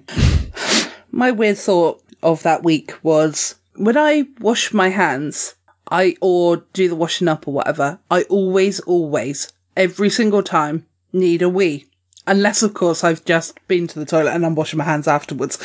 my 1.12 1.32
weird 1.32 1.58
thought 1.58 2.02
of 2.22 2.44
that 2.44 2.64
week 2.64 2.94
was 3.04 3.56
when 3.76 3.98
I 3.98 4.26
wash 4.40 4.74
my 4.74 4.90
hands, 4.90 5.56
I 5.90 6.16
or 6.22 6.66
do 6.74 6.88
the 6.88 6.96
washing 6.96 7.28
up 7.28 7.48
or 7.48 7.54
whatever, 7.54 8.00
I 8.12 8.24
always, 8.24 8.80
always, 8.82 9.52
every 9.76 10.10
single 10.10 10.44
time 10.44 10.86
need 11.12 11.42
a 11.42 11.50
wee. 11.50 11.86
Unless, 12.30 12.62
of 12.62 12.76
course, 12.76 13.04
I've 13.04 13.26
just 13.26 13.58
been 13.68 13.88
to 13.88 13.98
the 14.00 14.06
toilet 14.06 14.34
and 14.34 14.46
I'm 14.46 14.54
washing 14.54 14.78
my 14.78 14.84
hands 14.84 15.08
afterwards. 15.08 15.58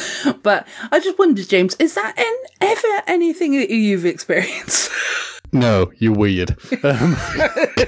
But 0.42 0.66
I 0.90 0.98
just 0.98 1.18
wondered, 1.18 1.46
James, 1.48 1.74
is 1.76 1.94
that 1.94 2.14
an, 2.18 2.36
ever 2.60 3.02
anything 3.06 3.52
that 3.52 3.70
you've 3.70 4.06
experienced? 4.06 4.90
No, 5.52 5.92
you're 5.98 6.12
weird. 6.12 6.56
Um, 6.82 7.16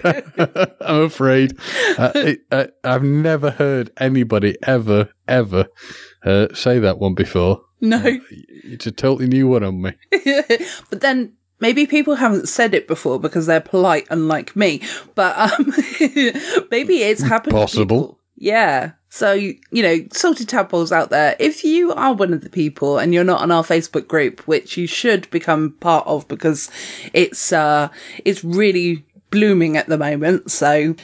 I'm 0.80 1.02
afraid. 1.02 1.58
Uh, 1.98 2.12
it, 2.14 2.40
uh, 2.52 2.66
I've 2.84 3.02
never 3.02 3.50
heard 3.50 3.90
anybody 3.96 4.56
ever, 4.62 5.08
ever 5.26 5.66
uh, 6.24 6.46
say 6.54 6.78
that 6.78 7.00
one 7.00 7.14
before. 7.14 7.62
no. 7.80 8.20
It's 8.30 8.86
a 8.86 8.92
totally 8.92 9.26
new 9.26 9.48
one 9.48 9.64
on 9.64 9.82
me. 9.82 9.94
but 10.90 11.00
then 11.00 11.32
maybe 11.58 11.86
people 11.86 12.14
haven't 12.14 12.48
said 12.48 12.72
it 12.72 12.86
before 12.86 13.18
because 13.18 13.46
they're 13.46 13.60
polite, 13.60 14.06
unlike 14.10 14.54
me. 14.54 14.80
But 15.16 15.36
um, 15.36 15.72
maybe 16.70 16.98
it's 17.02 17.22
happened. 17.22 17.54
to 17.54 17.58
Possible. 17.58 18.15
Yeah. 18.36 18.92
So 19.08 19.32
you 19.32 19.58
know, 19.72 20.04
salted 20.12 20.48
tadpoles 20.48 20.92
out 20.92 21.10
there. 21.10 21.36
If 21.38 21.64
you 21.64 21.92
are 21.92 22.12
one 22.12 22.32
of 22.34 22.42
the 22.42 22.50
people 22.50 22.98
and 22.98 23.14
you're 23.14 23.24
not 23.24 23.40
on 23.40 23.50
our 23.50 23.62
Facebook 23.64 24.06
group, 24.06 24.46
which 24.46 24.76
you 24.76 24.86
should 24.86 25.30
become 25.30 25.72
part 25.80 26.06
of 26.06 26.28
because 26.28 26.70
it's 27.12 27.52
uh 27.52 27.88
it's 28.24 28.44
really 28.44 29.04
blooming 29.30 29.76
at 29.76 29.86
the 29.86 29.98
moment. 29.98 30.50
So 30.50 30.94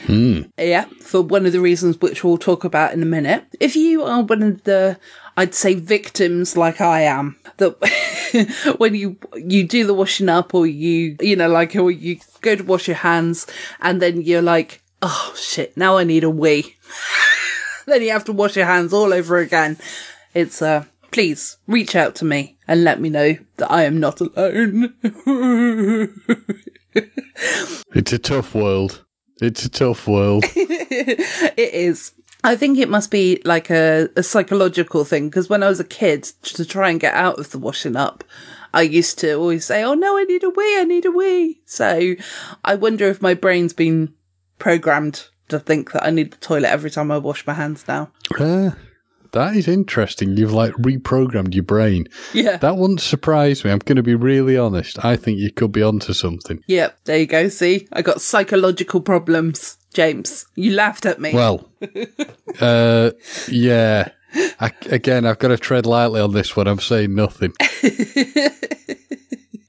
yeah, 0.57 0.85
for 1.01 1.21
one 1.21 1.45
of 1.45 1.51
the 1.51 1.61
reasons 1.61 1.99
which 1.99 2.23
we'll 2.23 2.37
talk 2.37 2.63
about 2.63 2.93
in 2.93 3.01
a 3.03 3.05
minute. 3.07 3.45
If 3.59 3.75
you 3.75 4.03
are 4.03 4.21
one 4.23 4.43
of 4.43 4.63
the, 4.63 4.99
I'd 5.37 5.53
say 5.53 5.75
victims 5.75 6.55
like 6.55 6.81
I 6.81 7.01
am, 7.01 7.37
that 7.57 8.75
when 8.77 8.95
you, 8.95 9.17
you 9.35 9.67
do 9.67 9.85
the 9.85 9.93
washing 9.93 10.29
up 10.29 10.53
or 10.53 10.65
you, 10.65 11.15
you 11.19 11.35
know, 11.35 11.49
like, 11.49 11.75
or 11.75 11.91
you 11.91 12.19
go 12.41 12.55
to 12.55 12.63
wash 12.63 12.87
your 12.87 12.97
hands 12.97 13.47
and 13.81 14.01
then 14.01 14.21
you're 14.21 14.41
like, 14.41 14.81
oh 15.03 15.33
shit, 15.37 15.77
now 15.77 15.97
I 15.97 16.03
need 16.03 16.23
a 16.23 16.29
wee. 16.29 16.77
then 17.85 18.01
you 18.01 18.11
have 18.11 18.25
to 18.25 18.33
wash 18.33 18.55
your 18.55 18.65
hands 18.65 18.93
all 18.93 19.13
over 19.13 19.37
again. 19.37 19.77
It's, 20.33 20.61
uh, 20.61 20.85
please 21.11 21.57
reach 21.67 21.95
out 21.95 22.15
to 22.15 22.25
me 22.25 22.57
and 22.67 22.83
let 22.83 22.99
me 22.99 23.09
know 23.09 23.37
that 23.57 23.71
I 23.71 23.83
am 23.83 23.99
not 23.99 24.19
alone. 24.21 24.95
It's 27.95 28.11
a 28.11 28.17
tough 28.17 28.55
world. 28.55 29.05
It's 29.41 29.65
a 29.65 29.69
tough 29.69 30.07
world. 30.07 30.45
it 30.55 31.73
is. 31.73 32.11
I 32.43 32.55
think 32.55 32.77
it 32.77 32.89
must 32.89 33.11
be 33.11 33.41
like 33.45 33.69
a, 33.69 34.09
a 34.15 34.23
psychological 34.23 35.05
thing 35.05 35.29
because 35.29 35.49
when 35.49 35.63
I 35.63 35.69
was 35.69 35.79
a 35.79 35.85
kid, 35.85 36.23
to 36.43 36.65
try 36.65 36.89
and 36.89 36.99
get 36.99 37.13
out 37.13 37.39
of 37.39 37.51
the 37.51 37.59
washing 37.59 37.95
up, 37.95 38.23
I 38.73 38.81
used 38.81 39.19
to 39.19 39.33
always 39.33 39.65
say, 39.65 39.83
"Oh 39.83 39.93
no, 39.93 40.17
I 40.17 40.23
need 40.23 40.43
a 40.43 40.49
wee, 40.49 40.79
I 40.79 40.83
need 40.83 41.05
a 41.05 41.11
wee." 41.11 41.61
So 41.65 42.15
I 42.65 42.75
wonder 42.75 43.07
if 43.07 43.21
my 43.21 43.35
brain's 43.35 43.73
been 43.73 44.13
programmed 44.63 45.27
to 45.49 45.59
think 45.59 45.91
that 45.91 46.05
I 46.05 46.09
need 46.09 46.31
the 46.31 46.37
toilet 46.37 46.69
every 46.69 46.89
time 46.89 47.11
I 47.11 47.17
wash 47.17 47.45
my 47.45 47.53
hands 47.53 47.83
now. 47.85 48.09
Uh, 48.39 48.71
that 49.33 49.57
is 49.57 49.67
interesting. 49.67 50.37
You've 50.37 50.53
like 50.53 50.71
reprogrammed 50.75 51.53
your 51.53 51.65
brain. 51.65 52.07
Yeah. 52.33 52.55
That 52.55 52.77
wouldn't 52.77 53.01
surprise 53.01 53.65
me. 53.65 53.71
I'm 53.71 53.79
going 53.79 53.97
to 53.97 54.03
be 54.03 54.15
really 54.15 54.57
honest. 54.57 55.03
I 55.03 55.17
think 55.17 55.39
you 55.39 55.51
could 55.51 55.73
be 55.73 55.83
onto 55.83 56.13
something. 56.13 56.63
Yep, 56.67 56.97
there 57.03 57.17
you 57.17 57.25
go. 57.25 57.49
See, 57.49 57.89
I 57.91 58.01
got 58.01 58.21
psychological 58.21 59.01
problems, 59.01 59.77
James. 59.93 60.45
You 60.55 60.71
laughed 60.71 61.05
at 61.05 61.19
me. 61.19 61.33
Well, 61.33 61.69
uh, 62.61 63.11
yeah. 63.49 64.11
I, 64.61 64.71
again, 64.85 65.25
I've 65.25 65.39
got 65.39 65.49
to 65.49 65.57
tread 65.57 65.85
lightly 65.85 66.21
on 66.21 66.31
this 66.31 66.55
one. 66.55 66.69
I'm 66.69 66.79
saying 66.79 67.13
nothing. 67.13 67.51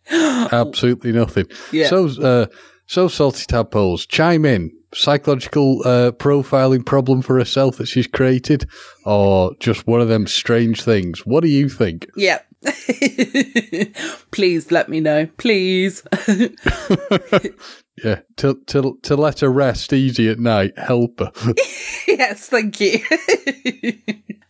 Absolutely 0.12 1.10
nothing. 1.10 1.46
Yeah. 1.72 1.88
So, 1.88 2.06
uh, 2.22 2.46
so 2.86 3.08
salty 3.08 3.44
tadpoles, 3.48 4.06
chime 4.06 4.44
in. 4.44 4.70
Psychological 4.94 5.80
uh, 5.84 6.12
profiling 6.12 6.84
problem 6.84 7.22
for 7.22 7.38
herself 7.38 7.76
that 7.76 7.86
she's 7.86 8.06
created, 8.06 8.68
or 9.04 9.54
just 9.60 9.86
one 9.86 10.00
of 10.00 10.08
them 10.08 10.26
strange 10.26 10.82
things. 10.82 11.26
What 11.26 11.42
do 11.42 11.48
you 11.48 11.68
think? 11.68 12.08
Yep. 12.16 12.46
Please 14.30 14.70
let 14.70 14.88
me 14.88 15.00
know. 15.00 15.26
Please. 15.36 16.02
Yeah, 18.02 18.20
to 18.38 18.60
to 18.66 18.98
to 19.02 19.16
let 19.16 19.40
her 19.40 19.48
rest 19.48 19.92
easy 19.92 20.28
at 20.28 20.40
night. 20.40 20.76
Help 20.76 21.20
her. 21.20 21.30
yes, 22.08 22.48
thank 22.48 22.80
you. 22.80 22.98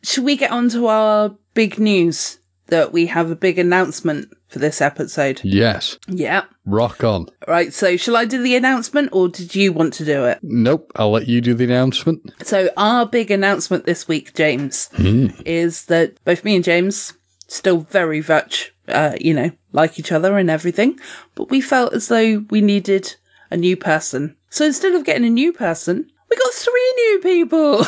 Should 0.02 0.24
we 0.24 0.37
get 0.37 0.50
on 0.50 0.70
to 0.70 0.87
our 0.87 1.37
big 1.52 1.78
news 1.78 2.38
that 2.68 2.92
we 2.92 3.07
have 3.07 3.30
a 3.30 3.37
big 3.37 3.59
announcement 3.59 4.33
for 4.55 4.61
this 4.61 4.81
episode? 4.81 5.40
yes, 5.45 5.99
Yeah. 6.09 6.45
rock 6.64 7.05
on. 7.05 7.27
Right, 7.47 7.75
so 7.75 7.97
shall 7.99 8.17
I 8.17 8.25
do 8.25 8.40
the 8.43 8.55
announcement 8.57 9.11
or 9.12 9.29
did 9.29 9.55
you 9.55 9.73
want 9.73 9.93
to 9.95 10.05
do 10.05 10.25
it? 10.25 10.38
Nope, 10.43 10.90
I'll 10.97 11.11
let 11.11 11.27
you 11.29 11.40
do 11.43 11.53
the 11.55 11.64
announcement. 11.64 12.33
So 12.43 12.71
our 12.77 13.05
big 13.05 13.31
announcement 13.31 13.85
this 13.85 14.07
week, 14.09 14.33
James, 14.35 14.88
is 15.45 15.85
that 15.87 16.25
both 16.25 16.45
me 16.45 16.55
and 16.55 16.64
James 16.64 17.12
still 17.49 17.81
very 17.81 18.23
much, 18.27 18.73
uh, 18.88 19.14
you 19.21 19.35
know, 19.35 19.51
like 19.73 19.99
each 19.99 20.12
other 20.12 20.38
and 20.38 20.49
everything, 20.49 20.99
but 21.35 21.51
we 21.51 21.61
felt 21.61 21.93
as 21.93 22.09
though 22.09 22.45
we 22.49 22.61
needed 22.61 23.17
a 23.51 23.57
new 23.57 23.77
person. 23.77 24.37
So 24.51 24.64
instead 24.64 24.95
of 24.95 25.05
getting 25.05 25.25
a 25.27 25.31
new 25.31 25.53
person, 25.53 26.11
we 26.35 26.40
got 26.42 26.55
three 26.55 26.92
new 26.97 27.20
people. 27.20 27.85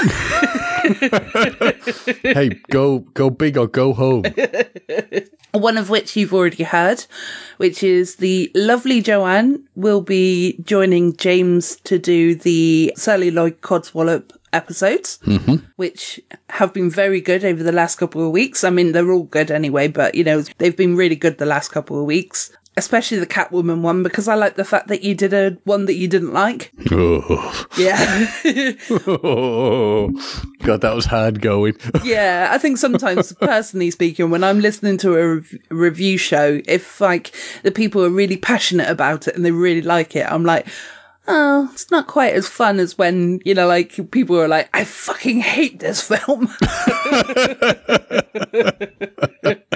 hey, 2.35 2.51
go 2.71 3.01
go 3.15 3.31
big 3.31 3.57
or 3.59 3.67
go 3.67 3.93
home. 3.93 4.25
One 5.53 5.79
of 5.79 5.91
which 5.91 6.17
you've 6.17 6.35
already 6.35 6.65
heard, 6.65 7.07
which 7.57 7.83
is 7.83 8.17
the 8.17 8.51
lovely 8.55 9.01
Joanne 9.01 9.65
will 9.75 10.03
be 10.03 10.59
joining 10.65 11.17
James 11.17 11.77
to 11.85 11.99
do 11.99 12.35
the 12.35 12.93
Celluloid 12.97 13.63
Codswallop 13.63 14.33
episodes, 14.53 15.19
mm-hmm. 15.25 15.57
which 15.77 16.21
have 16.51 16.73
been 16.73 16.91
very 16.91 17.21
good 17.21 17.45
over 17.45 17.63
the 17.63 17.73
last 17.73 17.97
couple 17.97 18.25
of 18.25 18.33
weeks. 18.33 18.65
I 18.65 18.71
mean, 18.71 18.93
they're 18.93 19.11
all 19.11 19.25
good 19.25 19.51
anyway, 19.51 19.89
but 19.89 20.15
you 20.15 20.25
know, 20.25 20.43
they've 20.59 20.77
been 20.77 20.97
really 20.97 21.17
good 21.17 21.39
the 21.39 21.47
last 21.47 21.71
couple 21.71 21.99
of 21.99 22.07
weeks. 22.07 22.53
Especially 22.77 23.19
the 23.19 23.27
Catwoman 23.27 23.81
one, 23.81 24.03
because 24.03 24.29
I 24.29 24.35
like 24.35 24.57
the 24.57 24.65
fact 24.65 24.89
that 24.89 25.03
you 25.03 25.15
did 25.15 25.33
a 25.33 25.57
one 25.65 25.87
that 25.87 25.95
you 25.95 26.09
didn't 26.09 26.33
like. 26.33 26.73
Oh. 26.91 27.67
Yeah. 27.79 28.27
God, 30.67 30.81
that 30.81 30.95
was 30.95 31.07
hard 31.07 31.41
going. 31.41 31.75
yeah, 32.05 32.49
I 32.51 32.59
think 32.59 32.79
sometimes, 32.79 33.33
personally 33.41 33.91
speaking, 33.91 34.31
when 34.31 34.45
I'm 34.45 34.61
listening 34.61 34.99
to 34.99 35.17
a 35.17 35.35
rev- 35.37 35.59
review 35.71 36.19
show, 36.19 36.61
if 36.67 37.01
like 37.01 37.33
the 37.63 37.71
people 37.71 38.05
are 38.05 38.11
really 38.11 38.37
passionate 38.37 38.91
about 38.91 39.29
it 39.29 39.37
and 39.37 39.45
they 39.45 39.53
really 39.53 39.83
like 39.83 40.15
it, 40.15 40.31
I'm 40.31 40.45
like, 40.45 40.67
oh, 41.29 41.69
it's 41.73 41.91
not 41.91 42.07
quite 42.07 42.35
as 42.35 42.49
fun 42.49 42.79
as 42.79 42.99
when, 42.99 43.41
you 43.45 43.55
know, 43.55 43.67
like 43.67 44.11
people 44.11 44.41
are 44.41 44.49
like, 44.49 44.69
I 44.75 44.85
fucking 44.85 45.41
hate 45.41 45.81
this 45.81 46.03
film. 46.03 46.49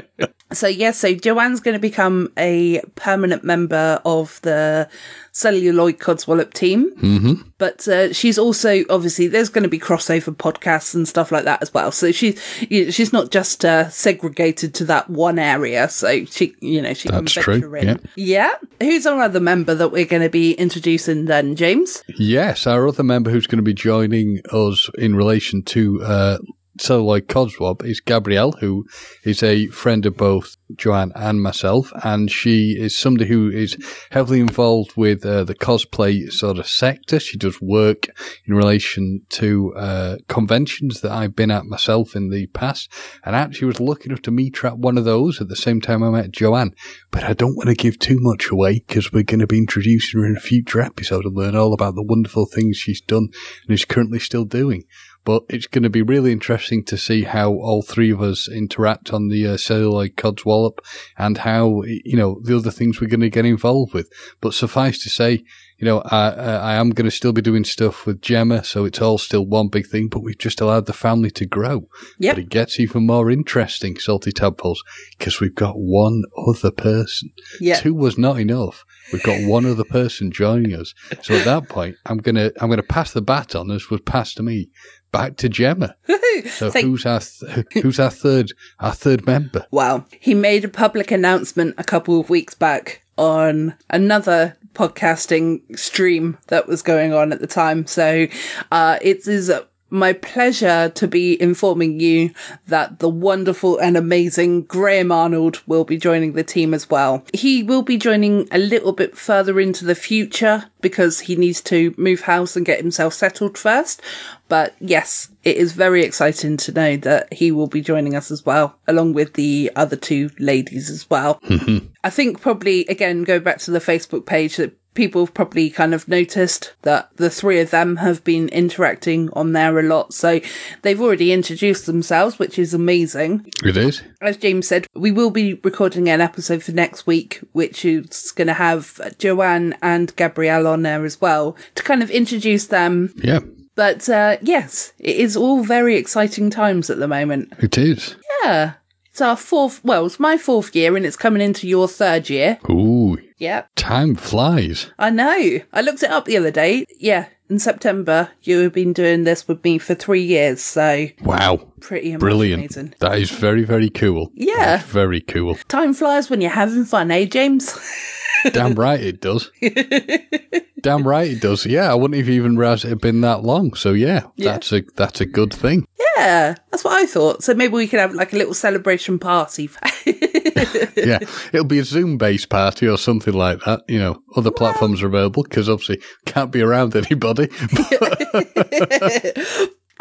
So 0.53 0.67
yes, 0.67 0.99
so 0.99 1.15
Joanne's 1.15 1.61
going 1.61 1.75
to 1.75 1.81
become 1.81 2.33
a 2.37 2.81
permanent 2.97 3.45
member 3.45 4.01
of 4.05 4.41
the 4.43 4.89
celluloid 5.33 5.99
codswallop 5.99 6.53
team. 6.53 6.95
Mm-hmm. 6.97 7.49
But 7.59 7.87
uh, 7.87 8.13
she's 8.13 8.39
also 8.39 8.85
obviously 8.91 9.29
there's 9.29 9.49
going 9.49 9.63
to 9.63 9.69
be 9.69 9.79
crossover 9.79 10.35
podcasts 10.35 10.95
and 10.95 11.07
stuff 11.07 11.31
like 11.31 11.45
that 11.45 11.63
as 11.63 11.73
well. 11.73 11.93
So 11.93 12.11
she's 12.11 12.41
you 12.69 12.87
know, 12.87 12.91
she's 12.91 13.13
not 13.13 13.31
just 13.31 13.65
uh, 13.65 13.89
segregated 13.91 14.75
to 14.75 14.85
that 14.87 15.09
one 15.09 15.39
area. 15.39 15.89
So 15.89 16.25
she 16.25 16.55
you 16.61 16.83
know 16.83 16.95
she 16.95 17.09
That's 17.09 17.35
can 17.35 17.43
true, 17.43 17.61
venture 17.61 17.77
in. 17.77 18.09
Yeah. 18.17 18.55
Who's 18.81 19.07
our 19.07 19.21
other 19.21 19.41
member 19.41 19.75
that 19.75 19.91
we're 19.91 20.05
going 20.05 20.23
to 20.23 20.31
be 20.31 20.53
introducing 20.55 21.27
then, 21.27 21.55
James? 21.55 22.03
Yes, 22.17 22.67
our 22.67 22.89
other 22.89 23.05
member 23.05 23.31
who's 23.31 23.47
going 23.47 23.59
to 23.59 23.63
be 23.63 23.75
joining 23.75 24.41
us 24.53 24.91
in 24.99 25.15
relation 25.15 25.63
to 25.63 26.03
uh, 26.03 26.39
celluloid 26.81 27.29
codswab 27.29 27.85
is 27.85 28.01
Gabrielle, 28.01 28.53
who 28.53 28.87
is 29.25 29.43
a 29.43 29.67
friend 29.69 30.07
of 30.07 30.17
both 30.17 30.57
Joanne 30.77 31.13
and 31.15 31.43
myself, 31.43 31.93
and 32.03 32.31
she 32.31 32.77
is 32.79 32.97
somebody 32.97 33.27
who 33.27 33.51
is 33.51 33.77
heavily 34.11 34.41
involved 34.41 34.97
with 34.97 35.25
uh, 35.25 35.45
the 35.45 35.55
cosplay 35.55 36.31
sort 36.33 36.59
of 36.59 36.67
sector. 36.67 37.21
She 37.21 37.37
does 37.37 37.61
work 37.61 38.07
in 38.47 38.55
relation 38.55 39.23
to 39.31 39.75
uh, 39.75 40.17
conventions 40.29 41.01
that 41.01 41.13
I've 41.13 41.37
been 41.37 41.51
at 41.51 41.67
myself 41.67 42.15
in 42.15 42.31
the 42.31 42.47
past, 42.49 42.91
and 43.25 43.37
actually 43.37 43.67
was 43.67 43.81
lucky 43.81 44.09
enough 44.09 44.23
to 44.23 44.31
meet 44.31 44.59
her 44.59 44.69
at 44.69 44.79
one 44.79 44.97
of 44.97 45.05
those 45.05 45.41
at 45.41 45.49
the 45.49 45.57
same 45.57 45.81
time 45.81 46.03
I 46.03 46.11
met 46.11 46.31
Joanne. 46.31 46.75
But 47.11 47.25
I 47.25 47.33
don't 47.33 47.57
want 47.57 47.69
to 47.69 47.75
give 47.75 47.99
too 47.99 48.19
much 48.21 48.51
away 48.51 48.83
because 48.87 49.13
we're 49.13 49.23
going 49.23 49.41
to 49.41 49.47
be 49.47 49.59
introducing 49.59 50.21
her 50.21 50.27
in 50.27 50.37
a 50.37 50.41
future 50.41 50.81
episode 50.81 51.25
and 51.25 51.37
learn 51.37 51.57
all 51.57 51.73
about 51.73 51.95
the 51.95 52.03
wonderful 52.03 52.47
things 52.47 52.77
she's 52.77 53.01
done 53.01 53.29
and 53.67 53.75
is 53.75 53.85
currently 53.85 54.19
still 54.19 54.45
doing 54.45 54.85
but 55.25 55.43
it's 55.49 55.67
going 55.67 55.83
to 55.83 55.91
be 55.91 56.03
really 56.03 56.33
interesting 56.33 56.85
to 56.85 56.97
see 56.97 57.25
how 57.25 57.53
all 57.53 57.83
three 57.83 58.11
of 58.11 58.23
us 58.23 58.49
interact 58.49 59.13
on 59.13 59.29
the 59.29 59.47
uh, 59.47 59.57
celluloid 59.57 60.17
codswallop 60.17 60.79
and 61.19 61.39
how 61.39 61.83
you 61.85 62.17
know 62.17 62.41
the 62.43 62.57
other 62.57 62.71
things 62.71 63.01
we're 63.01 63.09
going 63.09 63.21
to 63.21 63.31
get 63.31 63.45
involved 63.45 63.93
with. 63.93 64.11
But 64.41 64.55
suffice 64.55 65.03
to 65.03 65.11
say, 65.11 65.45
you 65.79 65.87
know, 65.87 66.03
I, 66.05 66.29
I 66.29 66.75
am 66.75 66.91
going 66.91 67.09
to 67.09 67.11
still 67.11 67.33
be 67.33 67.43
doing 67.43 67.65
stuff 67.65 68.07
with 68.07 68.21
Gemma, 68.21 68.65
so 68.65 68.85
it's 68.85 69.01
all 69.01 69.19
still 69.19 69.47
one 69.47 69.69
big 69.69 69.87
thing. 69.87 70.09
But 70.09 70.21
we've 70.23 70.39
just 70.39 70.61
allowed 70.61 70.87
the 70.87 70.93
family 70.93 71.31
to 71.33 71.47
grow. 71.47 71.89
Yep. 72.19 72.37
But 72.37 72.43
it 72.43 72.49
gets 72.51 72.79
even 72.79 73.07
more 73.07 73.31
interesting, 73.31 73.99
salty 73.99 74.33
tadpoles, 74.33 74.83
because 75.19 75.41
we've 75.41 75.55
got 75.55 75.75
one 75.77 76.23
other 76.49 76.71
person. 76.71 77.31
Yeah. 77.61 77.77
Two 77.81 77.95
was 77.95 78.19
not 78.19 78.39
enough. 78.39 78.85
We've 79.13 79.23
got 79.23 79.47
one 79.49 79.67
other 79.67 79.85
person 79.85 80.31
joining 80.31 80.75
us. 80.75 80.95
So 81.23 81.35
at 81.35 81.45
that 81.45 81.69
point, 81.69 81.97
I'm 82.07 82.19
gonna 82.19 82.53
I'm 82.61 82.71
gonna 82.71 82.83
pass 82.83 83.13
the 83.13 83.23
baton 83.23 83.71
as 83.71 83.91
was 83.91 84.03
passed 84.03 84.37
to 84.37 84.43
me 84.43 84.69
back 85.13 85.37
to 85.39 85.49
Gemma. 85.49 85.95
So 86.53 86.71
Thank- 86.71 86.87
who's 86.87 87.05
our 87.05 87.21
th- 87.21 87.67
who's 87.83 87.99
our 88.01 88.11
third 88.11 88.53
our 88.79 88.95
third 88.95 89.27
member? 89.27 89.67
Wow. 89.71 90.07
He 90.21 90.33
made 90.33 90.65
a 90.65 90.69
public 90.69 91.11
announcement 91.11 91.75
a 91.77 91.85
couple 91.85 92.19
of 92.19 92.31
weeks 92.31 92.55
back 92.55 93.03
on 93.19 93.75
another 93.91 94.57
podcasting 94.73 95.79
stream 95.79 96.39
that 96.47 96.67
was 96.67 96.81
going 96.83 97.13
on 97.13 97.33
at 97.33 97.41
the 97.41 97.47
time. 97.47 97.87
So, 97.87 98.27
uh, 98.73 98.99
it 99.03 99.27
is 99.27 99.53
my 99.91 100.13
pleasure 100.13 100.89
to 100.89 101.09
be 101.09 101.41
informing 101.41 102.01
you 102.01 102.31
that 102.69 103.01
the 103.01 103.09
wonderful 103.09 103.79
and 103.79 103.97
amazing 103.97 104.63
Graham 104.63 105.11
Arnold 105.11 105.63
will 105.67 105.85
be 105.85 105.97
joining 105.97 106.33
the 106.33 106.45
team 106.45 106.73
as 106.73 106.89
well. 106.89 107.25
He 107.35 107.63
will 107.63 107.83
be 107.83 107.99
joining 107.99 108.49
a 108.53 108.59
little 108.59 108.93
bit 108.93 109.17
further 109.17 109.61
into 109.61 109.85
the 109.85 109.95
future 109.95 110.67
because 110.81 111.21
he 111.21 111.37
needs 111.37 111.61
to 111.63 111.95
move 111.97 112.23
house 112.23 112.57
and 112.57 112.65
get 112.65 112.81
himself 112.81 113.15
settled 113.15 113.59
first. 113.59 114.01
But 114.49 114.75
yes, 114.81 115.30
it 115.45 115.57
is 115.57 115.73
very 115.73 116.05
exciting 116.05 116.57
to 116.59 116.73
know 116.73 116.97
that 116.99 117.33
he 117.33 117.51
will 117.51 117.67
be 117.67 117.81
joining 117.81 118.15
us 118.15 118.31
as 118.31 118.45
well, 118.45 118.77
along 118.87 119.15
with 119.15 119.35
the 119.35 119.71
other 119.77 119.97
two 119.97 120.31
ladies 120.39 120.91
as 120.91 121.09
well. 121.09 121.41
Mm-hmm. 121.41 121.87
I 122.05 122.11
think 122.11 122.41
probably, 122.41 122.85
again, 122.87 123.25
go 123.25 123.41
back 123.41 123.59
to 123.61 123.71
the 123.71 123.79
Facebook 123.79 124.27
page 124.27 124.57
that 124.57 124.77
people 124.95 125.25
have 125.25 125.35
probably 125.35 125.71
kind 125.71 125.95
of 125.95 126.09
noticed 126.09 126.75
that 126.83 127.09
the 127.17 127.31
three 127.31 127.61
of 127.61 127.71
them 127.71 127.97
have 127.97 128.25
been 128.25 128.49
interacting 128.49 129.31
on 129.35 129.53
there 129.53 129.79
a 129.79 129.83
lot. 129.83 130.13
So 130.13 130.41
they've 130.83 131.01
already 131.01 131.33
introduced 131.33 131.87
themselves, 131.87 132.39
which 132.39 132.59
is 132.59 132.75
amazing. 132.75 133.51
It 133.65 133.77
is. 133.77 134.03
As 134.21 134.37
James 134.37 134.67
said, 134.67 134.87
we 134.95 135.13
will 135.13 135.31
be 135.31 135.55
recording 135.55 136.09
an 136.09 136.21
episode 136.21 136.63
for 136.63 136.73
next 136.73 137.07
week, 137.07 137.41
which 137.53 137.85
is 137.85 138.33
going 138.33 138.49
to 138.49 138.55
have 138.55 139.01
Joanne 139.19 139.77
and 139.81 140.15
Gabrielle 140.17 140.67
on 140.67 140.83
there 140.83 141.05
as 141.05 141.21
well 141.21 141.57
to 141.77 141.83
kind 141.83 142.03
of 142.03 142.11
introduce 142.11 142.67
them. 142.67 143.15
Yeah, 143.17 143.41
But 143.81 144.11
uh, 144.11 144.37
yes, 144.43 144.93
it 144.99 145.17
is 145.17 145.39
all 145.39 145.65
very 145.65 145.97
exciting 145.97 146.51
times 146.51 146.91
at 146.91 146.99
the 146.99 147.09
moment. 147.09 147.55
it 147.61 147.79
is. 147.79 148.15
Yeah. 148.45 148.75
It's 149.07 149.23
our 149.23 149.37
fourth, 149.39 149.83
well, 149.83 150.05
it's 150.05 150.21
my 150.21 150.37
fourth 150.37 150.77
year 150.77 150.95
and 150.99 151.07
it's 151.07 151.17
coming 151.17 151.41
into 151.41 151.67
your 151.67 151.89
third 151.89 152.29
year. 152.29 152.59
Ooh, 152.69 153.17
Yep. 153.39 153.71
time 153.77 154.17
flies. 154.17 154.91
I 154.99 155.09
know. 155.09 155.61
I 155.73 155.81
looked 155.81 156.03
it 156.03 156.11
up 156.11 156.27
the 156.27 156.37
other 156.37 156.51
day. 156.51 156.85
Yeah. 156.99 157.29
In 157.49 157.59
September, 157.59 158.29
you 158.43 158.59
have 158.65 158.75
been 158.75 158.93
doing 158.93 159.25
this 159.25 159.49
with 159.49 159.65
me 159.65 159.79
for 159.79 159.95
three 159.95 160.23
years. 160.23 160.61
So 160.61 161.07
Wow, 161.23 161.73
pretty 161.81 162.17
brilliant. 162.17 162.61
amazing. 162.61 162.95
That 163.01 163.19
is 163.19 163.31
very 163.31 163.65
very 163.65 163.89
cool. 163.89 164.31
Yeah. 164.35 164.83
Very 164.89 165.23
cool. 165.23 165.55
Time 165.69 165.95
flies 165.95 166.29
when 166.29 166.43
you're 166.43 166.51
having 166.51 166.85
fun, 166.85 167.11
eh, 167.11 167.25
James? 167.25 167.79
Damn 168.53 168.75
right 168.75 169.01
it 169.01 169.21
does. 169.21 169.51
Damn 170.81 171.07
right 171.07 171.31
it 171.31 171.41
does. 171.41 171.67
Yeah, 171.67 171.91
I 171.91 171.95
wouldn't 171.95 172.19
have 172.19 172.29
even 172.29 172.57
realised 172.57 172.85
it 172.85 172.89
had 172.89 173.01
been 173.01 173.21
that 173.21 173.45
long. 173.45 173.75
So 173.75 173.93
yeah, 173.93 174.23
Yeah. 174.37 174.53
that's 174.53 174.73
a 174.73 174.83
that's 174.97 175.21
a 175.21 175.27
good 175.27 175.53
thing. 175.53 175.87
yeah, 176.17 176.55
that's 176.71 176.85
what 176.85 176.95
I 176.95 177.07
thought. 177.07 177.43
So 177.43 177.55
maybe 177.55 177.75
we 177.75 177.87
could 177.87 178.01
have 178.01 178.15
like 178.15 178.33
a 178.33 178.37
little 178.37 178.55
celebration 178.55 179.19
party. 179.19 179.69
yeah, 180.07 181.19
it'll 181.53 181.65
be 181.65 181.79
a 181.81 181.85
Zoom 181.85 182.17
based 182.19 182.49
party 182.49 182.89
or 182.89 182.97
something 182.99 183.35
like 183.35 183.61
that. 183.65 183.83
You 183.89 183.99
know, 183.99 184.23
other 184.37 184.51
platforms 184.51 185.03
are 185.03 185.07
available 185.09 185.43
because 185.43 185.69
obviously 185.69 186.01
can't 186.25 186.51
be 186.51 186.63
around 186.63 186.97
anybody. 186.97 187.49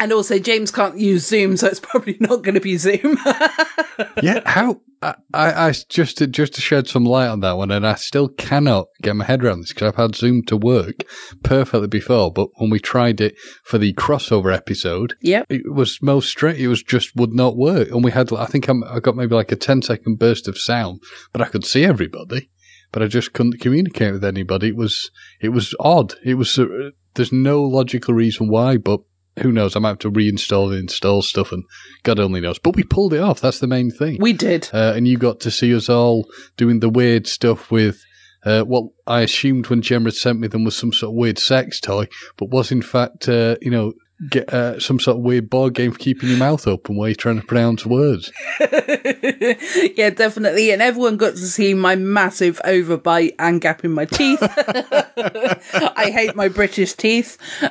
and 0.00 0.14
also, 0.14 0.38
James 0.38 0.70
can't 0.70 0.98
use 0.98 1.26
Zoom, 1.26 1.58
so 1.58 1.66
it's 1.66 1.78
probably 1.78 2.16
not 2.20 2.42
going 2.42 2.54
to 2.54 2.60
be 2.60 2.78
Zoom. 2.78 3.18
yeah, 4.22 4.40
how 4.46 4.80
I, 5.02 5.14
I, 5.34 5.68
I 5.68 5.74
just 5.90 6.16
to, 6.18 6.26
just 6.26 6.54
to 6.54 6.62
shed 6.62 6.88
some 6.88 7.04
light 7.04 7.28
on 7.28 7.40
that 7.40 7.58
one, 7.58 7.70
and 7.70 7.86
I 7.86 7.96
still 7.96 8.28
cannot 8.28 8.86
get 9.02 9.14
my 9.14 9.26
head 9.26 9.44
around 9.44 9.60
this 9.60 9.74
because 9.74 9.88
I've 9.88 9.96
had 9.96 10.14
Zoom 10.14 10.42
to 10.44 10.56
work 10.56 11.04
perfectly 11.42 11.86
before, 11.86 12.32
but 12.32 12.48
when 12.56 12.70
we 12.70 12.78
tried 12.78 13.20
it 13.20 13.36
for 13.62 13.76
the 13.76 13.92
crossover 13.92 14.54
episode, 14.56 15.16
yep. 15.20 15.44
it 15.50 15.70
was 15.70 15.98
most 16.00 16.30
straight. 16.30 16.58
It 16.58 16.68
was 16.68 16.82
just 16.82 17.14
would 17.14 17.34
not 17.34 17.58
work, 17.58 17.90
and 17.90 18.02
we 18.02 18.10
had 18.10 18.32
I 18.32 18.46
think 18.46 18.68
I'm, 18.68 18.82
I 18.84 19.00
got 19.00 19.16
maybe 19.16 19.34
like 19.34 19.52
a 19.52 19.56
10 19.56 19.82
second 19.82 20.18
burst 20.18 20.48
of 20.48 20.56
sound, 20.56 21.02
but 21.30 21.42
I 21.42 21.46
could 21.46 21.66
see 21.66 21.84
everybody. 21.84 22.50
But 22.90 23.02
I 23.02 23.06
just 23.06 23.34
couldn't 23.34 23.60
communicate 23.60 24.14
with 24.14 24.24
anybody. 24.24 24.68
It 24.68 24.76
was 24.76 25.10
it 25.40 25.50
was 25.50 25.74
odd. 25.78 26.14
It 26.24 26.34
was 26.34 26.58
uh, 26.58 26.90
there's 27.14 27.32
no 27.32 27.62
logical 27.62 28.14
reason 28.14 28.48
why, 28.48 28.78
but 28.78 29.00
who 29.38 29.52
knows? 29.52 29.76
I 29.76 29.78
might 29.80 29.90
have 29.90 29.98
to 30.00 30.10
reinstall 30.10 30.70
and 30.70 30.80
install 30.80 31.22
stuff, 31.22 31.52
and 31.52 31.64
God 32.02 32.18
only 32.18 32.40
knows. 32.40 32.58
But 32.58 32.76
we 32.76 32.82
pulled 32.82 33.14
it 33.14 33.20
off. 33.20 33.40
That's 33.40 33.60
the 33.60 33.66
main 33.66 33.90
thing. 33.90 34.18
We 34.20 34.32
did. 34.32 34.68
uh, 34.72 34.92
and 34.96 35.06
you 35.06 35.16
got 35.16 35.40
to 35.40 35.50
see 35.50 35.74
us 35.74 35.88
all 35.88 36.28
doing 36.56 36.80
the 36.80 36.88
weird 36.88 37.26
stuff 37.26 37.70
with 37.70 38.04
uh, 38.44 38.62
what 38.62 38.84
I 39.06 39.20
assumed 39.20 39.68
when 39.68 39.82
Gemma 39.82 40.10
sent 40.12 40.40
me 40.40 40.48
them 40.48 40.64
was 40.64 40.76
some 40.76 40.92
sort 40.92 41.12
of 41.12 41.16
weird 41.16 41.38
sex 41.38 41.80
toy, 41.80 42.08
but 42.36 42.50
was 42.50 42.72
in 42.72 42.82
fact, 42.82 43.28
uh, 43.28 43.56
you 43.60 43.70
know, 43.70 43.92
get 44.28 44.52
uh, 44.52 44.78
some 44.78 45.00
sort 45.00 45.16
of 45.16 45.22
weird 45.22 45.48
board 45.48 45.74
game 45.74 45.92
for 45.92 45.98
keeping 45.98 46.28
your 46.28 46.38
mouth 46.38 46.66
open 46.66 46.96
while 46.96 47.08
you're 47.08 47.14
trying 47.14 47.40
to 47.40 47.46
pronounce 47.46 47.86
words. 47.86 48.30
yeah, 48.60 50.10
definitely. 50.10 50.70
And 50.72 50.82
everyone 50.82 51.16
got 51.16 51.30
to 51.32 51.38
see 51.38 51.72
my 51.72 51.96
massive 51.96 52.60
overbite 52.64 53.34
and 53.38 53.60
gap 53.60 53.84
in 53.84 53.92
my 53.92 54.04
teeth. 54.04 54.38
I 55.16 56.10
hate 56.12 56.36
my 56.36 56.48
British 56.48 56.92
teeth. 56.94 57.38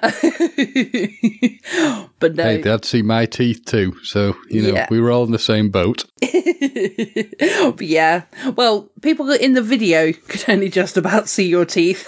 but 2.20 2.36
no. 2.36 2.44
Hey, 2.44 2.62
they'd 2.62 2.86
see 2.86 3.02
my 3.04 3.26
teeth 3.28 3.66
too, 3.66 3.96
so 4.04 4.36
you 4.50 4.64
know 4.64 4.74
Yeah. 4.74 4.88
we 4.90 5.00
were 5.00 5.12
all 5.12 5.24
in 5.26 5.32
the 5.32 5.40
same 5.40 5.70
boat. 5.70 6.06
but 6.22 7.82
yeah. 7.82 8.24
Well, 8.56 8.90
people 9.02 9.30
in 9.32 9.54
the 9.54 9.62
video 9.62 10.14
could 10.14 10.46
only 10.48 10.70
just 10.70 10.98
about 10.98 11.30
see 11.30 11.48
your 11.48 11.66
teeth. 11.66 12.08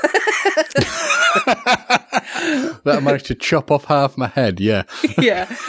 that 2.84 2.98
I 2.98 3.00
managed 3.00 3.28
to 3.28 3.36
chop 3.36 3.70
off 3.70 3.86
half 3.86 4.18
my 4.18 4.28
head. 4.28 4.60
Yeah. 4.60 4.84
yeah. 5.18 5.54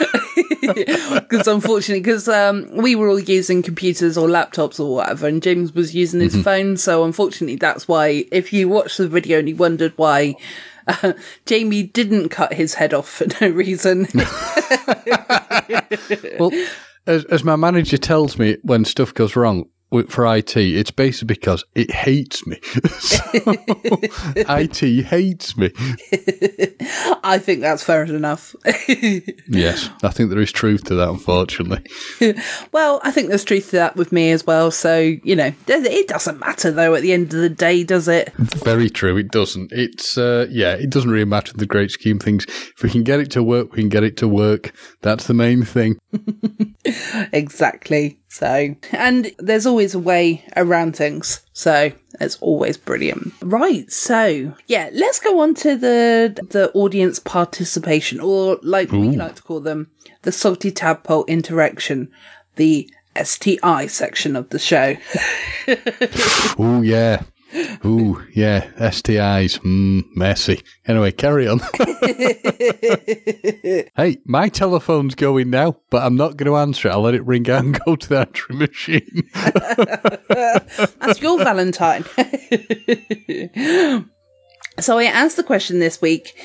Because 0.63 1.45
unfortunately, 1.45 1.99
because 1.99 2.29
um, 2.29 2.69
we 2.71 2.95
were 2.95 3.09
all 3.09 3.19
using 3.19 3.61
computers 3.61 4.17
or 4.17 4.29
laptops 4.29 4.79
or 4.79 4.95
whatever, 4.95 5.27
and 5.27 5.43
James 5.43 5.73
was 5.73 5.93
using 5.93 6.21
his 6.21 6.41
phone. 6.41 6.77
So 6.77 7.03
unfortunately, 7.03 7.57
that's 7.57 7.85
why 7.85 8.25
if 8.31 8.53
you 8.53 8.69
watch 8.69 8.95
the 8.95 9.09
video 9.09 9.39
and 9.39 9.49
you 9.49 9.57
wondered 9.57 9.91
why 9.97 10.35
uh, 10.87 11.13
Jamie 11.45 11.83
didn't 11.83 12.29
cut 12.29 12.53
his 12.53 12.75
head 12.75 12.93
off 12.93 13.09
for 13.09 13.25
no 13.41 13.49
reason, 13.49 14.07
Well, 16.39 16.51
as, 17.05 17.25
as 17.25 17.43
my 17.43 17.57
manager 17.57 17.97
tells 17.97 18.37
me 18.37 18.57
when 18.63 18.85
stuff 18.85 19.13
goes 19.13 19.35
wrong 19.35 19.65
for 20.09 20.35
IT, 20.35 20.57
it's 20.57 20.91
basically 20.91 21.35
because 21.35 21.63
it 21.75 21.91
hates 21.91 22.45
me. 22.47 22.59
So, 23.03 23.21
IT 24.35 25.05
hates 25.05 25.57
me. 25.57 25.71
I 27.23 27.37
think 27.37 27.61
that's 27.61 27.83
fair 27.83 28.03
enough. 28.03 28.55
Yes, 29.47 29.89
I 30.03 30.09
think 30.09 30.29
there 30.29 30.39
is 30.39 30.51
truth 30.51 30.85
to 30.85 30.95
that, 30.95 31.09
unfortunately. 31.09 31.83
well, 32.71 32.99
I 33.03 33.11
think 33.11 33.29
there's 33.29 33.43
truth 33.43 33.71
to 33.71 33.77
that 33.77 33.95
with 33.95 34.11
me 34.11 34.31
as 34.31 34.45
well. 34.45 34.71
So 34.71 34.99
you 35.23 35.35
know, 35.35 35.53
it 35.67 36.07
doesn't 36.07 36.39
matter 36.39 36.71
though. 36.71 36.95
At 36.95 37.01
the 37.01 37.13
end 37.13 37.33
of 37.33 37.41
the 37.41 37.49
day, 37.49 37.83
does 37.83 38.07
it? 38.07 38.33
Very 38.35 38.89
true. 38.89 39.17
It 39.17 39.31
doesn't. 39.31 39.71
It's, 39.71 40.17
uh, 40.17 40.47
yeah, 40.49 40.73
it 40.73 40.89
doesn't 40.89 41.09
really 41.09 41.25
matter 41.25 41.51
in 41.51 41.59
the 41.59 41.65
great 41.65 41.91
scheme 41.91 42.19
things. 42.19 42.45
If 42.47 42.83
we 42.83 42.89
can 42.89 43.03
get 43.03 43.19
it 43.19 43.31
to 43.31 43.43
work, 43.43 43.73
we 43.73 43.81
can 43.81 43.89
get 43.89 44.03
it 44.03 44.17
to 44.17 44.27
work. 44.27 44.73
That's 45.01 45.27
the 45.27 45.33
main 45.33 45.63
thing. 45.63 45.97
Exactly. 47.31 48.19
So, 48.33 48.75
and 48.91 49.31
there's 49.37 49.67
always 49.67 49.93
a 49.93 49.99
way 49.99 50.43
around 50.55 50.95
things. 50.95 51.41
So 51.53 51.91
it's 52.19 52.37
always 52.37 52.77
brilliant. 52.77 53.31
Right. 53.43 53.91
So 53.91 54.55
yeah, 54.65 54.89
let's 54.91 55.19
go 55.19 55.39
on 55.39 55.53
to 55.53 55.75
the 55.77 56.43
the 56.49 56.71
audience 56.73 57.19
participation, 57.19 58.19
or 58.19 58.57
like 58.63 58.91
we 58.91 59.09
like 59.09 59.35
to 59.35 59.43
call 59.43 59.59
them, 59.59 59.91
the 60.23 60.31
salty 60.31 60.71
tadpole 60.71 61.25
interaction, 61.25 62.11
the 62.55 62.89
STI 63.21 63.85
section 63.85 64.35
of 64.35 64.49
the 64.49 64.57
show. 64.57 64.95
oh 66.57 66.81
yeah. 66.81 67.21
Ooh, 67.85 68.23
yeah. 68.33 68.65
STIs. 68.77 69.59
Mm, 69.59 70.03
messy. 70.15 70.61
Anyway, 70.85 71.11
carry 71.11 71.47
on. 71.47 71.59
hey, 73.95 74.17
my 74.25 74.49
telephone's 74.49 75.15
going 75.15 75.49
now, 75.49 75.77
but 75.89 76.03
I'm 76.03 76.15
not 76.15 76.37
going 76.37 76.49
to 76.49 76.57
answer 76.57 76.87
it. 76.87 76.91
I'll 76.91 77.01
let 77.01 77.13
it 77.13 77.25
ring 77.25 77.49
out 77.49 77.63
and 77.63 77.79
go 77.85 77.95
to 77.95 78.09
the 78.09 78.19
answering 78.19 78.59
machine. 78.59 79.29
That's 80.99 81.21
your 81.21 81.37
Valentine. 81.37 82.03
so 84.79 84.97
I 84.97 85.05
asked 85.05 85.37
the 85.37 85.43
question 85.43 85.79
this 85.79 86.01
week. 86.01 86.35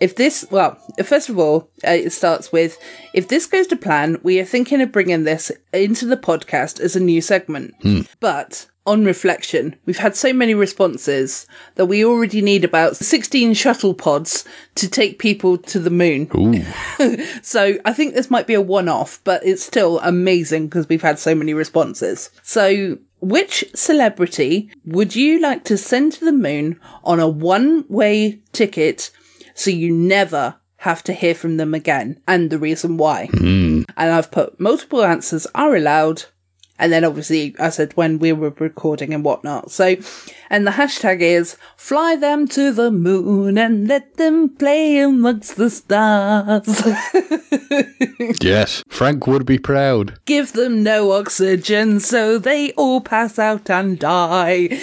If 0.00 0.16
this, 0.16 0.44
well, 0.50 0.78
first 1.04 1.28
of 1.28 1.38
all, 1.38 1.70
uh, 1.86 1.92
it 1.92 2.10
starts 2.10 2.50
with 2.50 2.76
if 3.14 3.28
this 3.28 3.46
goes 3.46 3.68
to 3.68 3.76
plan, 3.76 4.18
we 4.24 4.40
are 4.40 4.44
thinking 4.44 4.80
of 4.80 4.90
bringing 4.90 5.22
this 5.22 5.52
into 5.72 6.06
the 6.06 6.16
podcast 6.16 6.80
as 6.80 6.96
a 6.96 7.00
new 7.00 7.20
segment. 7.20 7.74
But 8.18 8.66
on 8.86 9.04
reflection, 9.04 9.76
we've 9.86 9.98
had 9.98 10.16
so 10.16 10.32
many 10.32 10.54
responses 10.54 11.46
that 11.76 11.86
we 11.86 12.04
already 12.04 12.42
need 12.42 12.64
about 12.64 12.96
16 12.96 13.54
shuttle 13.54 13.94
pods 13.94 14.44
to 14.74 14.88
take 14.88 15.18
people 15.18 15.56
to 15.56 15.78
the 15.78 15.90
moon. 15.90 16.30
Ooh. 16.34 16.64
So 17.42 17.78
I 17.84 17.92
think 17.92 18.14
this 18.14 18.30
might 18.30 18.46
be 18.46 18.54
a 18.54 18.60
one 18.60 18.88
off, 18.88 19.20
but 19.24 19.44
it's 19.44 19.62
still 19.62 19.98
amazing 20.00 20.66
because 20.66 20.88
we've 20.88 21.02
had 21.02 21.18
so 21.18 21.34
many 21.34 21.54
responses. 21.54 22.30
So 22.42 22.98
which 23.20 23.64
celebrity 23.74 24.70
would 24.84 25.14
you 25.14 25.40
like 25.40 25.64
to 25.64 25.78
send 25.78 26.12
to 26.12 26.24
the 26.24 26.32
moon 26.32 26.80
on 27.04 27.20
a 27.20 27.28
one 27.28 27.84
way 27.88 28.40
ticket 28.52 29.10
so 29.54 29.70
you 29.70 29.92
never 29.92 30.56
have 30.78 31.04
to 31.04 31.12
hear 31.12 31.34
from 31.34 31.56
them 31.56 31.74
again 31.74 32.20
and 32.26 32.50
the 32.50 32.58
reason 32.58 32.96
why? 32.96 33.26
Hmm. 33.26 33.82
And 33.96 34.10
I've 34.10 34.30
put 34.30 34.58
multiple 34.58 35.04
answers 35.04 35.46
are 35.54 35.76
allowed. 35.76 36.24
And 36.82 36.92
then 36.92 37.04
obviously 37.04 37.54
I 37.60 37.68
said 37.68 37.96
when 37.96 38.18
we 38.18 38.32
were 38.32 38.50
recording 38.50 39.14
and 39.14 39.24
whatnot. 39.24 39.70
So, 39.70 39.94
and 40.50 40.66
the 40.66 40.72
hashtag 40.72 41.20
is 41.20 41.56
fly 41.76 42.16
them 42.16 42.48
to 42.48 42.72
the 42.72 42.90
moon 42.90 43.56
and 43.56 43.86
let 43.86 44.16
them 44.16 44.48
play 44.48 44.98
amongst 44.98 45.54
the 45.54 45.70
stars. 45.70 46.82
yes, 48.42 48.82
Frank 48.88 49.28
would 49.28 49.46
be 49.46 49.60
proud. 49.60 50.18
Give 50.24 50.52
them 50.52 50.82
no 50.82 51.12
oxygen 51.12 52.00
so 52.00 52.36
they 52.36 52.72
all 52.72 53.00
pass 53.00 53.38
out 53.38 53.70
and 53.70 53.96
die. 53.96 54.66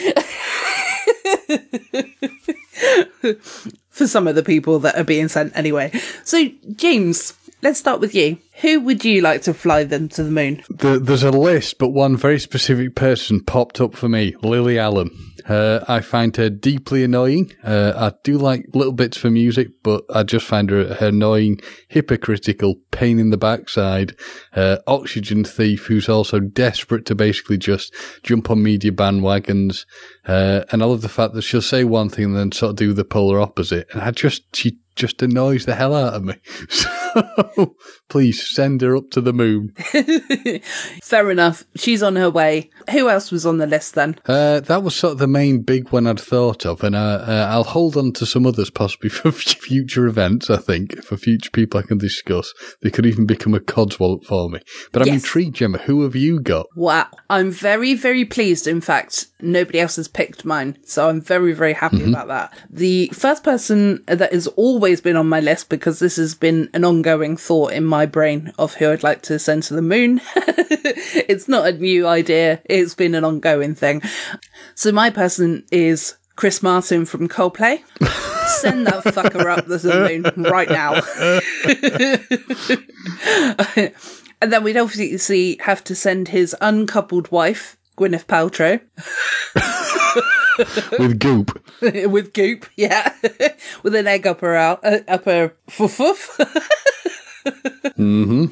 For 3.90 4.08
some 4.08 4.26
of 4.30 4.36
the 4.36 4.44
people 4.44 4.80
that 4.80 4.96
are 4.96 5.04
being 5.04 5.28
sent 5.28 5.52
anyway. 5.54 5.92
So, 6.24 6.50
James, 6.78 7.34
let's 7.62 7.80
start 7.80 8.00
with 8.00 8.16
you. 8.16 8.38
Who 8.62 8.82
would 8.82 9.06
you 9.06 9.22
like 9.22 9.42
to 9.44 9.54
fly 9.54 9.84
them 9.84 10.10
to 10.10 10.24
the 10.24 10.32
moon? 10.32 10.64
The, 10.70 11.00
there's 11.00 11.24
a 11.24 11.32
list, 11.32 11.78
but 11.78 11.90
one 11.90 12.18
very 12.18 12.40
specific 12.40 12.96
person 12.96 13.42
popped 13.42 13.80
up 13.80 13.96
for 13.96 14.10
me 14.10 14.36
Lily 14.42 14.78
Allen. 14.78 15.12
Uh, 15.50 15.84
I 15.88 16.02
find 16.02 16.36
her 16.38 16.50
deeply 16.50 17.04
annoying. 17.04 17.52
Uh, 17.64 17.94
I 17.96 18.16
do 18.24 18.38
like 18.38 18.66
little 18.74 18.94
bits 18.94 19.18
for 19.18 19.32
music, 19.32 19.70
but 19.84 20.04
I 20.14 20.24
just 20.24 20.46
find 20.46 20.70
her, 20.70 20.94
her 20.94 21.08
annoying, 21.08 21.60
hypocritical, 21.88 22.76
pain 22.92 23.20
in 23.20 23.32
the 23.32 23.38
backside, 23.38 24.16
uh, 24.56 24.78
oxygen 24.86 25.44
thief 25.44 25.88
who's 25.88 26.08
also 26.08 26.40
desperate 26.40 27.06
to 27.08 27.16
basically 27.16 27.58
just 27.58 27.94
jump 28.24 28.52
on 28.52 28.62
media 28.62 28.92
bandwagons. 28.92 29.86
Uh, 30.28 30.64
and 30.72 30.84
I 30.84 30.86
love 30.86 31.02
the 31.02 31.10
fact 31.10 31.34
that 31.34 31.42
she'll 31.42 31.62
say 31.62 31.84
one 31.84 32.10
thing 32.10 32.26
and 32.26 32.36
then 32.36 32.52
sort 32.52 32.72
of 32.72 32.76
do 32.76 32.94
the 32.94 33.04
polar 33.04 33.42
opposite. 33.42 33.88
And 33.92 34.02
I 34.02 34.12
just, 34.12 34.56
she 34.56 34.78
just 35.00 35.22
annoys 35.22 35.66
the 35.66 35.76
hell 35.76 35.96
out 35.96 36.14
of 36.14 36.24
me. 36.24 36.36
So 37.10 37.76
please 38.08 38.48
send 38.48 38.82
her 38.82 38.96
up 38.96 39.10
to 39.12 39.20
the 39.20 39.34
moon. 39.34 39.74
Fair 41.02 41.32
enough. 41.32 41.64
She's 41.76 42.04
on 42.04 42.16
her 42.18 42.30
way. 42.30 42.70
Who 42.92 43.10
else 43.10 43.32
was 43.32 43.48
on 43.48 43.58
the 43.58 43.66
list 43.66 43.96
then? 43.96 44.16
Uh, 44.28 44.60
that 44.60 44.84
was 44.84 44.96
sort 44.96 45.14
of 45.14 45.18
the 45.18 45.28
main 45.28 45.39
big 45.66 45.90
one 45.92 46.08
I'd 46.08 46.20
thought 46.20 46.66
of, 46.66 46.84
and 46.84 46.96
uh, 46.96 47.24
uh, 47.28 47.48
I'll 47.50 47.64
hold 47.64 47.96
on 47.98 48.12
to 48.14 48.26
some 48.26 48.46
others 48.46 48.70
possibly 48.70 49.10
for 49.10 49.32
future 49.32 50.08
events. 50.08 50.50
I 50.50 50.58
think 50.58 51.04
for 51.04 51.18
future 51.18 51.50
people 51.52 51.80
I 51.80 51.84
can 51.84 51.98
discuss. 51.98 52.54
They 52.82 52.90
could 52.90 53.06
even 53.06 53.26
become 53.26 53.54
a 53.54 53.60
codswallop 53.60 54.24
for 54.26 54.50
me. 54.50 54.60
But 54.92 55.02
I'm 55.04 55.08
Yes. 55.10 55.24
intrigued, 55.24 55.56
Gemma. 55.56 55.80
Who 55.80 56.04
have 56.04 56.16
you 56.16 56.40
got? 56.40 56.68
Wow. 56.76 57.08
I'm 57.30 57.52
very, 57.52 57.94
very 57.94 58.26
pleased. 58.26 58.68
In 58.68 58.82
fact, 58.82 59.28
nobody 59.42 59.80
else 59.80 59.96
has 59.96 60.08
picked 60.08 60.46
mine. 60.46 60.78
So 60.84 61.10
I'm 61.10 61.22
very, 61.22 61.54
very 61.54 61.74
happy 61.74 62.04
about 62.04 62.28
that. 62.28 62.54
The 62.70 63.10
first 63.14 63.44
person 63.44 64.04
that 64.08 64.34
has 64.34 64.48
always 64.48 65.02
been 65.02 65.16
on 65.16 65.30
my 65.30 65.40
list, 65.40 65.70
because 65.70 66.00
this 66.00 66.18
has 66.18 66.36
been 66.36 66.70
an 66.74 66.84
ongoing 66.86 67.38
thought 67.38 67.72
in 67.74 67.86
my 67.86 68.06
brain 68.06 68.52
of 68.58 68.76
who 68.76 68.92
I'd 68.92 69.04
like 69.04 69.22
to 69.24 69.40
send 69.40 69.64
to 69.64 69.74
the 69.74 69.82
moon. 69.82 70.22
it's 70.36 71.48
not 71.48 71.68
a 71.68 71.72
new 71.72 72.08
idea. 72.08 72.62
It's 72.66 72.96
been 72.96 73.16
an 73.16 73.24
ongoing 73.24 73.76
thing. 73.76 74.02
So 74.76 74.92
my 74.92 75.10
person 75.20 75.66
is 75.70 76.16
Chris 76.38 76.64
Martin 76.64 77.06
from 77.06 77.28
Coldplay. 77.28 77.82
Send 78.62 78.88
that 78.88 79.04
fucker 79.04 79.52
up 79.52 79.66
the 79.66 80.24
moon 80.34 80.46
right 80.50 80.70
now. 80.70 80.94
and 84.42 84.54
then 84.54 84.64
we'd 84.64 84.78
obviously 84.78 85.58
have 85.60 85.84
to 85.84 85.94
send 85.94 86.30
his 86.30 86.56
uncoupled 86.62 87.30
wife, 87.32 87.76
Gwyneth 87.98 88.28
Paltrow, 88.28 88.80
With 91.00 91.20
Goop. 91.20 91.62
with 91.82 92.32
goop, 92.32 92.66
yeah, 92.78 93.14
with 93.84 93.94
an 93.96 94.08
egg 94.08 94.26
up 94.26 94.40
her 94.40 94.56
out, 94.56 94.80
uh, 94.86 95.00
up 95.10 95.26
her 95.26 95.52
foof. 95.68 96.30
hmm 97.98 98.46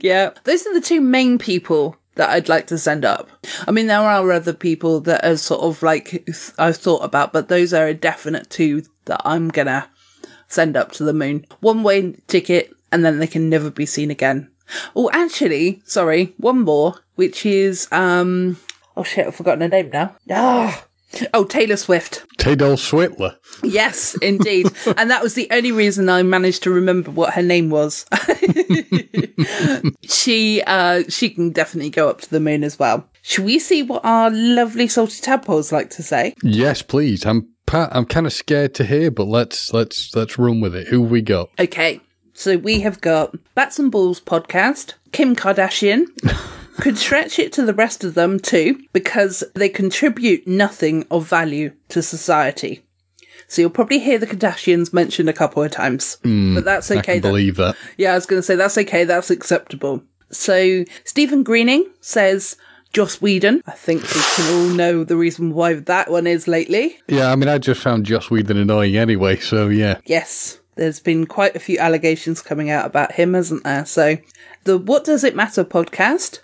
yeah, 0.00 0.30
those 0.42 0.66
are 0.66 0.74
the 0.74 0.80
two 0.80 1.00
main 1.00 1.38
people 1.38 1.96
that 2.18 2.30
I'd 2.30 2.48
like 2.48 2.66
to 2.66 2.78
send 2.78 3.04
up. 3.04 3.30
I 3.66 3.70
mean, 3.70 3.86
there 3.86 4.00
are 4.00 4.30
other 4.30 4.52
people 4.52 5.00
that 5.00 5.24
are 5.24 5.36
sort 5.36 5.62
of 5.62 5.82
like 5.82 6.28
I've 6.58 6.76
thought 6.76 7.04
about, 7.04 7.32
but 7.32 7.48
those 7.48 7.72
are 7.72 7.86
a 7.86 7.94
definite 7.94 8.50
two 8.50 8.82
that 9.06 9.22
I'm 9.24 9.48
gonna 9.48 9.88
send 10.48 10.76
up 10.76 10.92
to 10.92 11.04
the 11.04 11.14
moon. 11.14 11.46
One 11.60 11.82
way 11.82 12.16
ticket, 12.26 12.74
and 12.92 13.04
then 13.04 13.20
they 13.20 13.28
can 13.28 13.48
never 13.48 13.70
be 13.70 13.86
seen 13.86 14.10
again. 14.10 14.50
Oh, 14.94 15.08
actually, 15.12 15.80
sorry, 15.84 16.34
one 16.36 16.60
more, 16.62 16.96
which 17.14 17.46
is 17.46 17.88
um, 17.92 18.58
oh 18.96 19.04
shit, 19.04 19.28
I've 19.28 19.36
forgotten 19.36 19.62
her 19.62 19.68
name 19.68 19.90
now. 19.90 20.16
Ah. 20.30 20.87
Oh, 21.32 21.44
Taylor 21.44 21.76
Swift. 21.76 22.26
Taylor 22.36 22.76
Switler. 22.76 23.36
Yes, 23.62 24.14
indeed. 24.20 24.66
and 24.96 25.10
that 25.10 25.22
was 25.22 25.34
the 25.34 25.48
only 25.50 25.72
reason 25.72 26.08
I 26.08 26.22
managed 26.22 26.62
to 26.64 26.70
remember 26.70 27.10
what 27.10 27.34
her 27.34 27.42
name 27.42 27.70
was. 27.70 28.04
she 30.02 30.62
uh 30.66 31.02
she 31.08 31.30
can 31.30 31.50
definitely 31.50 31.90
go 31.90 32.08
up 32.08 32.20
to 32.22 32.30
the 32.30 32.40
moon 32.40 32.62
as 32.62 32.78
well. 32.78 33.08
Should 33.22 33.44
we 33.44 33.58
see 33.58 33.82
what 33.82 34.04
our 34.04 34.30
lovely 34.30 34.88
salty 34.88 35.20
tadpoles 35.20 35.72
like 35.72 35.90
to 35.90 36.02
say? 36.02 36.34
Yes, 36.42 36.82
please. 36.82 37.24
I'm 37.24 37.48
I'm 37.72 38.06
kind 38.06 38.26
of 38.26 38.32
scared 38.32 38.74
to 38.76 38.84
hear, 38.84 39.10
but 39.10 39.26
let's 39.26 39.72
let's 39.72 40.14
let's 40.14 40.38
run 40.38 40.60
with 40.60 40.74
it. 40.74 40.88
Who 40.88 41.02
have 41.02 41.10
we 41.10 41.22
got? 41.22 41.50
Okay. 41.58 42.00
So 42.34 42.56
we 42.56 42.80
have 42.80 43.00
got 43.00 43.34
Bats 43.56 43.80
and 43.80 43.90
Balls 43.90 44.20
podcast, 44.20 44.94
Kim 45.10 45.34
Kardashian. 45.34 46.06
Could 46.80 46.96
stretch 46.98 47.38
it 47.38 47.52
to 47.54 47.64
the 47.64 47.74
rest 47.74 48.04
of 48.04 48.14
them 48.14 48.38
too, 48.38 48.80
because 48.92 49.44
they 49.54 49.68
contribute 49.68 50.46
nothing 50.46 51.06
of 51.10 51.26
value 51.28 51.72
to 51.90 52.02
society. 52.02 52.84
So 53.48 53.62
you'll 53.62 53.70
probably 53.70 53.98
hear 53.98 54.18
the 54.18 54.26
Kardashians 54.26 54.92
mentioned 54.92 55.28
a 55.28 55.32
couple 55.32 55.62
of 55.62 55.70
times. 55.70 56.18
Hmm, 56.22 56.54
but 56.54 56.64
that's 56.64 56.90
I 56.90 56.96
okay. 56.98 57.14
can 57.14 57.22
that- 57.22 57.28
believe 57.28 57.56
that. 57.56 57.76
yeah, 57.96 58.12
I 58.12 58.14
was 58.14 58.26
going 58.26 58.38
to 58.38 58.42
say 58.46 58.56
that's 58.56 58.78
okay. 58.78 59.04
That's 59.04 59.30
acceptable. 59.30 60.02
So 60.30 60.84
Stephen 61.04 61.42
Greening 61.42 61.86
says 62.00 62.56
Joss 62.92 63.20
Whedon. 63.22 63.62
I 63.66 63.72
think 63.72 64.02
we 64.02 64.20
can 64.34 64.54
all 64.54 64.68
know 64.74 65.02
the 65.04 65.16
reason 65.16 65.54
why 65.54 65.74
that 65.74 66.10
one 66.10 66.26
is 66.26 66.46
lately. 66.46 66.98
Yeah, 67.08 67.32
I 67.32 67.36
mean, 67.36 67.48
I 67.48 67.56
just 67.58 67.80
found 67.80 68.04
Joss 68.06 68.30
Whedon 68.30 68.56
annoying 68.58 68.96
anyway, 68.96 69.36
so 69.38 69.68
yeah. 69.68 70.00
Yes, 70.04 70.60
there's 70.76 71.00
been 71.00 71.26
quite 71.26 71.56
a 71.56 71.60
few 71.60 71.78
allegations 71.78 72.42
coming 72.42 72.68
out 72.70 72.84
about 72.86 73.12
him, 73.12 73.32
hasn't 73.34 73.64
there? 73.64 73.86
So 73.86 74.18
the 74.64 74.76
What 74.78 75.04
Does 75.04 75.24
It 75.24 75.34
Matter 75.34 75.64
podcast. 75.64 76.40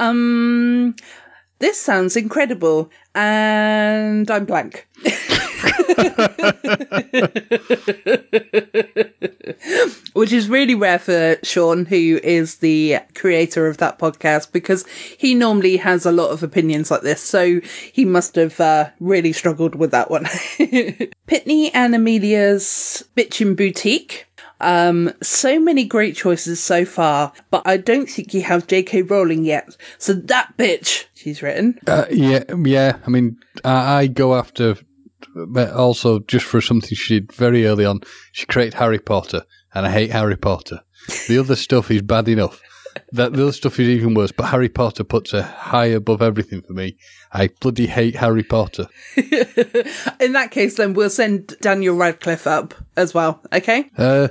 Um, 0.00 0.96
this 1.58 1.78
sounds 1.78 2.16
incredible, 2.16 2.90
and 3.14 4.28
I'm 4.30 4.46
blank. 4.46 4.88
Which 10.14 10.32
is 10.32 10.48
really 10.48 10.74
rare 10.74 10.98
for 10.98 11.36
Sean, 11.42 11.84
who 11.84 12.18
is 12.22 12.56
the 12.56 13.00
creator 13.14 13.66
of 13.66 13.76
that 13.76 13.98
podcast, 13.98 14.52
because 14.52 14.86
he 15.18 15.34
normally 15.34 15.76
has 15.76 16.06
a 16.06 16.12
lot 16.12 16.30
of 16.30 16.42
opinions 16.42 16.90
like 16.90 17.02
this. 17.02 17.22
So 17.22 17.60
he 17.92 18.06
must 18.06 18.36
have 18.36 18.58
uh, 18.58 18.88
really 18.98 19.34
struggled 19.34 19.74
with 19.74 19.90
that 19.90 20.10
one. 20.10 20.24
Pitney 21.28 21.70
and 21.74 21.94
Amelia's 21.94 23.04
Bitchin' 23.14 23.54
Boutique. 23.54 24.29
Um, 24.60 25.12
so 25.22 25.58
many 25.58 25.84
great 25.84 26.16
choices 26.16 26.62
so 26.62 26.84
far, 26.84 27.32
but 27.50 27.62
I 27.64 27.76
don't 27.76 28.08
think 28.08 28.34
you 28.34 28.42
have 28.42 28.66
J.K. 28.66 29.02
Rowling 29.02 29.44
yet. 29.44 29.76
So 29.98 30.12
that 30.12 30.56
bitch, 30.58 31.06
she's 31.14 31.42
written. 31.42 31.78
Uh, 31.86 32.06
yeah, 32.10 32.44
yeah. 32.64 32.98
I 33.06 33.10
mean, 33.10 33.38
I, 33.64 34.00
I 34.00 34.06
go 34.06 34.34
after, 34.34 34.76
but 35.48 35.72
also 35.72 36.20
just 36.20 36.44
for 36.44 36.60
something 36.60 36.94
she 36.94 37.20
did 37.20 37.32
very 37.32 37.66
early 37.66 37.84
on. 37.84 38.00
She 38.32 38.46
created 38.46 38.74
Harry 38.74 38.98
Potter, 38.98 39.44
and 39.74 39.86
I 39.86 39.90
hate 39.90 40.10
Harry 40.10 40.36
Potter. 40.36 40.80
The 41.28 41.38
other 41.38 41.56
stuff 41.56 41.90
is 41.90 42.02
bad 42.02 42.28
enough. 42.28 42.60
That 43.12 43.32
the 43.32 43.42
other 43.42 43.52
stuff 43.52 43.78
is 43.78 43.88
even 43.88 44.14
worse. 44.14 44.32
But 44.32 44.46
Harry 44.46 44.68
Potter 44.68 45.04
puts 45.04 45.32
a 45.32 45.42
high 45.42 45.86
above 45.86 46.22
everything 46.22 46.62
for 46.62 46.72
me. 46.72 46.96
I 47.32 47.50
bloody 47.60 47.86
hate 47.86 48.16
Harry 48.16 48.42
Potter. 48.42 48.88
In 49.16 50.32
that 50.32 50.50
case, 50.50 50.76
then 50.76 50.94
we'll 50.94 51.10
send 51.10 51.56
Daniel 51.60 51.96
Radcliffe 51.96 52.46
up 52.46 52.74
as 52.96 53.14
well. 53.14 53.42
Okay. 53.52 53.90
Uh, 53.96 54.28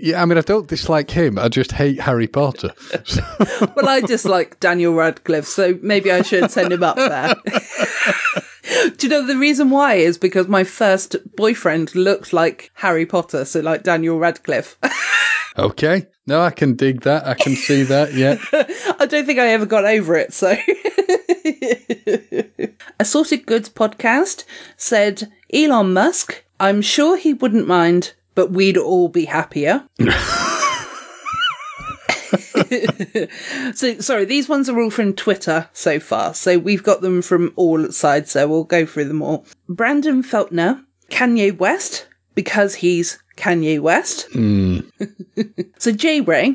yeah, 0.00 0.22
I 0.22 0.26
mean, 0.26 0.38
I 0.38 0.42
don't 0.42 0.68
dislike 0.68 1.10
him. 1.10 1.38
I 1.38 1.48
just 1.48 1.72
hate 1.72 2.00
Harry 2.00 2.28
Potter. 2.28 2.72
Well, 3.74 3.88
I 3.88 4.00
dislike 4.00 4.58
Daniel 4.60 4.94
Radcliffe, 4.94 5.46
so 5.46 5.78
maybe 5.82 6.10
I 6.10 6.22
should 6.22 6.50
send 6.50 6.72
him 6.72 6.82
up 6.82 6.96
there. 6.96 7.34
Do 8.96 9.06
you 9.06 9.08
know 9.08 9.26
the 9.26 9.36
reason 9.36 9.70
why 9.70 9.94
is 9.94 10.18
because 10.18 10.48
my 10.48 10.64
first 10.64 11.16
boyfriend 11.36 11.94
looked 11.94 12.32
like 12.32 12.70
Harry 12.74 13.06
Potter, 13.06 13.44
so 13.44 13.60
like 13.60 13.84
Daniel 13.84 14.18
Radcliffe. 14.18 14.76
Okay, 15.58 16.06
no, 16.26 16.40
I 16.40 16.50
can 16.50 16.74
dig 16.74 17.02
that. 17.02 17.26
I 17.26 17.34
can 17.34 17.56
see 17.56 17.82
that. 17.84 18.14
Yeah. 18.14 18.38
I 19.00 19.06
don't 19.06 19.26
think 19.26 19.38
I 19.38 19.48
ever 19.48 19.66
got 19.66 19.84
over 19.84 20.14
it, 20.14 20.32
so. 20.32 20.50
Assorted 23.00 23.46
Goods 23.46 23.68
podcast 23.68 24.44
said 24.76 25.30
Elon 25.52 25.92
Musk, 25.92 26.44
I'm 26.60 26.82
sure 26.82 27.16
he 27.16 27.32
wouldn't 27.32 27.66
mind, 27.66 28.14
but 28.34 28.50
we'd 28.50 28.76
all 28.76 29.08
be 29.08 29.26
happier. 29.26 29.84
so, 33.74 33.98
sorry, 34.00 34.24
these 34.24 34.48
ones 34.48 34.68
are 34.68 34.80
all 34.80 34.90
from 34.90 35.14
Twitter 35.14 35.68
so 35.72 36.00
far. 36.00 36.34
So 36.34 36.58
we've 36.58 36.82
got 36.82 37.00
them 37.00 37.22
from 37.22 37.52
all 37.56 37.90
sides, 37.90 38.32
so 38.32 38.46
we'll 38.48 38.64
go 38.64 38.84
through 38.84 39.06
them 39.06 39.22
all. 39.22 39.46
Brandon 39.68 40.22
Feltner, 40.22 40.84
Kanye 41.10 41.56
West, 41.56 42.07
because 42.38 42.76
he's 42.76 43.18
Kanye 43.36 43.80
West. 43.80 44.28
Hmm. 44.32 44.78
so 45.78 45.90
J 45.90 46.20
Ray, 46.20 46.54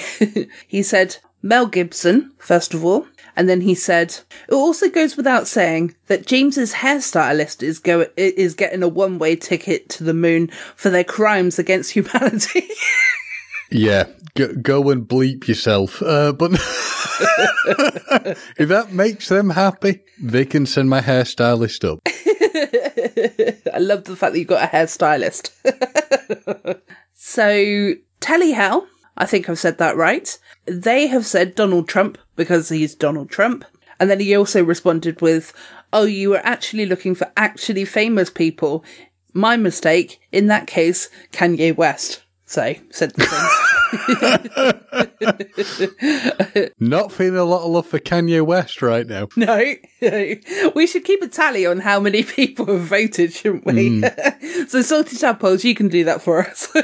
he 0.66 0.82
said 0.82 1.18
Mel 1.42 1.66
Gibson, 1.66 2.32
first 2.38 2.72
of 2.72 2.82
all, 2.82 3.06
and 3.36 3.46
then 3.46 3.60
he 3.60 3.74
said 3.74 4.20
it 4.48 4.54
also 4.54 4.88
goes 4.88 5.18
without 5.18 5.46
saying 5.46 5.94
that 6.06 6.24
James's 6.24 6.72
hairstylist 6.72 7.62
is 7.62 7.78
go 7.78 8.06
is 8.16 8.54
getting 8.54 8.82
a 8.82 8.88
one 8.88 9.18
way 9.18 9.36
ticket 9.36 9.90
to 9.90 10.02
the 10.02 10.14
moon 10.14 10.48
for 10.74 10.88
their 10.88 11.04
crimes 11.04 11.58
against 11.58 11.90
humanity. 11.90 12.66
Yeah, 13.70 14.06
go, 14.34 14.54
go 14.54 14.90
and 14.90 15.06
bleep 15.06 15.46
yourself. 15.46 16.00
Uh, 16.02 16.32
but 16.32 16.52
if 18.56 18.68
that 18.68 18.92
makes 18.92 19.28
them 19.28 19.50
happy, 19.50 20.00
they 20.20 20.44
can 20.44 20.66
send 20.66 20.88
my 20.88 21.00
hairstylist 21.00 21.84
up. 21.84 22.00
I 23.74 23.78
love 23.78 24.04
the 24.04 24.16
fact 24.16 24.32
that 24.32 24.38
you've 24.38 24.48
got 24.48 24.64
a 24.64 24.76
hairstylist. 24.76 25.50
so, 27.14 27.94
Telly 28.20 28.52
Hell, 28.52 28.86
I 29.16 29.26
think 29.26 29.48
I've 29.48 29.58
said 29.58 29.78
that 29.78 29.96
right. 29.96 30.38
They 30.66 31.08
have 31.08 31.26
said 31.26 31.54
Donald 31.54 31.88
Trump 31.88 32.18
because 32.36 32.68
he's 32.68 32.94
Donald 32.94 33.30
Trump. 33.30 33.64
And 34.00 34.08
then 34.08 34.20
he 34.20 34.34
also 34.36 34.64
responded 34.64 35.20
with, 35.20 35.52
Oh, 35.92 36.04
you 36.04 36.30
were 36.30 36.44
actually 36.44 36.86
looking 36.86 37.14
for 37.14 37.30
actually 37.36 37.84
famous 37.84 38.30
people. 38.30 38.84
My 39.32 39.56
mistake. 39.56 40.20
In 40.30 40.46
that 40.46 40.66
case, 40.66 41.08
Kanye 41.32 41.76
West. 41.76 42.22
So, 42.48 42.74
said 42.88 43.12
the 43.14 43.26
thing. 46.54 46.70
Not 46.80 47.12
feeling 47.12 47.36
a 47.36 47.44
lot 47.44 47.62
of 47.62 47.70
love 47.70 47.86
for 47.86 47.98
Kanye 47.98 48.40
West 48.40 48.80
right 48.80 49.06
now. 49.06 49.28
No, 49.36 49.74
no. 50.00 50.34
we 50.74 50.86
should 50.86 51.04
keep 51.04 51.20
a 51.20 51.28
tally 51.28 51.66
on 51.66 51.80
how 51.80 52.00
many 52.00 52.22
people 52.38 52.64
have 52.64 52.80
voted, 52.80 53.34
shouldn't 53.34 53.66
we? 53.66 54.00
Hmm. 54.00 54.06
so, 54.66 54.80
Salty 54.80 55.16
Tadpoles, 55.16 55.62
you 55.62 55.74
can 55.74 55.88
do 55.88 56.04
that 56.04 56.22
for 56.22 56.40
us. 56.40 56.74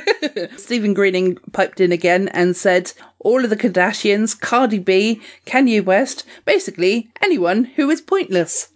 Stephen 0.58 0.92
Greening 0.92 1.36
piped 1.52 1.80
in 1.80 1.92
again 1.92 2.28
and 2.28 2.54
said, 2.54 2.92
all 3.20 3.42
of 3.42 3.48
the 3.48 3.56
Kardashians, 3.56 4.38
Cardi 4.38 4.78
B, 4.78 5.22
Kanye 5.46 5.82
West, 5.82 6.24
basically 6.44 7.08
anyone 7.22 7.64
who 7.64 7.88
is 7.88 8.02
pointless. 8.02 8.68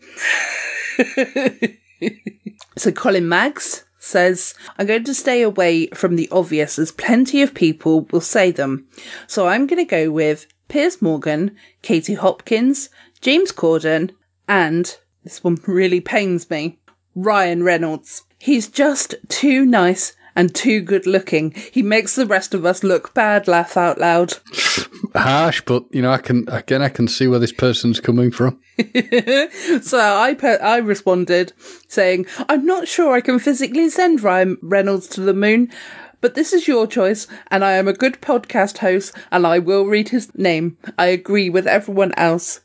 so, 2.78 2.90
Colin 2.92 3.28
Maggs 3.28 3.84
says, 4.08 4.54
I'm 4.78 4.86
going 4.86 5.04
to 5.04 5.14
stay 5.14 5.42
away 5.42 5.88
from 5.88 6.16
the 6.16 6.28
obvious 6.30 6.78
as 6.78 6.90
plenty 6.90 7.42
of 7.42 7.54
people 7.54 8.02
will 8.10 8.20
say 8.20 8.50
them. 8.50 8.88
So 9.26 9.46
I'm 9.46 9.66
going 9.66 9.84
to 9.84 9.88
go 9.88 10.10
with 10.10 10.46
Piers 10.68 11.00
Morgan, 11.00 11.56
Katie 11.82 12.14
Hopkins, 12.14 12.88
James 13.20 13.52
Corden, 13.52 14.10
and 14.48 14.96
this 15.24 15.44
one 15.44 15.58
really 15.66 16.00
pains 16.00 16.48
me, 16.50 16.78
Ryan 17.14 17.62
Reynolds. 17.62 18.24
He's 18.38 18.68
just 18.68 19.14
too 19.28 19.66
nice 19.66 20.14
and 20.38 20.54
too 20.54 20.80
good 20.80 21.04
looking. 21.04 21.50
He 21.72 21.82
makes 21.82 22.14
the 22.14 22.24
rest 22.24 22.54
of 22.54 22.64
us 22.64 22.84
look 22.84 23.12
bad, 23.12 23.48
laugh 23.48 23.76
out 23.76 23.98
loud. 23.98 24.38
Harsh, 25.14 25.62
but 25.62 25.84
you 25.90 26.00
know, 26.00 26.12
I 26.12 26.18
can 26.18 26.48
again, 26.48 26.80
I 26.80 26.88
can 26.88 27.08
see 27.08 27.26
where 27.26 27.40
this 27.40 27.52
person's 27.52 28.00
coming 28.00 28.30
from. 28.30 28.60
So 29.82 29.98
I 29.98 30.34
pe- 30.38 30.58
I 30.58 30.76
responded 30.76 31.52
saying, 31.88 32.26
I'm 32.48 32.64
not 32.64 32.86
sure 32.86 33.12
I 33.12 33.20
can 33.20 33.40
physically 33.40 33.90
send 33.90 34.22
Ryan 34.22 34.56
Reynolds 34.62 35.08
to 35.08 35.20
the 35.20 35.34
moon, 35.34 35.72
but 36.20 36.36
this 36.36 36.52
is 36.52 36.68
your 36.68 36.86
choice, 36.86 37.26
and 37.50 37.64
I 37.64 37.72
am 37.72 37.88
a 37.88 37.92
good 37.92 38.20
podcast 38.20 38.78
host, 38.78 39.14
and 39.32 39.44
I 39.46 39.58
will 39.58 39.86
read 39.86 40.10
his 40.10 40.32
name. 40.36 40.78
I 40.96 41.06
agree 41.06 41.50
with 41.50 41.66
everyone 41.66 42.12
else. 42.16 42.60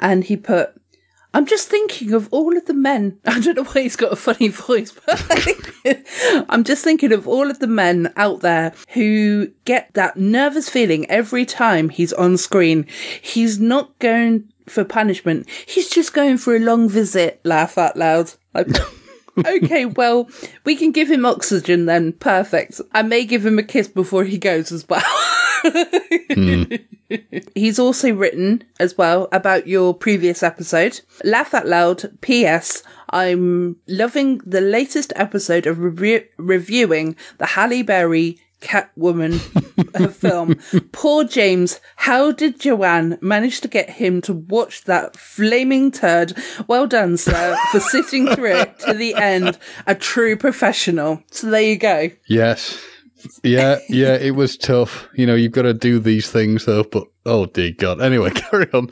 And 0.00 0.24
he 0.24 0.36
put, 0.36 0.74
I'm 1.36 1.44
just 1.44 1.68
thinking 1.68 2.14
of 2.14 2.30
all 2.32 2.56
of 2.56 2.64
the 2.64 2.72
men. 2.72 3.18
I 3.26 3.38
don't 3.40 3.56
know 3.56 3.64
why 3.64 3.82
he's 3.82 3.94
got 3.94 4.10
a 4.10 4.16
funny 4.16 4.48
voice, 4.48 4.90
but 4.90 5.22
I'm 6.48 6.64
just 6.64 6.82
thinking 6.82 7.12
of 7.12 7.28
all 7.28 7.50
of 7.50 7.58
the 7.58 7.66
men 7.66 8.10
out 8.16 8.40
there 8.40 8.72
who 8.94 9.48
get 9.66 9.92
that 9.92 10.16
nervous 10.16 10.70
feeling 10.70 11.04
every 11.10 11.44
time 11.44 11.90
he's 11.90 12.14
on 12.14 12.38
screen. 12.38 12.86
He's 13.20 13.60
not 13.60 13.98
going 13.98 14.50
for 14.64 14.82
punishment. 14.82 15.46
He's 15.66 15.90
just 15.90 16.14
going 16.14 16.38
for 16.38 16.56
a 16.56 16.58
long 16.58 16.88
visit. 16.88 17.38
Laugh 17.44 17.76
out 17.76 17.98
loud. 17.98 18.32
Like, 18.54 18.68
okay, 19.46 19.84
well, 19.84 20.30
we 20.64 20.74
can 20.74 20.90
give 20.90 21.10
him 21.10 21.26
oxygen 21.26 21.84
then. 21.84 22.14
Perfect. 22.14 22.80
I 22.92 23.02
may 23.02 23.26
give 23.26 23.44
him 23.44 23.58
a 23.58 23.62
kiss 23.62 23.88
before 23.88 24.24
he 24.24 24.38
goes 24.38 24.72
as 24.72 24.88
well. 24.88 25.02
He's 27.54 27.78
also 27.78 28.12
written 28.12 28.64
as 28.80 28.98
well 28.98 29.28
about 29.32 29.66
your 29.66 29.94
previous 29.94 30.42
episode. 30.42 31.00
Laugh 31.24 31.54
out 31.54 31.66
loud. 31.66 32.18
P.S. 32.20 32.82
I'm 33.10 33.76
loving 33.86 34.38
the 34.44 34.60
latest 34.60 35.12
episode 35.16 35.66
of 35.66 35.78
review- 35.78 36.24
reviewing 36.36 37.16
the 37.38 37.46
Halle 37.46 37.82
Berry 37.82 38.38
Catwoman 38.60 39.38
film. 40.12 40.56
Poor 40.90 41.22
James. 41.24 41.78
How 41.96 42.32
did 42.32 42.58
Joanne 42.58 43.18
manage 43.20 43.60
to 43.60 43.68
get 43.68 43.90
him 43.90 44.20
to 44.22 44.32
watch 44.32 44.84
that 44.84 45.16
flaming 45.16 45.92
turd? 45.92 46.36
Well 46.66 46.86
done, 46.86 47.16
sir, 47.18 47.56
for 47.70 47.78
sitting 47.80 48.26
through 48.28 48.56
it 48.56 48.78
to 48.80 48.94
the 48.94 49.14
end. 49.14 49.58
A 49.86 49.94
true 49.94 50.36
professional. 50.36 51.22
So 51.30 51.50
there 51.50 51.62
you 51.62 51.76
go. 51.78 52.10
Yes, 52.28 52.82
yeah, 53.42 53.78
yeah. 53.88 54.14
It 54.14 54.32
was 54.32 54.56
tough. 54.56 55.08
You 55.14 55.26
know, 55.26 55.34
you've 55.34 55.52
got 55.52 55.62
to 55.62 55.74
do 55.74 55.98
these 55.98 56.30
things 56.30 56.64
though. 56.64 56.84
But 56.84 57.04
Oh 57.28 57.46
dear 57.46 57.72
God. 57.72 58.00
Anyway, 58.00 58.30
carry 58.34 58.68
on. 58.72 58.88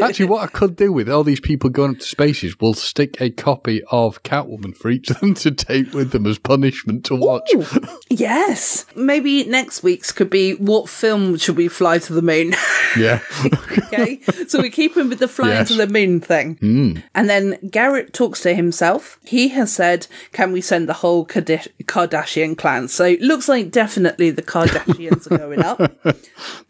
Actually, 0.00 0.26
what 0.26 0.44
I 0.44 0.46
could 0.46 0.76
do 0.76 0.92
with 0.92 1.08
all 1.10 1.24
these 1.24 1.40
people 1.40 1.68
going 1.68 1.90
up 1.92 1.98
to 1.98 2.06
spaces, 2.06 2.54
we'll 2.60 2.74
stick 2.74 3.20
a 3.20 3.30
copy 3.30 3.82
of 3.90 4.22
Catwoman 4.22 4.76
for 4.76 4.88
each 4.90 5.10
of 5.10 5.18
them 5.20 5.34
to 5.34 5.50
take 5.50 5.92
with 5.92 6.12
them 6.12 6.26
as 6.26 6.38
punishment 6.38 7.04
to 7.06 7.16
watch. 7.16 7.50
Yes. 8.08 8.86
Maybe 8.94 9.44
next 9.44 9.82
week's 9.82 10.12
could 10.12 10.30
be 10.30 10.52
what 10.54 10.88
film 10.88 11.36
should 11.38 11.56
we 11.56 11.66
fly 11.68 11.98
to 11.98 12.12
the 12.12 12.22
moon? 12.22 12.54
Yeah. 12.96 13.18
okay. 13.76 14.20
so 14.46 14.62
we 14.62 14.70
keep 14.70 14.96
him 14.96 15.08
with 15.08 15.18
the 15.18 15.26
flying 15.26 15.54
Yes. 15.54 15.66
to 15.66 15.74
the 15.74 15.88
moon 15.88 16.20
thing. 16.20 16.54
Hmm. 16.60 16.98
And 17.12 17.28
then 17.28 17.58
Garrett 17.68 18.12
talks 18.12 18.40
to 18.42 18.54
himself. 18.54 19.18
He 19.24 19.48
has 19.48 19.72
said, 19.74 20.06
can 20.30 20.52
we 20.52 20.60
send 20.60 20.88
the 20.88 20.92
whole 20.92 21.26
Kardashian 21.26 22.56
clan? 22.56 22.86
So 22.86 23.04
it 23.04 23.20
looks 23.20 23.48
like 23.48 23.72
definitely 23.72 24.30
the 24.30 24.42
Kardashians 24.42 25.28
are 25.28 25.38
going 25.38 25.60
up. 25.60 25.80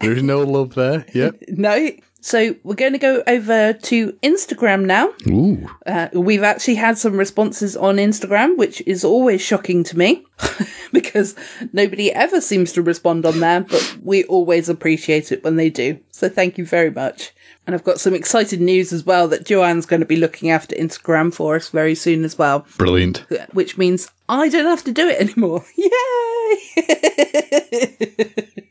there 0.01 0.13
is 0.13 0.23
no 0.23 0.41
love 0.43 0.75
there. 0.75 1.07
Yep. 1.15 1.45
No. 1.49 1.91
So 2.21 2.57
we're 2.63 2.75
going 2.75 2.95
to 2.95 2.99
go 2.99 3.23
over 3.27 3.75
to 3.75 4.13
Instagram 4.23 4.87
now. 4.87 5.13
Ooh. 5.29 5.69
Uh, 5.85 6.09
we've 6.15 6.43
actually 6.43 6.77
had 6.77 6.97
some 6.97 7.19
responses 7.19 7.77
on 7.77 7.97
Instagram, 7.97 8.57
which 8.57 8.83
is 8.87 9.05
always 9.05 9.43
shocking 9.43 9.85
to 9.85 9.99
me 9.99 10.25
because 10.93 11.35
nobody 11.75 12.11
ever 12.11 12.41
seems 12.41 12.73
to 12.73 12.83
respond 12.83 13.27
on 13.27 13.41
there, 13.41 13.61
but 13.61 13.99
we 14.03 14.25
always 14.25 14.71
appreciate 14.71 15.33
it 15.33 15.45
when 15.45 15.57
they 15.57 15.69
do. 15.69 15.99
So 16.13 16.31
thank 16.31 16.57
you 16.57 16.65
very 16.65 16.91
much. 16.91 17.35
And 17.67 17.75
I've 17.75 17.85
got 17.85 17.99
some 18.01 18.15
excited 18.15 18.61
news 18.61 18.93
as 18.93 19.07
well 19.07 19.27
that 19.29 19.47
Joanne's 19.47 19.87
going 19.87 20.01
to 20.01 20.07
be 20.07 20.17
looking 20.17 20.51
after 20.51 20.77
Instagram 20.77 21.33
for 21.33 21.57
us 21.57 21.71
very 21.71 21.95
soon 21.95 22.23
as 22.25 22.37
well, 22.37 22.67
Brilliant. 22.77 23.25
which 23.55 23.79
means 23.79 24.11
I 24.29 24.49
don't 24.51 24.67
have 24.67 24.85
to 24.85 24.93
do 24.93 25.09
it 25.09 25.21
anymore. 25.21 25.65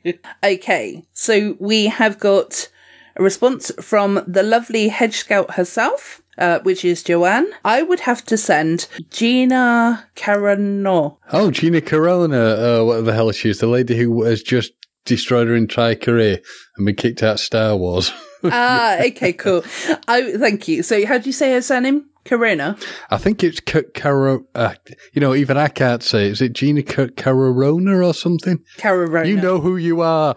Yay! 0.06 0.20
okay, 0.44 1.04
so 1.14 1.56
we 1.60 1.88
have 1.88 2.20
got 2.20 2.70
a 3.16 3.24
response 3.24 3.72
from 3.82 4.24
the 4.28 4.44
lovely 4.44 4.90
hedge 4.90 5.18
scout 5.18 5.56
herself. 5.56 6.20
Uh, 6.36 6.58
which 6.62 6.84
is 6.84 7.04
Joanne. 7.04 7.46
I 7.64 7.84
would 7.84 8.00
have 8.00 8.26
to 8.26 8.38
send 8.38 8.88
Gina 9.12 10.08
Carano. 10.16 11.18
Oh, 11.32 11.52
Gina 11.52 11.80
Carano, 11.80 12.80
uh, 12.82 12.84
whatever 12.86 13.06
the 13.06 13.14
hell 13.14 13.32
she 13.32 13.52
is, 13.52 13.60
the 13.60 13.68
lady 13.68 13.96
who 13.96 14.24
has 14.24 14.42
just 14.42 14.74
destroyed 15.06 15.48
her 15.48 15.54
entire 15.56 15.94
career 15.94 16.40
and 16.76 16.88
been 16.88 16.96
kicked 16.96 17.22
out 17.22 17.36
of 17.36 17.40
Star 17.40 17.78
Wars. 17.78 18.12
Ah, 18.52 18.98
okay, 19.00 19.34
cool. 19.34 19.64
I 20.08 20.34
thank 20.38 20.68
you. 20.68 20.84
So, 20.84 21.06
how 21.06 21.18
do 21.18 21.28
you 21.28 21.34
say 21.34 21.54
her 21.54 21.62
surname? 21.62 22.06
Karina. 22.26 22.78
I 23.10 23.18
think 23.18 23.44
it's 23.44 23.60
Caro. 23.60 24.46
Uh, 24.56 24.74
you 25.12 25.20
know, 25.20 25.36
even 25.36 25.58
I 25.58 25.68
can't 25.68 26.02
say. 26.02 26.28
Is 26.28 26.42
it 26.42 26.54
Gina 26.54 26.80
C- 26.82 27.12
Carona 27.16 28.06
or 28.06 28.14
something? 28.14 28.64
Carona. 28.78 29.28
You 29.28 29.36
know 29.36 29.60
who 29.60 29.76
you 29.76 30.02
are. 30.02 30.32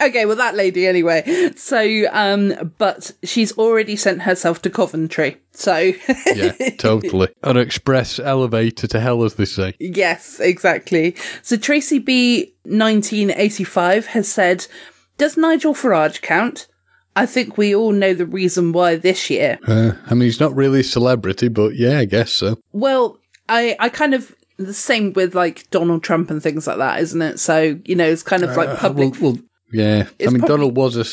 okay, 0.00 0.26
well, 0.26 0.36
that 0.36 0.54
lady 0.54 0.86
anyway. 0.86 1.50
So, 1.56 2.04
um, 2.12 2.72
but 2.78 3.10
she's 3.24 3.50
already 3.58 3.96
sent 3.96 4.22
herself 4.22 4.62
to 4.62 4.70
Coventry. 4.70 5.38
So, 5.52 5.92
yeah, 6.34 6.52
totally. 6.78 7.28
An 7.42 7.56
express 7.56 8.20
elevator 8.20 8.86
to 8.86 9.00
hell, 9.00 9.24
as 9.24 9.34
they 9.34 9.44
say. 9.44 9.74
yes, 9.80 10.38
exactly. 10.38 11.16
So, 11.42 11.56
Tracy 11.56 11.98
B 11.98 12.54
1985 12.62 14.06
has 14.08 14.30
said, 14.30 14.68
Does 15.18 15.36
Nigel 15.36 15.74
Farage 15.74 16.22
count? 16.22 16.68
I 17.14 17.26
think 17.26 17.58
we 17.58 17.74
all 17.74 17.90
know 17.90 18.14
the 18.14 18.26
reason 18.26 18.72
why 18.72 18.94
this 18.94 19.28
year. 19.28 19.58
Uh, 19.66 19.92
I 20.06 20.14
mean, 20.14 20.22
he's 20.22 20.38
not 20.38 20.54
really 20.54 20.80
a 20.80 20.84
celebrity, 20.84 21.48
but 21.48 21.74
yeah, 21.74 21.98
I 21.98 22.04
guess 22.04 22.32
so. 22.32 22.58
Well, 22.72 23.18
I, 23.48 23.76
I 23.80 23.88
kind 23.88 24.14
of, 24.14 24.34
the 24.56 24.72
same 24.72 25.12
with 25.12 25.34
like 25.34 25.68
Donald 25.70 26.04
Trump 26.04 26.30
and 26.30 26.40
things 26.42 26.66
like 26.66 26.78
that, 26.78 27.00
isn't 27.00 27.20
it? 27.20 27.40
So, 27.40 27.80
you 27.84 27.96
know, 27.96 28.06
it's 28.06 28.22
kind 28.22 28.44
of 28.44 28.56
like 28.56 28.78
public. 28.78 29.20
Well, 29.20 29.32
well, 29.32 29.42
yeah. 29.72 30.04
I 30.06 30.10
It's 30.18 30.32
mean, 30.32 30.40
probably- 30.40 30.48
Donald 30.48 30.76
was 30.76 30.96
a 30.96 31.04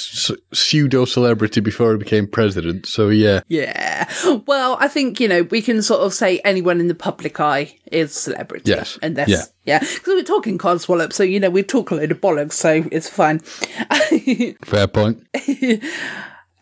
pseudo 0.55 1.05
celebrity 1.05 1.61
before 1.61 1.91
he 1.91 1.97
became 1.97 2.27
president, 2.27 2.85
so 2.85 3.09
yeah. 3.09 3.41
Yeah. 3.47 4.09
Well, 4.45 4.77
I 4.79 4.87
think, 4.87 5.19
you 5.19 5.27
know, 5.27 5.43
we 5.43 5.61
can 5.61 5.81
sort 5.81 6.01
of 6.01 6.13
say 6.13 6.39
anyone 6.45 6.79
in 6.79 6.87
the 6.87 6.95
public 6.95 7.39
eye 7.39 7.77
is 7.91 8.13
celebrity. 8.13 8.71
Yes. 8.71 8.97
And 9.01 9.15
this. 9.15 9.29
Yeah. 9.29 9.43
Yeah. 9.65 9.79
Because 9.79 10.07
we're 10.07 10.23
talking 10.23 10.57
Codswallop, 10.57 11.11
so, 11.13 11.23
you 11.23 11.39
know, 11.39 11.49
we 11.49 11.63
talk 11.63 11.91
a 11.91 11.95
load 11.95 12.11
of 12.11 12.21
bollocks, 12.21 12.53
so 12.53 12.83
it's 12.91 13.09
fine. 13.09 13.39
Fair 14.63 14.87
point. 14.87 15.25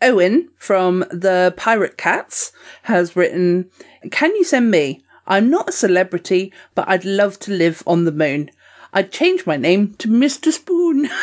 Owen 0.01 0.49
from 0.57 0.99
the 1.11 1.53
Pirate 1.57 1.97
Cats 1.97 2.51
has 2.83 3.15
written, 3.15 3.69
Can 4.11 4.35
you 4.35 4.43
send 4.43 4.69
me? 4.69 5.01
I'm 5.25 5.49
not 5.49 5.69
a 5.69 5.71
celebrity, 5.71 6.51
but 6.75 6.87
I'd 6.89 7.05
love 7.05 7.39
to 7.39 7.51
live 7.51 7.81
on 7.87 8.03
the 8.03 8.11
moon. 8.11 8.49
I'd 8.93 9.11
change 9.11 9.45
my 9.45 9.57
name 9.57 9.95
to 9.95 10.07
Mr. 10.07 10.51
Spoon. 10.51 11.09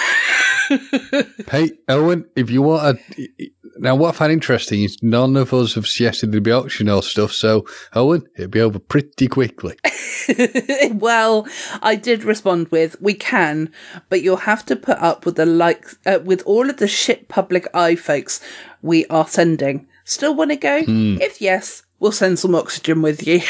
Hey, 1.50 1.72
Owen, 1.88 2.26
if 2.36 2.48
you 2.48 2.62
want 2.62 2.96
a. 2.96 3.50
Now, 3.78 3.96
what 3.96 4.14
I 4.14 4.18
find 4.18 4.32
interesting 4.32 4.84
is 4.84 5.02
none 5.02 5.36
of 5.36 5.52
us 5.52 5.74
have 5.74 5.84
suggested 5.88 6.30
there'd 6.30 6.44
be 6.44 6.52
auction 6.52 6.88
or 6.88 7.02
stuff, 7.02 7.32
so, 7.32 7.66
Owen, 7.92 8.28
it'll 8.36 8.50
be 8.50 8.60
over 8.60 8.78
pretty 8.78 9.26
quickly. 9.26 9.76
well, 10.92 11.46
I 11.82 11.96
did 11.96 12.24
respond 12.24 12.68
with, 12.68 13.00
"We 13.00 13.14
can, 13.14 13.72
but 14.08 14.22
you'll 14.22 14.36
have 14.38 14.64
to 14.66 14.76
put 14.76 14.98
up 14.98 15.26
with 15.26 15.36
the 15.36 15.46
like 15.46 15.86
uh, 16.06 16.20
with 16.24 16.42
all 16.46 16.70
of 16.70 16.76
the 16.76 16.88
shit 16.88 17.28
public 17.28 17.66
eye 17.74 17.96
folks 17.96 18.40
we 18.82 19.06
are 19.06 19.26
sending. 19.26 19.88
Still 20.04 20.34
want 20.34 20.50
to 20.50 20.56
go? 20.56 20.84
If 20.86 21.40
yes, 21.40 21.82
we'll 22.00 22.12
send 22.12 22.38
some 22.38 22.54
oxygen 22.54 23.02
with 23.02 23.26
you." 23.26 23.40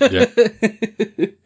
Yeah. 0.00 0.26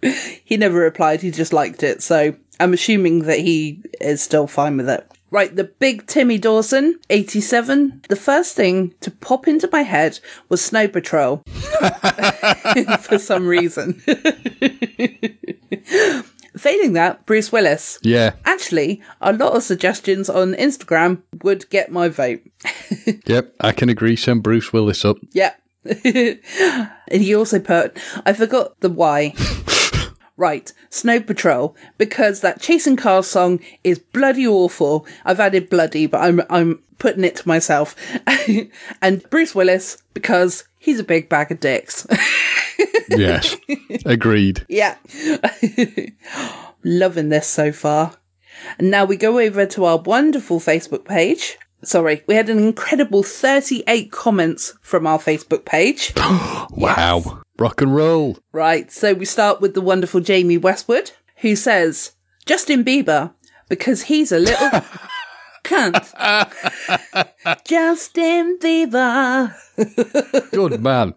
he 0.45 0.57
never 0.57 0.79
replied. 0.79 1.21
He 1.21 1.31
just 1.31 1.53
liked 1.53 1.83
it, 1.83 2.03
so 2.03 2.35
I'm 2.59 2.73
assuming 2.73 3.21
that 3.25 3.39
he 3.39 3.83
is 4.01 4.23
still 4.23 4.47
fine 4.47 4.77
with 4.79 4.89
it. 4.89 5.07
Right, 5.31 5.55
the 5.55 5.65
big 5.65 6.07
Timmy 6.07 6.39
Dawson, 6.39 6.99
87. 7.11 8.01
The 8.09 8.17
first 8.17 8.57
thing 8.57 8.95
to 9.03 9.11
pop 9.11 9.47
into 9.47 9.69
my 9.71 9.83
head 9.83 10.21
was 10.49 10.65
Snow 10.65 10.89
Patrol. 10.89 11.43
For 13.01 13.19
some 13.19 13.47
reason. 13.47 13.93
Failing 16.57 16.95
that, 16.95 17.27
Bruce 17.27 17.53
Willis. 17.53 17.99
yeah. 18.03 18.33
Actually, 18.47 19.03
a 19.21 19.35
lot 19.35 19.53
of 19.53 19.63
suggestions 19.63 20.31
on 20.31 20.55
Instagram 20.55 21.21
would 21.43 21.69
get 21.69 21.93
my 21.93 22.09
vote. 22.09 22.41
Yep. 23.27 23.55
I 23.61 23.73
can 23.73 23.91
agree. 23.91 24.17
Send 24.17 24.43
Bruce 24.43 24.73
Willis 24.73 25.05
up. 25.05 25.19
Yep. 25.33 25.61
and 26.05 26.41
he 27.11 27.35
also 27.35 27.59
put, 27.59 27.99
I 28.25 28.33
forgot 28.33 28.79
the 28.81 28.91
why. 28.91 29.35
right, 30.37 30.73
Snow 30.91 31.21
Patrol, 31.21 31.77
because 31.97 32.41
that 32.41 32.61
Chasing 32.61 32.97
Cars 32.97 33.27
song 33.27 33.61
is 33.85 33.99
bloody 33.99 34.47
awful. 34.47 35.07
I've 35.25 35.41
added 35.41 35.71
bloody, 35.71 36.07
but 36.07 36.21
I'm 36.21 36.43
I'm 36.51 36.83
putting 36.99 37.25
it 37.25 37.37
to 37.37 37.49
myself. 37.49 37.97
and 39.03 39.29
Bruce 39.31 39.55
Willis, 39.55 40.03
because 40.15 40.65
he's 40.79 40.99
a 40.99 41.05
big 41.05 41.29
bag 41.29 41.53
of 41.53 41.61
dicks. 41.61 42.07
Yes. 43.09 43.57
Agreed. 44.05 44.65
yeah. 44.69 44.97
Loving 46.85 47.29
this 47.29 47.47
so 47.47 47.73
far. 47.73 48.17
And 48.79 48.91
now 48.91 49.05
we 49.05 49.17
go 49.17 49.39
over 49.39 49.67
to 49.67 49.85
our 49.85 49.99
wonderful 49.99 50.61
Facebook 50.61 51.05
page. 51.05 51.59
Sorry, 51.83 52.23
we 52.27 52.35
had 52.35 52.49
an 52.49 52.59
incredible 52.59 53.23
38 53.23 54.11
comments 54.11 54.75
from 54.83 55.07
our 55.07 55.19
Facebook 55.19 55.65
page. 55.65 56.13
Wow. 56.71 57.43
Rock 57.59 57.81
and 57.81 57.95
roll. 57.95 58.39
Right, 58.53 58.93
so 58.93 59.13
we 59.13 59.25
start 59.25 59.61
with 59.61 59.75
the 59.75 59.81
wonderful 59.81 60.21
Jamie 60.21 60.59
Westwood, 60.59 61.11
who 61.39 61.57
says, 61.57 62.13
Justin 62.47 62.85
Bieber, 62.85 63.33
because 63.69 64.03
he's 64.03 64.31
a 64.31 64.39
little 64.39 64.71
cunt. 65.69 66.05
Justin 67.65 68.59
Bieber. 68.59 69.55
Good 70.51 70.81
man. 70.83 71.15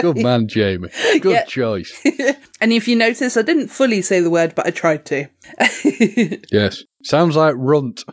Good 0.00 0.16
man, 0.18 0.48
Jamie. 0.48 0.88
Good 1.20 1.32
Yeah. 1.32 1.44
choice. 1.44 1.92
And 2.62 2.74
if 2.74 2.86
you 2.86 2.94
notice, 2.96 3.38
I 3.38 3.42
didn't 3.42 3.68
fully 3.68 4.02
say 4.02 4.20
the 4.20 4.28
word, 4.28 4.54
but 4.54 4.66
I 4.66 4.70
tried 4.70 5.06
to. 5.06 5.26
Yes. 6.52 6.84
Sounds 7.02 7.34
like 7.36 7.54
runt. 7.56 8.04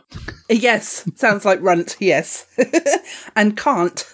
yes, 0.48 1.06
sounds 1.14 1.44
like 1.44 1.60
runt, 1.60 1.96
yes. 2.00 2.46
and 3.36 3.54
can't. 3.56 4.10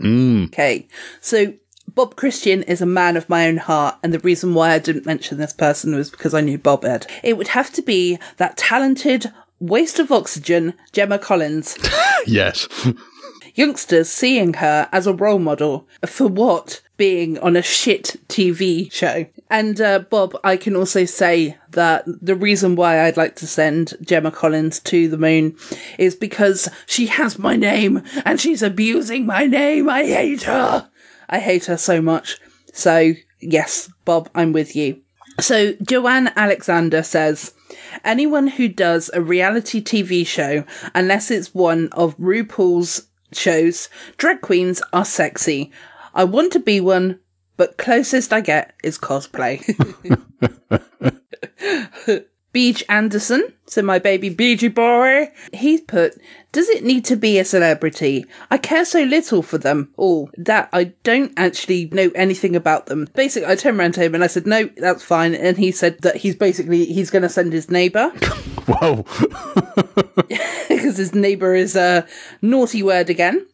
Mm. 0.00 0.46
Okay, 0.46 0.88
so 1.20 1.52
Bob 1.86 2.16
Christian 2.16 2.62
is 2.62 2.80
a 2.80 2.86
man 2.86 3.18
of 3.18 3.28
my 3.28 3.46
own 3.46 3.58
heart, 3.58 3.96
and 4.02 4.14
the 4.14 4.18
reason 4.20 4.54
why 4.54 4.72
I 4.72 4.78
didn't 4.78 5.04
mention 5.04 5.36
this 5.36 5.52
person 5.52 5.94
was 5.94 6.10
because 6.10 6.32
I 6.32 6.40
knew 6.40 6.56
Bob 6.56 6.84
Ed. 6.86 7.06
It 7.22 7.36
would 7.36 7.48
have 7.48 7.70
to 7.74 7.82
be 7.82 8.18
that 8.38 8.56
talented 8.56 9.30
waste 9.62 9.98
of 9.98 10.10
oxygen, 10.10 10.74
Gemma 10.92 11.18
Collins. 11.18 11.78
Yes. 12.24 12.68
Youngsters 13.56 14.08
seeing 14.08 14.54
her 14.54 14.88
as 14.92 15.08
a 15.08 15.12
role 15.12 15.40
model 15.40 15.88
for 16.06 16.28
what? 16.28 16.80
Being 16.96 17.36
on 17.40 17.56
a 17.56 17.62
shit 17.62 18.16
TV 18.28 18.92
show. 18.92 19.26
And 19.50 19.80
uh, 19.80 19.98
Bob, 19.98 20.38
I 20.44 20.56
can 20.56 20.76
also 20.76 21.04
say 21.04 21.58
that 21.70 22.04
the 22.06 22.36
reason 22.36 22.76
why 22.76 23.00
I'd 23.00 23.16
like 23.16 23.34
to 23.36 23.46
send 23.48 23.94
Gemma 24.02 24.30
Collins 24.30 24.78
to 24.80 25.08
the 25.08 25.18
moon 25.18 25.56
is 25.98 26.14
because 26.14 26.68
she 26.86 27.06
has 27.06 27.40
my 27.40 27.56
name 27.56 28.04
and 28.24 28.40
she's 28.40 28.62
abusing 28.62 29.26
my 29.26 29.46
name. 29.46 29.88
I 29.88 30.04
hate 30.04 30.44
her. 30.44 30.88
I 31.28 31.40
hate 31.40 31.64
her 31.64 31.76
so 31.76 32.00
much. 32.00 32.38
So, 32.72 33.14
yes, 33.40 33.90
Bob, 34.04 34.30
I'm 34.32 34.52
with 34.52 34.76
you. 34.76 35.00
So, 35.40 35.72
Joanne 35.82 36.30
Alexander 36.36 37.02
says, 37.02 37.52
Anyone 38.04 38.48
who 38.48 38.68
does 38.68 39.10
a 39.12 39.20
reality 39.20 39.82
TV 39.82 40.26
show, 40.26 40.64
unless 40.94 41.30
it's 41.30 41.54
one 41.54 41.88
of 41.92 42.16
RuPaul's 42.18 43.08
shows, 43.32 43.88
drag 44.16 44.40
queens 44.40 44.82
are 44.92 45.04
sexy. 45.04 45.72
I 46.14 46.24
want 46.24 46.52
to 46.52 46.60
be 46.60 46.80
one, 46.80 47.20
but 47.56 47.78
closest 47.78 48.32
I 48.32 48.40
get 48.40 48.74
is 48.82 48.98
cosplay. 48.98 49.62
Beach 52.52 52.84
Anderson, 52.88 53.52
so 53.66 53.80
my 53.82 53.98
baby 53.98 54.28
Beachy 54.28 54.68
boy, 54.68 55.30
he's 55.52 55.80
put, 55.80 56.18
does 56.52 56.68
it 56.68 56.84
need 56.84 57.04
to 57.06 57.16
be 57.16 57.38
a 57.38 57.44
celebrity? 57.44 58.26
I 58.50 58.58
care 58.58 58.84
so 58.84 59.02
little 59.02 59.42
for 59.42 59.56
them 59.56 59.92
all 59.96 60.30
that 60.36 60.68
I 60.72 60.92
don't 61.02 61.32
actually 61.36 61.86
know 61.92 62.10
anything 62.14 62.54
about 62.54 62.86
them. 62.86 63.08
Basically, 63.14 63.48
I 63.48 63.56
turned 63.56 63.78
around 63.78 63.94
to 63.94 64.02
him 64.02 64.14
and 64.14 64.22
I 64.22 64.26
said, 64.26 64.46
no, 64.46 64.68
that's 64.76 65.02
fine. 65.02 65.34
And 65.34 65.56
he 65.56 65.70
said 65.70 66.00
that 66.02 66.16
he's 66.16 66.36
basically, 66.36 66.84
he's 66.84 67.10
going 67.10 67.22
to 67.22 67.28
send 67.30 67.54
his 67.54 67.70
neighbour. 67.70 68.08
Whoa. 68.66 69.04
because 70.68 70.96
his 70.96 71.14
neighbour 71.14 71.54
is 71.54 71.76
a 71.76 72.06
naughty 72.40 72.82
word 72.82 73.08
again. 73.10 73.46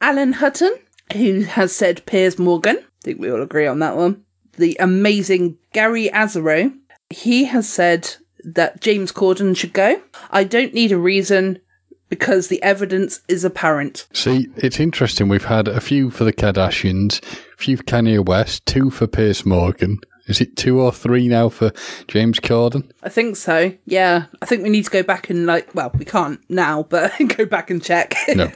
Alan 0.00 0.34
Hutton, 0.34 0.74
who 1.12 1.42
has 1.42 1.74
said 1.74 2.04
Piers 2.06 2.38
Morgan. 2.38 2.78
I 2.78 3.02
think 3.02 3.20
we 3.20 3.30
all 3.30 3.42
agree 3.42 3.66
on 3.66 3.78
that 3.80 3.96
one. 3.96 4.24
The 4.56 4.76
amazing 4.80 5.58
Gary 5.72 6.08
Azaro. 6.08 6.74
He 7.10 7.44
has 7.44 7.68
said 7.68 8.16
that 8.44 8.80
James 8.80 9.12
Corden 9.12 9.56
should 9.56 9.72
go. 9.72 10.00
I 10.30 10.44
don't 10.44 10.72
need 10.72 10.92
a 10.92 10.98
reason 10.98 11.60
because 12.08 12.48
the 12.48 12.62
evidence 12.62 13.20
is 13.28 13.44
apparent. 13.44 14.08
See, 14.12 14.48
it's 14.56 14.80
interesting. 14.80 15.28
We've 15.28 15.44
had 15.44 15.68
a 15.68 15.80
few 15.80 16.10
for 16.10 16.24
the 16.24 16.32
Kardashians, 16.32 17.22
a 17.22 17.56
few 17.56 17.76
for 17.76 17.84
Kanye 17.84 18.24
West, 18.24 18.66
two 18.66 18.90
for 18.90 19.06
Piers 19.06 19.46
Morgan. 19.46 20.00
Is 20.26 20.40
it 20.40 20.56
two 20.56 20.80
or 20.80 20.92
three 20.92 21.26
now 21.26 21.48
for 21.48 21.72
James 22.06 22.38
Corden? 22.38 22.90
I 23.02 23.08
think 23.08 23.36
so. 23.36 23.72
Yeah. 23.84 24.26
I 24.40 24.46
think 24.46 24.62
we 24.62 24.68
need 24.68 24.84
to 24.84 24.90
go 24.90 25.02
back 25.02 25.28
and 25.28 25.44
like, 25.46 25.74
well, 25.74 25.90
we 25.98 26.04
can't 26.04 26.40
now, 26.48 26.84
but 26.84 27.12
go 27.36 27.46
back 27.46 27.70
and 27.70 27.82
check. 27.82 28.14
No. 28.34 28.50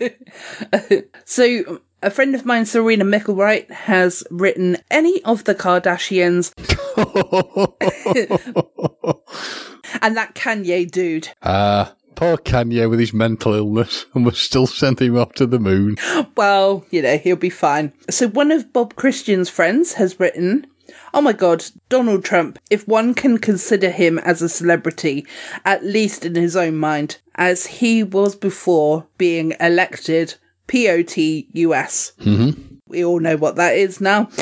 So 1.24 1.80
a 2.04 2.10
friend 2.10 2.34
of 2.34 2.44
mine, 2.44 2.66
Serena 2.66 3.04
Micklewright, 3.04 3.70
has 3.70 4.22
written 4.30 4.76
any 4.90 5.24
of 5.24 5.44
the 5.44 5.54
Kardashians 5.54 6.52
and 10.02 10.14
that 10.14 10.34
Kanye 10.34 10.90
dude. 10.90 11.30
Ah, 11.42 11.94
poor 12.14 12.36
Kanye 12.36 12.90
with 12.90 13.00
his 13.00 13.14
mental 13.14 13.54
illness, 13.54 14.04
and 14.14 14.26
we're 14.26 14.32
still 14.32 14.66
sending 14.66 15.08
him 15.08 15.18
off 15.18 15.32
to 15.32 15.46
the 15.46 15.58
moon. 15.58 15.96
Well, 16.36 16.84
you 16.90 17.00
know, 17.00 17.16
he'll 17.16 17.36
be 17.36 17.48
fine. 17.48 17.94
So 18.10 18.28
one 18.28 18.52
of 18.52 18.74
Bob 18.74 18.96
Christian's 18.96 19.48
friends 19.48 19.94
has 19.94 20.20
written, 20.20 20.66
Oh 21.14 21.22
my 21.22 21.32
god, 21.32 21.64
Donald 21.88 22.22
Trump, 22.22 22.58
if 22.70 22.86
one 22.86 23.14
can 23.14 23.38
consider 23.38 23.90
him 23.90 24.18
as 24.18 24.42
a 24.42 24.48
celebrity, 24.50 25.26
at 25.64 25.82
least 25.82 26.26
in 26.26 26.34
his 26.34 26.54
own 26.54 26.76
mind, 26.76 27.16
as 27.36 27.66
he 27.66 28.02
was 28.02 28.36
before 28.36 29.06
being 29.16 29.54
elected 29.58 30.34
POTUS. 30.68 32.12
Mm-hmm. 32.20 32.74
We 32.86 33.04
all 33.04 33.20
know 33.20 33.36
what 33.36 33.56
that 33.56 33.76
is 33.76 34.00
now. 34.00 34.28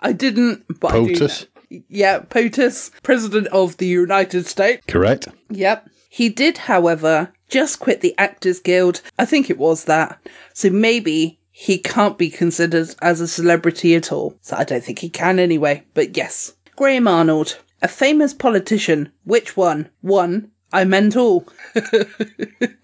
I 0.00 0.14
didn't, 0.16 0.64
but 0.80 0.92
I 0.92 1.04
do 1.04 1.14
POTUS. 1.14 1.46
Yeah, 1.88 2.20
POTUS, 2.20 2.90
President 3.02 3.46
of 3.48 3.76
the 3.76 3.86
United 3.86 4.46
States. 4.46 4.84
Correct. 4.86 5.28
Yep. 5.50 5.88
He 6.08 6.28
did, 6.28 6.58
however, 6.58 7.32
just 7.48 7.78
quit 7.78 8.00
the 8.00 8.14
Actors 8.18 8.58
Guild. 8.58 9.00
I 9.18 9.24
think 9.24 9.48
it 9.48 9.58
was 9.58 9.84
that. 9.84 10.18
So 10.52 10.70
maybe 10.70 11.38
he 11.50 11.78
can't 11.78 12.18
be 12.18 12.30
considered 12.30 12.94
as 13.00 13.20
a 13.20 13.28
celebrity 13.28 13.94
at 13.94 14.10
all. 14.10 14.36
So 14.40 14.56
I 14.56 14.64
don't 14.64 14.82
think 14.82 15.00
he 15.00 15.08
can 15.08 15.38
anyway. 15.38 15.84
But 15.94 16.16
yes. 16.16 16.54
Graham 16.74 17.06
Arnold, 17.06 17.58
a 17.82 17.88
famous 17.88 18.32
politician. 18.34 19.12
Which 19.24 19.56
one? 19.56 19.90
One. 20.00 20.50
I 20.72 20.84
meant 20.84 21.16
all. 21.16 21.46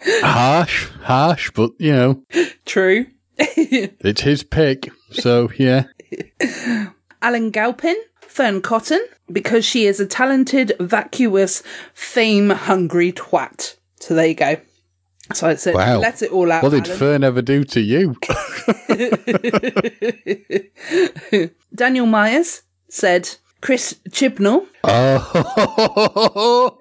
Harsh, 0.03 0.89
harsh, 1.03 1.51
but 1.53 1.71
you 1.79 1.93
know, 1.93 2.23
True. 2.65 3.07
it's 3.39 4.23
his 4.23 4.43
pick. 4.43 4.91
So 5.11 5.51
yeah. 5.59 5.85
Alan 7.23 7.51
Galpin, 7.51 7.97
Fearne 8.21 8.61
Cotton, 8.63 9.05
because 9.31 9.65
she 9.65 9.87
is 9.87 10.01
a 10.01 10.07
talented, 10.07 10.73
vacuous, 10.81 11.63
fame 11.95 12.51
hungry 12.51 13.13
twat. 13.13 13.77
So 14.01 14.15
there 14.15 14.27
you 14.27 14.35
go. 14.35 14.57
So 15.35 15.49
I 15.49 15.55
said, 15.57 15.75
Wow. 15.75 15.99
let 15.99 16.23
it 16.23 16.31
all 16.31 16.53
out. 16.53 16.63
What 16.63 16.71
did 16.71 16.87
Alan. 16.87 16.99
Fearne 16.99 17.25
ever 17.25 17.43
do 17.43 17.65
to 17.65 17.81
you? 17.81 18.17
Daniel 21.75 22.07
Myers 22.07 22.63
said 22.89 23.37
Chris 23.61 23.99
Chibnall. 24.11 24.67
Oh, 24.85 26.79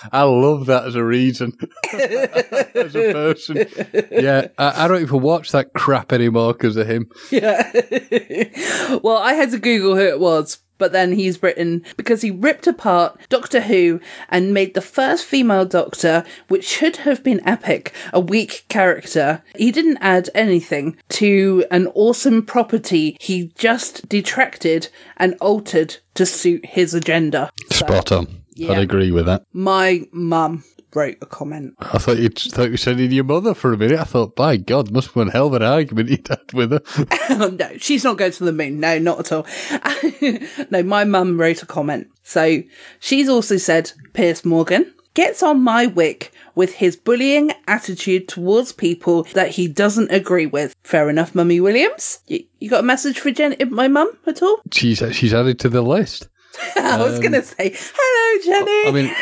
I 0.12 0.22
love 0.22 0.66
that 0.66 0.84
as 0.86 0.94
a 0.94 1.04
reason. 1.04 1.52
as 1.92 2.96
a 2.96 3.12
person. 3.12 3.66
Yeah, 4.10 4.48
I, 4.58 4.84
I 4.84 4.88
don't 4.88 5.02
even 5.02 5.20
watch 5.20 5.52
that 5.52 5.72
crap 5.74 6.12
anymore 6.12 6.52
because 6.54 6.76
of 6.76 6.88
him. 6.88 7.08
Yeah. 7.30 7.70
well, 9.02 9.18
I 9.18 9.34
had 9.34 9.50
to 9.52 9.58
Google 9.58 9.94
who 9.94 10.02
it 10.02 10.18
was, 10.18 10.58
but 10.78 10.92
then 10.92 11.12
he's 11.12 11.42
written 11.42 11.84
because 11.96 12.22
he 12.22 12.30
ripped 12.30 12.66
apart 12.66 13.18
Doctor 13.28 13.62
Who 13.62 14.00
and 14.28 14.54
made 14.54 14.74
the 14.74 14.80
first 14.80 15.24
female 15.24 15.64
Doctor, 15.64 16.24
which 16.48 16.66
should 16.66 16.96
have 16.98 17.22
been 17.22 17.46
epic, 17.46 17.92
a 18.12 18.20
weak 18.20 18.64
character. 18.68 19.42
He 19.56 19.70
didn't 19.70 19.98
add 19.98 20.30
anything 20.34 20.96
to 21.10 21.64
an 21.70 21.86
awesome 21.94 22.44
property. 22.44 23.16
He 23.20 23.52
just 23.56 24.08
detracted 24.08 24.88
and 25.16 25.34
altered 25.40 25.96
to 26.14 26.26
suit 26.26 26.64
his 26.66 26.94
agenda. 26.94 27.50
So, 27.70 27.86
Spot 27.86 28.12
on. 28.12 28.44
Yeah. 28.54 28.72
I'd 28.72 28.78
agree 28.78 29.10
with 29.10 29.26
that. 29.26 29.44
my 29.52 30.06
mum 30.12 30.62
wrote 30.94 31.18
a 31.20 31.26
comment. 31.26 31.74
I 31.80 31.98
thought 31.98 32.18
you 32.18 32.28
thought 32.28 32.70
you 32.70 32.76
said 32.76 33.00
in 33.00 33.12
your 33.12 33.24
mother 33.24 33.54
for 33.54 33.72
a 33.72 33.76
minute. 33.76 33.98
I 33.98 34.04
thought, 34.04 34.36
by 34.36 34.56
God, 34.56 34.90
must 34.90 35.08
have 35.08 35.14
been 35.14 35.28
hell 35.28 35.48
of 35.48 35.54
an 35.54 35.62
argument 35.62 36.10
you'd 36.10 36.28
had 36.28 36.52
with 36.52 36.72
her. 36.72 36.80
Oh, 37.36 37.48
no, 37.48 37.76
she's 37.78 38.04
not 38.04 38.18
going 38.18 38.32
to 38.32 38.44
the 38.44 38.52
moon. 38.52 38.78
No, 38.78 38.98
not 38.98 39.18
at 39.18 39.32
all. 39.32 39.46
no, 40.70 40.82
my 40.82 41.04
mum 41.04 41.40
wrote 41.40 41.62
a 41.62 41.66
comment. 41.66 42.08
So 42.22 42.62
she's 43.00 43.28
also 43.28 43.56
said 43.56 43.92
Piers 44.12 44.44
Morgan 44.44 44.94
gets 45.14 45.42
on 45.42 45.62
my 45.62 45.86
wick 45.86 46.32
with 46.54 46.74
his 46.74 46.96
bullying 46.96 47.52
attitude 47.66 48.28
towards 48.28 48.72
people 48.72 49.24
that 49.34 49.50
he 49.52 49.66
doesn't 49.66 50.10
agree 50.10 50.46
with. 50.46 50.74
Fair 50.82 51.08
enough, 51.08 51.34
Mummy 51.34 51.60
Williams. 51.60 52.20
You, 52.26 52.44
you 52.60 52.68
got 52.68 52.80
a 52.80 52.84
message 52.84 53.18
for 53.18 53.30
Jen, 53.30 53.56
eh, 53.58 53.64
my 53.64 53.88
mum 53.88 54.10
at 54.26 54.42
all? 54.42 54.60
she's 54.72 55.02
she's 55.12 55.34
added 55.34 55.58
to 55.60 55.68
the 55.68 55.82
list. 55.82 56.28
I 56.76 57.02
was 57.02 57.18
going 57.18 57.32
to 57.32 57.38
um, 57.38 57.44
say, 57.44 57.74
hello, 57.74 58.44
Jenny. 58.44 58.88
I 58.88 58.92
mean, 58.92 59.14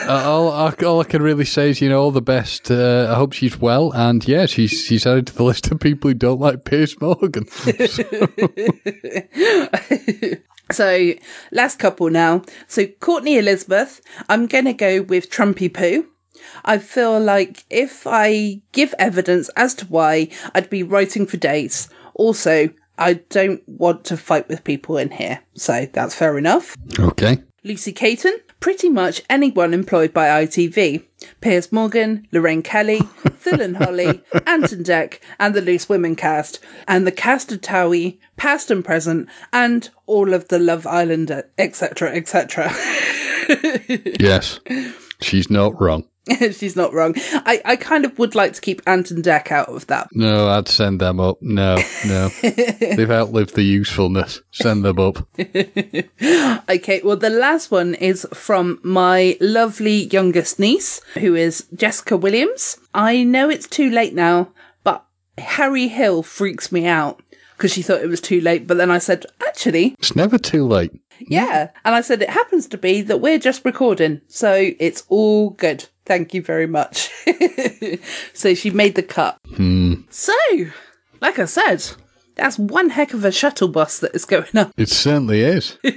uh, 0.00 0.22
all, 0.24 0.48
all 0.50 1.00
I 1.00 1.04
can 1.04 1.22
really 1.22 1.44
say 1.44 1.70
is, 1.70 1.80
you 1.80 1.88
know, 1.88 2.02
all 2.02 2.10
the 2.10 2.22
best. 2.22 2.70
Uh, 2.70 3.08
I 3.10 3.14
hope 3.14 3.32
she's 3.32 3.58
well, 3.58 3.92
and 3.92 4.26
yeah, 4.26 4.46
she's 4.46 4.70
she's 4.70 5.06
added 5.06 5.28
to 5.28 5.34
the 5.34 5.44
list 5.44 5.70
of 5.70 5.80
people 5.80 6.10
who 6.10 6.14
don't 6.14 6.40
like 6.40 6.64
Piers 6.64 7.00
Morgan. 7.00 7.46
So, 10.72 11.12
last 11.52 11.78
couple 11.78 12.10
now. 12.10 12.42
So, 12.66 12.86
Courtney 12.86 13.38
Elizabeth, 13.38 14.00
I'm 14.28 14.46
going 14.46 14.64
to 14.64 14.72
go 14.72 15.02
with 15.02 15.30
Trumpy 15.30 15.72
Poo. 15.72 16.08
I 16.64 16.78
feel 16.78 17.20
like 17.20 17.64
if 17.70 18.04
I 18.06 18.62
give 18.72 18.92
evidence 18.98 19.48
as 19.56 19.74
to 19.74 19.86
why, 19.86 20.28
I'd 20.54 20.68
be 20.68 20.82
writing 20.82 21.26
for 21.26 21.36
days. 21.36 21.88
Also, 22.14 22.70
I 22.98 23.14
don't 23.14 23.62
want 23.68 24.04
to 24.06 24.16
fight 24.16 24.48
with 24.48 24.64
people 24.64 24.98
in 24.98 25.12
here. 25.12 25.40
So, 25.54 25.86
that's 25.92 26.16
fair 26.16 26.36
enough. 26.36 26.76
okay, 26.98 27.38
Lucy 27.62 27.92
Caton, 27.92 28.36
pretty 28.66 28.88
much 28.88 29.22
anyone 29.30 29.72
employed 29.72 30.12
by 30.12 30.26
ITV. 30.44 31.04
Piers 31.40 31.70
Morgan, 31.70 32.26
Lorraine 32.32 32.64
Kelly, 32.64 32.98
Phil 33.36 33.60
and 33.60 33.76
Holly, 33.76 34.24
Ant 34.44 34.72
and 34.72 34.84
Dec, 34.84 35.20
and 35.38 35.54
the 35.54 35.60
Loose 35.60 35.88
Women 35.88 36.16
cast, 36.16 36.58
and 36.88 37.06
the 37.06 37.12
cast 37.12 37.52
of 37.52 37.60
Towie, 37.60 38.18
past 38.36 38.68
and 38.72 38.84
present, 38.84 39.28
and 39.52 39.88
all 40.06 40.34
of 40.34 40.48
the 40.48 40.58
Love 40.58 40.84
Island, 40.84 41.30
etc., 41.56 42.10
etc. 42.16 42.74
yes, 44.18 44.58
she's 45.22 45.48
not 45.48 45.80
wrong. 45.80 46.08
She's 46.52 46.74
not 46.76 46.92
wrong. 46.92 47.14
I, 47.16 47.60
I 47.64 47.76
kind 47.76 48.04
of 48.04 48.18
would 48.18 48.34
like 48.34 48.52
to 48.54 48.60
keep 48.60 48.82
Ant 48.86 49.10
and 49.10 49.24
Dec 49.24 49.50
out 49.52 49.68
of 49.68 49.86
that. 49.86 50.08
No, 50.12 50.48
I'd 50.48 50.68
send 50.68 51.00
them 51.00 51.20
up. 51.20 51.38
No, 51.40 51.76
no, 52.06 52.28
they've 52.42 53.10
outlived 53.10 53.54
the 53.54 53.62
usefulness. 53.62 54.40
Send 54.50 54.84
them 54.84 54.98
up. 54.98 55.26
Okay, 56.68 57.00
well, 57.04 57.16
the 57.16 57.30
last 57.30 57.70
one 57.70 57.94
is 57.94 58.26
from 58.34 58.80
my 58.82 59.36
lovely 59.40 60.04
youngest 60.06 60.58
niece, 60.58 61.00
who 61.14 61.34
is 61.34 61.66
Jessica 61.74 62.16
Williams. 62.16 62.78
I 62.92 63.22
know 63.22 63.48
it's 63.48 63.68
too 63.68 63.90
late 63.90 64.14
now, 64.14 64.52
but 64.82 65.04
Harry 65.38 65.88
Hill 65.88 66.22
freaks 66.22 66.72
me 66.72 66.86
out 66.86 67.22
because 67.56 67.72
she 67.72 67.82
thought 67.82 68.02
it 68.02 68.08
was 68.08 68.20
too 68.20 68.40
late. 68.40 68.66
But 68.66 68.76
then 68.78 68.90
I 68.90 68.98
said, 68.98 69.26
actually, 69.46 69.94
It's 69.98 70.16
never 70.16 70.38
too 70.38 70.66
late. 70.66 70.90
yeah. 71.20 71.70
And 71.84 71.94
I 71.94 72.00
said, 72.00 72.20
it 72.22 72.30
happens 72.30 72.66
to 72.68 72.78
be 72.78 73.00
that 73.02 73.20
we're 73.20 73.38
just 73.38 73.64
recording. 73.64 74.20
So 74.28 74.72
it's 74.80 75.04
all 75.08 75.50
good. 75.50 75.88
Thank 76.06 76.32
you 76.34 76.40
very 76.40 76.66
much. 76.66 77.10
so 78.32 78.54
she 78.54 78.70
made 78.70 78.94
the 78.94 79.02
cut. 79.02 79.38
Hmm. 79.54 79.94
So, 80.08 80.32
like 81.20 81.38
I 81.38 81.44
said, 81.44 81.84
that's 82.36 82.58
one 82.58 82.90
heck 82.90 83.12
of 83.12 83.24
a 83.24 83.32
shuttle 83.32 83.68
bus 83.68 83.98
that 83.98 84.14
is 84.14 84.24
going 84.24 84.56
up. 84.56 84.72
It 84.76 84.88
certainly 84.88 85.42
is. 85.42 85.78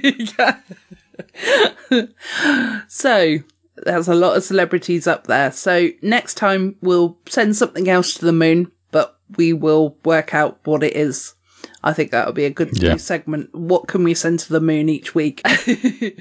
So 2.88 3.38
there's 3.76 4.08
a 4.08 4.14
lot 4.14 4.36
of 4.36 4.44
celebrities 4.44 5.06
up 5.06 5.26
there. 5.26 5.52
So 5.52 5.88
next 6.02 6.34
time 6.34 6.76
we'll 6.80 7.18
send 7.26 7.56
something 7.56 7.88
else 7.88 8.14
to 8.14 8.24
the 8.24 8.32
moon, 8.32 8.72
but 8.90 9.18
we 9.36 9.52
will 9.52 9.96
work 10.04 10.34
out 10.34 10.58
what 10.64 10.82
it 10.82 10.94
is. 10.96 11.34
I 11.82 11.92
think 11.92 12.10
that 12.10 12.26
would 12.26 12.34
be 12.34 12.44
a 12.44 12.50
good 12.50 12.70
Yeah. 12.80 12.92
new 12.92 12.98
segment. 12.98 13.48
What 13.54 13.88
can 13.88 14.04
we 14.04 14.14
send 14.14 14.38
to 14.40 14.52
the 14.52 14.60
moon 14.60 14.88
each 14.88 15.14
week? 15.14 15.40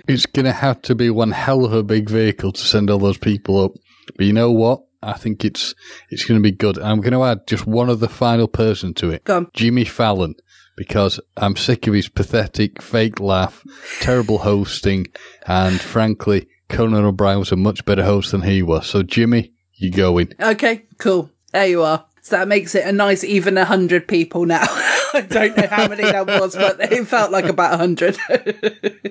It's 0.07 0.25
going 0.25 0.45
to 0.45 0.51
have 0.53 0.81
to 0.83 0.95
be 0.95 1.09
one 1.09 1.31
hell 1.31 1.65
of 1.65 1.73
a 1.73 1.83
big 1.83 2.09
vehicle 2.09 2.51
to 2.53 2.61
send 2.61 2.89
all 2.89 2.99
those 2.99 3.17
people 3.17 3.63
up. 3.63 3.71
But 4.15 4.25
you 4.25 4.33
know 4.33 4.51
what? 4.51 4.83
I 5.01 5.13
think 5.13 5.45
it's 5.45 5.73
it's 6.09 6.25
going 6.25 6.39
to 6.39 6.43
be 6.43 6.51
good. 6.51 6.77
I'm 6.79 6.99
going 7.01 7.13
to 7.13 7.23
add 7.23 7.47
just 7.47 7.65
one 7.67 7.89
other 7.89 8.07
final 8.07 8.47
person 8.47 8.93
to 8.95 9.11
it. 9.11 9.23
Go 9.23 9.37
on. 9.37 9.47
Jimmy 9.53 9.85
Fallon, 9.85 10.35
because 10.75 11.19
I'm 11.37 11.55
sick 11.55 11.87
of 11.87 11.93
his 11.93 12.09
pathetic 12.09 12.81
fake 12.81 13.19
laugh, 13.19 13.63
terrible 14.01 14.39
hosting, 14.39 15.07
and 15.47 15.79
frankly, 15.79 16.47
Conan 16.69 17.05
O'Brien 17.05 17.39
was 17.39 17.51
a 17.51 17.55
much 17.55 17.85
better 17.85 18.03
host 18.03 18.31
than 18.31 18.41
he 18.41 18.61
was. 18.61 18.87
So 18.87 19.03
Jimmy, 19.03 19.53
you 19.75 19.91
go 19.91 20.17
in. 20.17 20.33
okay, 20.41 20.85
cool. 20.97 21.29
There 21.53 21.65
you 21.67 21.81
are. 21.83 22.05
So 22.21 22.37
that 22.37 22.47
makes 22.47 22.75
it 22.75 22.85
a 22.85 22.91
nice 22.91 23.23
even 23.23 23.55
100 23.55 24.07
people 24.07 24.45
now. 24.45 24.63
I 25.13 25.25
don't 25.27 25.57
know 25.57 25.67
how 25.67 25.87
many 25.87 26.03
that 26.03 26.27
was, 26.27 26.55
but 26.55 26.79
it 26.79 27.07
felt 27.07 27.31
like 27.31 27.45
about 27.45 27.71
100. 27.71 28.17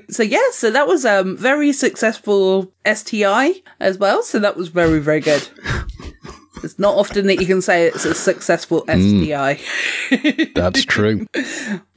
so 0.10 0.22
yeah, 0.22 0.50
so 0.52 0.70
that 0.70 0.86
was 0.86 1.04
um 1.04 1.36
very 1.36 1.72
successful 1.72 2.72
STI 2.86 3.62
as 3.80 3.98
well. 3.98 4.22
So 4.22 4.38
that 4.38 4.56
was 4.56 4.68
very, 4.68 5.00
very 5.00 5.20
good. 5.20 5.48
It's 6.62 6.78
not 6.78 6.96
often 6.96 7.26
that 7.26 7.40
you 7.40 7.46
can 7.46 7.62
say 7.62 7.86
it's 7.86 8.04
a 8.04 8.14
successful 8.14 8.84
STI. 8.88 9.60
That's 10.54 10.84
true. 10.84 11.26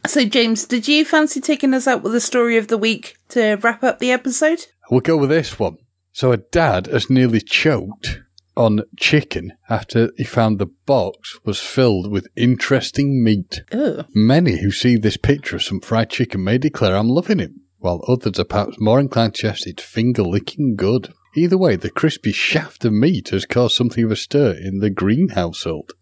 So 0.08 0.26
James, 0.26 0.66
did 0.66 0.88
you 0.88 1.06
fancy 1.06 1.42
taking 1.42 1.74
us 1.74 1.88
out 1.88 2.04
with 2.04 2.14
the 2.14 2.22
story 2.22 2.58
of 2.58 2.68
the 2.68 2.78
week 2.78 3.18
to 3.30 3.56
wrap 3.56 3.84
up 3.84 4.00
the 4.00 4.12
episode? 4.12 4.68
We'll 4.90 5.02
go 5.02 5.18
with 5.18 5.30
this 5.30 5.58
one. 5.58 5.78
So 6.12 6.32
a 6.32 6.38
dad 6.38 6.88
has 6.88 7.10
nearly 7.10 7.42
choked 7.42 8.20
on 8.56 8.82
chicken 8.98 9.54
after 9.70 10.12
he 10.18 10.24
found 10.24 10.60
the 10.60 10.70
box 10.86 11.40
was 11.46 11.60
filled 11.60 12.12
with 12.12 12.28
interesting 12.36 13.24
meat. 13.24 13.62
Ugh. 13.72 14.06
Many 14.14 14.58
who 14.62 14.72
see 14.72 14.98
this 14.98 15.18
picture 15.18 15.56
of 15.56 15.64
some 15.64 15.80
fried 15.80 16.10
chicken 16.10 16.44
may 16.44 16.58
declare 16.58 16.96
I'm 16.96 17.10
loving 17.10 17.40
it, 17.40 17.52
while 17.80 18.04
others 18.08 18.40
are 18.40 18.46
perhaps 18.46 18.80
more 18.80 19.00
inclined 19.00 19.36
to 19.36 19.40
suggest 19.42 19.68
it's 19.68 19.84
finger 19.84 20.24
licking 20.24 20.76
good. 20.76 21.14
Either 21.36 21.58
way, 21.58 21.76
the 21.76 21.90
crispy 21.90 22.32
shaft 22.32 22.84
of 22.84 22.94
meat 22.94 23.30
has 23.30 23.46
caused 23.46 23.76
something 23.76 24.04
of 24.04 24.12
a 24.12 24.16
stir 24.16 24.52
in 24.52 24.80
the 24.80 24.90
Green 24.90 25.30
household. 25.30 25.94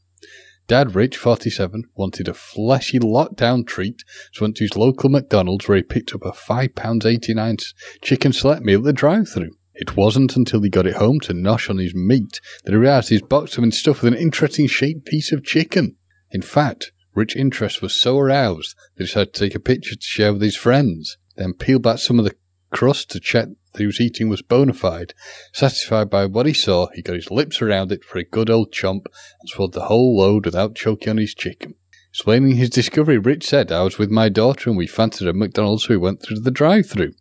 Dad 0.67 0.93
Rich, 0.93 1.17
47, 1.17 1.85
wanted 1.95 2.27
a 2.27 2.33
fleshy 2.33 2.99
lockdown 2.99 3.65
treat, 3.65 4.03
so 4.31 4.45
went 4.45 4.57
to 4.57 4.63
his 4.63 4.75
local 4.75 5.09
McDonald's 5.09 5.67
where 5.67 5.77
he 5.77 5.83
picked 5.83 6.13
up 6.13 6.23
a 6.23 6.31
£5.89 6.31 7.73
chicken 8.03 8.31
select 8.33 8.63
meal 8.63 8.77
at 8.79 8.83
the 8.85 8.93
drive 8.93 9.27
through. 9.29 9.49
It 9.81 9.95
wasn't 9.95 10.35
until 10.35 10.61
he 10.61 10.69
got 10.69 10.85
it 10.85 10.97
home 10.97 11.21
to 11.21 11.33
nosh 11.33 11.69
on 11.69 11.77
his 11.77 11.95
meat 11.95 12.41
that 12.65 12.71
he 12.71 12.77
realised 12.77 13.07
his 13.07 13.21
box 13.21 13.55
had 13.55 13.61
been 13.61 13.71
stuffed 13.71 14.03
with 14.03 14.11
an 14.13 14.19
interesting 14.19 14.67
shaped 14.67 15.05
piece 15.05 15.31
of 15.31 15.45
chicken. 15.45 15.95
In 16.31 16.41
fact, 16.41 16.91
Rich 17.15 17.37
interest 17.37 17.81
was 17.81 17.93
so 17.93 18.19
aroused 18.19 18.75
that 18.75 19.03
he 19.03 19.05
decided 19.05 19.33
to 19.33 19.39
take 19.39 19.55
a 19.55 19.59
picture 19.59 19.95
to 19.95 20.01
share 20.01 20.33
with 20.33 20.41
his 20.41 20.57
friends, 20.57 21.17
then 21.37 21.53
peel 21.53 21.79
back 21.79 21.99
some 21.99 22.19
of 22.19 22.25
the 22.25 22.35
crust 22.71 23.09
to 23.11 23.21
check 23.21 23.47
that 23.71 23.79
he 23.79 23.85
was 23.85 24.01
eating 24.01 24.27
was 24.27 24.41
bona 24.41 24.73
fide. 24.73 25.13
Satisfied 25.53 26.09
by 26.09 26.25
what 26.25 26.45
he 26.45 26.53
saw, 26.53 26.89
he 26.93 27.01
got 27.01 27.15
his 27.15 27.31
lips 27.31 27.61
around 27.61 27.93
it 27.93 28.03
for 28.03 28.17
a 28.19 28.25
good 28.25 28.49
old 28.49 28.73
chomp 28.73 29.05
and 29.39 29.47
swallowed 29.47 29.73
the 29.73 29.85
whole 29.85 30.17
load 30.17 30.45
without 30.45 30.75
choking 30.75 31.11
on 31.11 31.17
his 31.17 31.33
chicken. 31.33 31.75
Explaining 32.09 32.57
his 32.57 32.69
discovery, 32.69 33.17
Rich 33.17 33.47
said, 33.47 33.71
I 33.71 33.83
was 33.83 33.97
with 33.97 34.09
my 34.09 34.27
daughter 34.27 34.69
and 34.69 34.77
we 34.77 34.87
fancied 34.87 35.29
a 35.29 35.33
McDonald's 35.33 35.85
so 35.85 35.91
we 35.91 35.97
went 35.97 36.21
through 36.21 36.41
the 36.41 36.51
drive-through. 36.51 37.13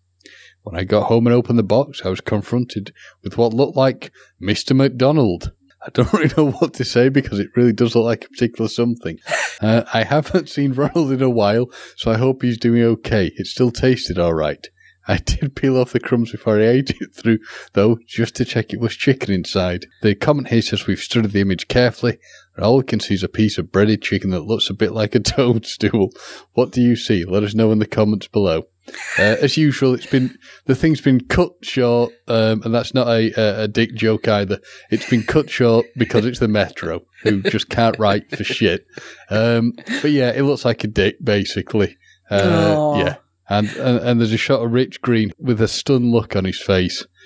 When 0.68 0.78
I 0.78 0.84
got 0.84 1.04
home 1.04 1.26
and 1.26 1.34
opened 1.34 1.58
the 1.58 1.62
box, 1.62 2.02
I 2.04 2.10
was 2.10 2.20
confronted 2.20 2.92
with 3.22 3.38
what 3.38 3.54
looked 3.54 3.74
like 3.74 4.12
Mr. 4.38 4.76
McDonald. 4.76 5.52
I 5.80 5.88
don't 5.94 6.12
really 6.12 6.30
know 6.36 6.50
what 6.50 6.74
to 6.74 6.84
say 6.84 7.08
because 7.08 7.38
it 7.38 7.56
really 7.56 7.72
does 7.72 7.94
look 7.94 8.04
like 8.04 8.26
a 8.26 8.28
particular 8.28 8.68
something. 8.68 9.18
Uh, 9.60 9.82
I 9.92 10.04
haven't 10.04 10.48
seen 10.48 10.72
Ronald 10.72 11.10
in 11.10 11.20
a 11.20 11.28
while, 11.28 11.66
so 11.96 12.12
I 12.12 12.16
hope 12.16 12.42
he's 12.42 12.58
doing 12.58 12.84
okay. 12.84 13.32
It 13.34 13.48
still 13.48 13.72
tasted 13.72 14.16
alright. 14.16 14.68
I 15.08 15.16
did 15.24 15.56
peel 15.56 15.76
off 15.76 15.92
the 15.92 15.98
crumbs 15.98 16.30
before 16.30 16.60
I 16.60 16.68
ate 16.68 16.90
it 16.90 17.12
through, 17.12 17.40
though, 17.72 17.98
just 18.06 18.36
to 18.36 18.44
check 18.44 18.72
it 18.72 18.78
was 18.78 18.94
chicken 18.94 19.34
inside. 19.34 19.86
The 20.02 20.14
comment 20.14 20.48
here 20.48 20.62
says 20.62 20.86
we've 20.86 21.00
studied 21.00 21.32
the 21.32 21.40
image 21.40 21.66
carefully, 21.66 22.18
and 22.54 22.64
all 22.64 22.76
we 22.76 22.84
can 22.84 23.00
see 23.00 23.14
is 23.14 23.24
a 23.24 23.28
piece 23.28 23.58
of 23.58 23.72
breaded 23.72 24.00
chicken 24.00 24.30
that 24.30 24.42
looks 24.42 24.70
a 24.70 24.74
bit 24.74 24.92
like 24.92 25.16
a 25.16 25.20
toadstool. 25.20 26.10
What 26.52 26.70
do 26.70 26.80
you 26.82 26.94
see? 26.94 27.24
Let 27.24 27.42
us 27.42 27.54
know 27.54 27.72
in 27.72 27.80
the 27.80 27.86
comments 27.86 28.28
below. 28.28 28.68
Uh, 29.18 29.36
as 29.42 29.56
usual, 29.56 29.94
it's 29.94 30.06
been 30.06 30.36
the 30.66 30.74
thing's 30.74 31.00
been 31.00 31.20
cut 31.20 31.52
short, 31.62 32.12
um, 32.28 32.62
and 32.64 32.74
that's 32.74 32.94
not 32.94 33.08
a, 33.08 33.32
a, 33.38 33.62
a 33.64 33.68
dick 33.68 33.94
joke 33.94 34.28
either. 34.28 34.60
It's 34.90 35.08
been 35.08 35.22
cut 35.22 35.50
short 35.50 35.86
because 35.96 36.24
it's 36.24 36.38
the 36.38 36.48
Metro, 36.48 37.02
who 37.22 37.42
just 37.42 37.68
can't 37.68 37.98
write 37.98 38.30
for 38.30 38.44
shit. 38.44 38.86
Um, 39.30 39.72
but 40.02 40.10
yeah, 40.10 40.30
it 40.30 40.42
looks 40.42 40.64
like 40.64 40.84
a 40.84 40.88
dick 40.88 41.16
basically. 41.22 41.96
Uh, 42.30 42.94
yeah, 42.98 43.16
and, 43.48 43.68
and 43.76 43.98
and 43.98 44.20
there's 44.20 44.32
a 44.32 44.38
shot 44.38 44.62
of 44.62 44.72
Rich 44.72 45.00
Green 45.00 45.32
with 45.38 45.60
a 45.60 45.68
stunned 45.68 46.10
look 46.10 46.36
on 46.36 46.44
his 46.44 46.60
face. 46.60 47.06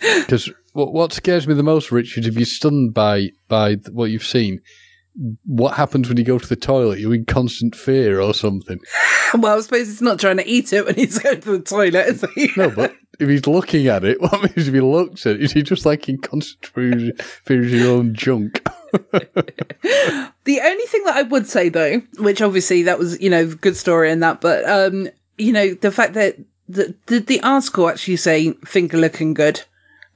Because 0.00 0.50
what 0.72 0.92
what 0.92 1.12
scares 1.12 1.46
me 1.46 1.54
the 1.54 1.62
most, 1.62 1.92
Richard, 1.92 2.26
if 2.26 2.34
you're 2.34 2.44
stunned 2.44 2.94
by 2.94 3.30
by 3.48 3.76
what 3.92 4.10
you've 4.10 4.24
seen, 4.24 4.60
what 5.44 5.74
happens 5.74 6.08
when 6.08 6.16
you 6.16 6.24
go 6.24 6.38
to 6.38 6.48
the 6.48 6.56
toilet? 6.56 6.98
You're 7.00 7.14
in 7.14 7.24
constant 7.24 7.74
fear 7.74 8.20
or 8.20 8.34
something. 8.34 8.78
Well, 9.38 9.58
I 9.58 9.60
suppose 9.60 9.88
he's 9.88 10.02
not 10.02 10.18
trying 10.18 10.38
to 10.38 10.48
eat 10.48 10.72
it 10.72 10.86
when 10.86 10.94
he's 10.94 11.18
going 11.22 11.40
to 11.40 11.58
the 11.58 11.60
toilet, 11.60 12.06
is 12.06 12.24
he? 12.34 12.50
No, 12.56 12.70
but 12.70 12.94
if 13.18 13.28
he's 13.28 13.46
looking 13.46 13.86
at 13.88 14.04
it, 14.04 14.20
what 14.20 14.32
happens 14.32 14.68
if 14.68 14.74
he 14.74 14.80
looks 14.80 15.26
at 15.26 15.36
it? 15.36 15.42
Is 15.42 15.52
he 15.52 15.62
just 15.62 15.86
like 15.86 16.08
in 16.08 16.18
constant 16.18 16.66
fear 16.66 17.12
fear 17.44 17.62
of 17.62 17.70
his 17.70 17.86
own 17.86 18.14
junk? 18.14 18.62
The 20.44 20.60
only 20.60 20.84
thing 20.84 21.04
that 21.04 21.16
I 21.16 21.22
would 21.22 21.46
say 21.46 21.68
though, 21.68 22.00
which 22.18 22.40
obviously 22.40 22.84
that 22.84 22.98
was, 22.98 23.20
you 23.20 23.28
know, 23.28 23.46
good 23.46 23.76
story 23.76 24.10
and 24.10 24.22
that, 24.22 24.40
but 24.40 24.64
um, 24.68 25.08
you 25.36 25.52
know, 25.52 25.74
the 25.74 25.90
fact 25.90 26.14
that 26.14 26.36
the 26.68 26.94
did 27.06 27.26
the 27.26 27.42
article 27.42 27.88
actually 27.88 28.16
say 28.16 28.52
finger 28.64 28.96
looking 28.96 29.34
good 29.34 29.62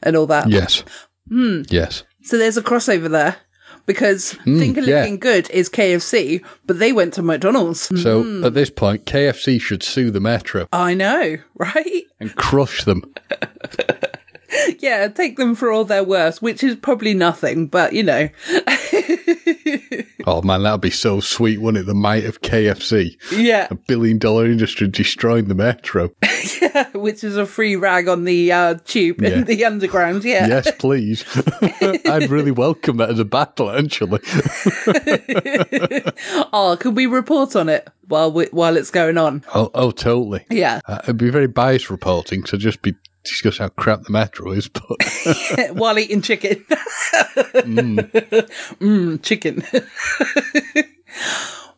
and 0.03 0.17
all 0.17 0.27
that. 0.27 0.49
Yes. 0.49 0.85
Yes. 1.31 2.05
So 2.23 2.39
there's 2.39 2.57
a 2.57 2.63
crossover 2.63 3.11
there. 3.11 3.37
Because 3.85 4.35
finger 4.45 4.81
yeah. 4.81 5.01
looking 5.01 5.19
good 5.19 5.51
is 5.51 5.69
KFC, 5.69 6.45
but 6.67 6.79
they 6.79 6.93
went 6.93 7.15
to 7.15 7.23
McDonald's. 7.23 7.81
So 8.01 8.23
hmm. 8.23 8.45
at 8.45 8.55
this 8.55 8.71
point, 8.71 9.07
KFC 9.07 9.61
should 9.61 9.83
sue 9.83 10.11
the 10.11 10.21
Metro 10.21 10.69
I 10.73 10.95
know, 10.95 11.39
right? 11.57 12.05
and 12.21 12.35
crush 12.37 12.85
them. 12.85 13.13
Yeah, 14.79 15.09
take 15.09 15.37
them 15.37 15.55
for 15.55 15.73
all 15.73 15.85
they're 15.85 16.05
worth, 16.05 16.43
which 16.43 16.63
is 16.63 16.77
probably 16.77 17.15
nothing, 17.15 17.69
but 17.69 17.95
you 17.95 18.03
know. 18.03 18.29
Oh 20.27 20.43
man, 20.43 20.63
that'd 20.63 20.81
be 20.81 20.91
so 20.91 21.21
sweet, 21.21 21.61
wouldn't 21.61 21.83
it? 21.83 21.87
The 21.87 21.95
might 21.95 22.25
of 22.25 22.41
KFC, 22.41 23.17
yeah. 23.33 23.69
a 23.71 23.75
billion 23.75 24.19
dollar 24.19 24.47
industry 24.47 24.89
destroying 24.89 25.49
the 25.49 25.55
Metro. 25.55 26.11
Yeah, 26.61 26.89
which 26.91 27.23
is 27.23 27.37
a 27.37 27.45
free 27.45 27.77
rag 27.77 28.09
on 28.09 28.25
the 28.25 28.51
uh, 28.51 28.75
tube 28.85 29.21
Yeah. 29.21 29.31
in 29.31 29.45
the 29.45 29.65
underground. 29.65 30.25
Yeah. 30.25 30.47
Yes, 30.47 30.71
please. 30.79 31.25
I'd 32.07 32.31
really 32.31 32.51
welcome 32.51 32.97
that 32.97 33.11
as 33.11 33.19
a 33.19 33.25
battle, 33.25 33.71
actually. 33.71 34.21
Oh, 36.53 36.77
could 36.81 36.97
we 36.97 37.07
report 37.07 37.57
on 37.57 37.69
it 37.69 37.89
while 38.09 38.33
we, 38.33 38.47
while 38.47 38.77
it's 38.77 38.91
going 38.91 39.19
on? 39.19 39.45
Oh, 39.55 39.71
oh 39.75 39.91
totally. 39.91 40.45
Yeah. 40.51 40.81
Uh, 40.87 41.01
it'd 41.05 41.19
be 41.19 41.31
very 41.31 41.47
biased 41.49 41.91
reporting, 41.91 42.45
so 42.45 42.57
just 42.57 42.83
be 42.83 42.95
discuss 43.25 43.59
how 43.59 43.69
crap 43.69 44.03
the 44.03 44.13
Metro 44.13 44.53
is, 44.53 44.69
but 44.69 45.73
while 45.73 45.99
eating 45.99 46.23
chicken. 46.23 46.65
mm. 48.79 49.23
chicken. 49.23 49.65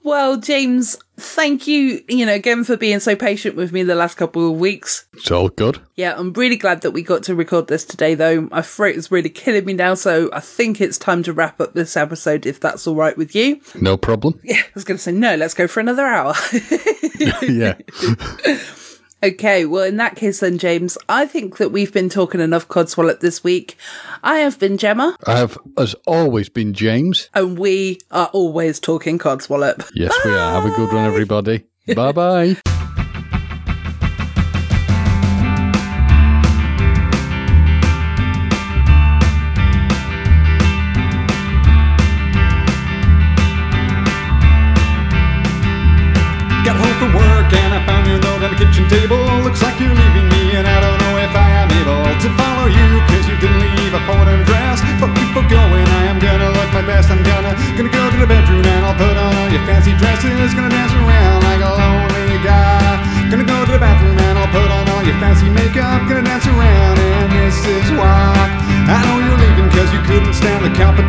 well, 0.03 0.37
James, 0.37 0.97
thank 1.17 1.67
you, 1.67 2.03
you 2.09 2.25
know, 2.27 2.35
again 2.35 2.65
for 2.65 2.77
being 2.77 3.01
so 3.01 3.15
patient 3.15 3.57
with 3.57 3.73
me 3.73 3.83
the 3.83 3.95
last 3.95 4.17
couple 4.17 4.51
of 4.51 4.59
weeks. 4.59 5.07
it's 5.13 5.31
all 5.31 5.49
good. 5.49 5.81
Yeah, 5.97 6.15
I'm 6.17 6.33
really 6.33 6.57
glad 6.57 6.81
that 6.83 6.93
we 6.93 7.03
got 7.03 7.23
to 7.25 7.35
record 7.35 7.69
this 7.69 7.85
today, 7.85 8.15
though. 8.15 8.43
My 8.43 8.63
throat 8.63 8.97
is 8.97 9.11
really 9.11 9.31
killing 9.31 9.65
me 9.65 9.75
now, 9.75 9.95
so 9.95 10.31
I 10.33 10.41
think 10.41 10.81
it's 10.81 10.99
time 10.99 11.23
to 11.25 11.33
wrap 11.33 11.61
up 11.61 11.75
this 11.75 11.97
episode 11.97 12.47
if 12.47 12.61
that's 12.61 12.87
all 12.87 12.97
right 12.97 13.17
with 13.17 13.35
you. 13.35 13.61
No 13.81 13.97
problem. 13.97 14.41
Yeah, 14.45 14.61
I 14.61 14.71
was 14.75 14.85
going 14.85 14.97
to 14.97 15.03
say, 15.03 15.13
no, 15.13 15.37
let's 15.37 15.55
go 15.55 15.67
for 15.67 15.81
another 15.81 16.07
hour. 16.07 16.35
yeah. 17.43 17.75
Okay, 19.25 19.65
well, 19.65 19.85
in 19.85 19.97
that 19.97 20.17
case, 20.17 20.41
then, 20.41 20.59
James, 20.59 20.99
I 21.09 21.25
think 21.25 21.57
that 21.57 21.73
we've 21.73 21.91
been 21.91 22.11
talking 22.11 22.43
enough 22.43 22.69
Codswallop 22.69 23.21
this 23.21 23.43
week. 23.43 23.79
I 24.23 24.41
have 24.41 24.59
been 24.59 24.77
Gemma, 24.77 25.17
I 25.27 25.39
have, 25.39 25.57
as 25.79 25.95
always, 26.07 26.51
been 26.51 26.75
James. 26.75 27.31
and 27.33 27.59
we 27.59 28.01
are 28.11 28.29
always 28.35 28.79
talking 28.79 29.19
Codswallop. 29.19 29.91
Yes, 29.95 30.13
we 30.27 30.33
are. 30.33 30.61
Have 30.61 30.67
a 30.71 30.77
good 30.77 30.93
one, 30.93 31.07
everybody. 31.07 31.65
bye 31.95 32.13
bye. 32.13 32.57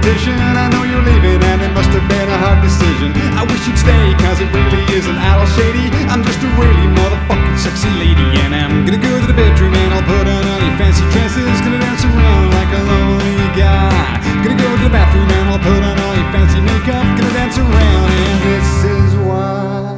I 0.05 0.69
know 0.69 0.85
you're 0.85 1.01
leaving 1.01 1.41
and 1.41 1.65
it 1.65 1.73
must 1.73 1.89
have 1.89 2.05
been 2.05 2.29
a 2.29 2.37
hard 2.37 2.61
decision. 2.61 3.09
I 3.33 3.41
wish 3.41 3.65
you'd 3.65 3.73
stay 3.73 4.13
cause 4.21 4.37
it 4.37 4.53
really 4.53 4.85
isn't 4.93 5.17
at 5.17 5.33
all 5.33 5.49
shady. 5.57 5.89
I'm 6.13 6.21
just 6.21 6.37
a 6.45 6.49
really 6.61 6.85
motherfucking 6.93 7.57
sexy 7.57 7.89
lady 7.97 8.21
and 8.45 8.53
I'm 8.53 8.85
gonna 8.85 9.01
go 9.01 9.09
to 9.09 9.25
the 9.25 9.33
bedroom 9.33 9.73
and 9.73 9.97
I'll 9.97 10.05
put 10.05 10.29
on 10.29 10.45
all 10.45 10.61
your 10.61 10.77
fancy 10.77 11.01
dresses. 11.09 11.57
Gonna 11.65 11.81
dance 11.81 12.05
around 12.05 12.53
like 12.53 12.69
a 12.69 12.81
lonely 12.85 13.49
guy. 13.57 14.21
Gonna 14.45 14.61
go 14.61 14.69
to 14.77 14.83
the 14.85 14.93
bathroom 14.93 15.25
and 15.25 15.49
I'll 15.49 15.65
put 15.65 15.81
on 15.81 15.97
all 15.97 16.13
your 16.13 16.29
fancy 16.29 16.61
makeup. 16.61 17.01
Gonna 17.17 17.33
dance 17.33 17.57
around 17.57 18.09
and 18.13 18.37
this 18.45 18.69
is 18.85 19.09
why. 19.25 19.89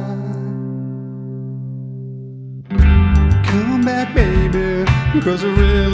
Come 3.44 3.84
back, 3.84 4.16
baby, 4.16 4.88
cause 5.20 5.44
I 5.44 5.52
really 5.52 5.87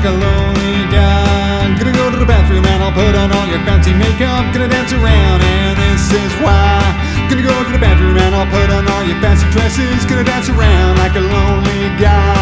like 0.00 0.08
a 0.08 0.16
lonely 0.16 0.88
guy. 0.88 1.76
Gonna 1.76 1.92
go 1.92 2.08
to 2.08 2.16
the 2.16 2.24
bathroom 2.24 2.64
and 2.64 2.80
I'll 2.82 2.92
put 2.92 3.12
on 3.12 3.28
all 3.36 3.44
your 3.52 3.60
fancy 3.68 3.92
makeup. 3.92 4.48
Gonna 4.48 4.68
dance 4.68 4.92
around, 4.96 5.44
and 5.44 5.76
this 5.76 6.08
is 6.08 6.32
why. 6.40 6.80
Gonna 7.28 7.44
go 7.44 7.52
to 7.52 7.68
the 7.68 7.78
bedroom 7.78 8.16
and 8.16 8.32
I'll 8.34 8.48
put 8.48 8.72
on 8.72 8.88
all 8.88 9.04
your 9.04 9.20
fancy 9.20 9.44
dresses. 9.52 10.00
Gonna 10.08 10.24
dance 10.24 10.48
around 10.48 10.96
like 11.04 11.16
a 11.16 11.20
lonely 11.20 11.92
guy. 12.00 12.32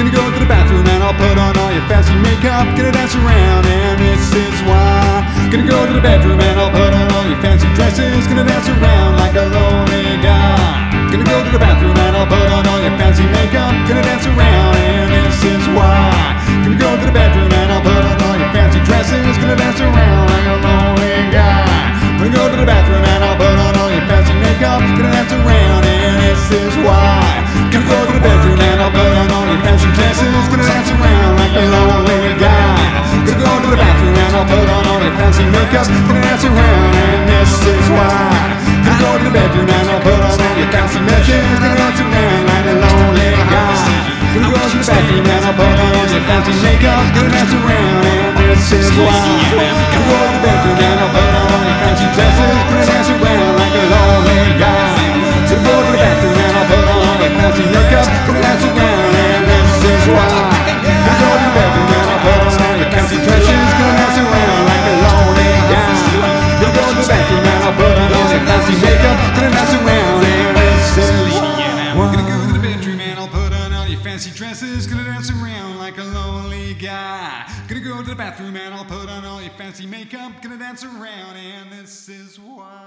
Gonna 0.00 0.08
go 0.08 0.24
to 0.24 0.38
the 0.40 0.48
bathroom 0.48 0.88
and 0.88 1.04
I'll 1.04 1.12
put 1.12 1.36
on 1.36 1.52
all 1.60 1.72
your 1.72 1.84
fancy 1.84 2.16
makeup. 2.16 2.64
Gonna 2.80 2.92
dance 2.92 3.12
around, 3.12 3.66
and 3.68 4.00
this 4.00 4.32
is 4.32 4.56
why. 4.64 5.28
Gonna 5.52 5.68
go 5.68 5.84
to 5.84 5.92
the 5.92 6.00
bedroom 6.00 6.40
and 6.40 6.56
I'll 6.56 6.72
put 6.72 6.96
on 6.96 7.12
all 7.12 7.28
your 7.28 7.40
fancy 7.44 7.68
dresses. 7.76 8.24
Gonna 8.24 8.48
dance 8.48 8.68
around 8.72 9.20
like 9.20 9.36
a 9.36 9.52
lonely 9.52 10.16
guy. 10.24 10.91
Gonna 11.12 11.28
go 11.28 11.44
to 11.44 11.50
the 11.52 11.58
bathroom 11.58 11.92
and 11.92 12.16
I'll 12.16 12.24
put 12.24 12.48
on 12.48 12.66
all 12.66 12.80
your 12.80 12.96
fancy 12.96 13.28
makeup. 13.28 13.68
Gonna 13.84 14.00
dance 14.00 14.24
around, 14.24 14.76
and 14.80 15.12
this 15.12 15.44
is 15.44 15.60
why. 15.76 16.08
Gonna 16.64 16.80
go 16.80 16.88
to 16.96 17.04
the 17.04 17.12
bedroom 17.12 17.52
and 17.52 17.68
I'll 17.68 17.84
put 17.84 18.00
on 18.00 18.16
all 18.24 18.38
your 18.40 18.48
fancy 18.56 18.80
dresses. 18.80 19.36
Gonna 19.36 19.56
dance 19.56 19.78
around 19.78 20.24
like 20.32 20.46
a 20.48 20.56
lonely 20.64 21.28
guy. 21.28 22.16
Gonna 22.16 22.32
go 22.32 22.48
to 22.48 22.56
the 22.56 22.64
bathroom 22.64 23.04
and 23.04 23.24
I'll 23.28 23.36
put 23.36 23.58
on 23.60 23.76
all 23.76 23.92
your 23.92 24.08
fancy 24.08 24.32
makeup. 24.40 24.80
Gonna 24.96 25.12
dance 25.12 25.32
around, 25.36 25.84
and 25.84 26.16
this 26.24 26.48
is 26.48 26.74
why. 26.80 27.41
Gonna 27.82 27.98
go 27.98 28.06
to 28.06 28.12
the 28.14 28.22
bedroom 28.22 28.60
and 28.62 28.78
I'll 28.78 28.94
put 28.94 29.10
on 29.10 29.26
all 29.34 29.46
your 29.50 29.58
fancy 29.66 29.90
dresses. 29.90 30.46
Gonna 30.50 30.62
dance 30.62 30.90
around 30.94 31.34
like 31.34 31.54
a 31.58 31.64
lonely 31.66 32.38
guy. 32.38 32.78
Gonna 33.26 33.42
go 33.42 33.52
to 33.58 33.68
the 33.74 33.78
bathroom 33.78 34.14
and 34.14 34.34
I'll 34.38 34.46
put 34.46 34.66
on 34.70 34.86
all 34.86 35.02
your 35.02 35.14
fancy 35.18 35.44
makeup. 35.50 35.86
Gonna 35.90 36.22
dance 36.22 36.44
around, 36.46 36.94
and 36.94 37.22
this 37.26 37.50
is 37.66 37.86
why. 37.90 38.62
Gonna 38.86 39.02
go 39.02 39.10
to 39.18 39.24
the 39.26 39.34
bedroom 39.34 39.66
and 39.66 39.86
I'll 39.90 39.98
put 39.98 40.14
on 40.14 40.30
all 40.30 40.54
your 40.54 40.70
fancy 40.70 41.00
makeup. 41.02 41.42
Gonna 41.58 41.74
dance 41.74 41.98
around 41.98 42.42
like 42.46 42.66
a 42.70 42.74
lonely 42.78 43.30
guy. 43.50 43.74
Gonna 44.30 44.46
go 44.46 44.62
to 44.62 44.78
the 44.78 44.86
bathroom 44.86 45.26
and 45.26 45.42
I'll 45.42 45.58
put 45.58 45.74
on 45.74 45.90
all 45.98 46.06
your 46.06 46.22
fancy 46.22 46.54
makeup. 46.62 47.02
Gonna 47.18 47.34
dance 47.34 47.50
around, 47.50 48.06
and 48.06 48.38
this 48.38 48.70
is 48.78 48.88
why. 48.94 49.10
Gonna 49.10 50.06
go 50.06 50.18
to 50.22 50.30
the 50.30 50.38
bedroom 50.38 50.78
and 50.78 50.98
I'll 51.02 51.10
put 51.10 51.34
on 51.34 51.50
all 51.50 51.66
your 51.66 51.78
fancy 51.82 52.06
dresses. 52.14 52.46
Gonna 52.62 52.86
dance 52.86 53.10
around 53.10 53.52
like 53.58 53.74
a 53.74 53.84
lonely 53.90 54.54
guy. 54.62 54.86
Gonna 55.50 55.66
go 55.66 55.74
to 55.82 55.90
the 55.90 55.98
bathroom 55.98 56.51
Gonna. 57.22 57.62
Go 61.02 61.30
to 61.30 61.38
the 62.02 62.78
your 62.82 62.90
fancy 62.90 63.16
dresses. 63.22 63.70
Gonna 63.78 63.94
dance 63.94 64.18
around 64.18 64.64
like 64.66 64.84
a 64.90 64.96
lonely 65.06 65.52
guy. 65.70 65.92
Gonna 66.58 66.74
bathroom 66.74 67.44
dance 69.54 69.74
around, 69.74 70.24
and 70.24 70.56
this 70.56 70.98
is 70.98 71.34
why. 71.34 71.94
Gonna 71.94 72.26
go 72.26 72.46
to 72.46 72.52
the 72.52 72.58
bedroom 72.58 73.00
and 73.00 73.18
I'll 73.18 73.28
put 73.28 73.52
on 73.52 73.72
all 73.72 73.86
your 73.86 74.00
fancy 74.00 74.30
dresses. 74.30 74.86
Gonna 74.86 75.04
dance 75.04 75.30
around 75.30 75.78
like 75.78 75.98
a 75.98 76.04
lonely 76.04 76.74
guy. 76.74 77.46
Gonna 77.68 77.80
go 77.80 78.02
to 78.02 78.08
the 78.10 78.16
bathroom 78.16 78.56
and 78.56 78.74
I'll 78.74 78.84
put 78.84 79.08
on 79.08 79.24
all 79.24 79.40
your 79.40 79.52
fancy 79.52 79.86
makeup. 79.86 80.42
Gonna 80.42 80.58
dance 80.58 80.84
around, 80.84 81.36
and 81.36 81.70
this 81.70 82.08
is 82.08 82.40
why. 82.40 82.81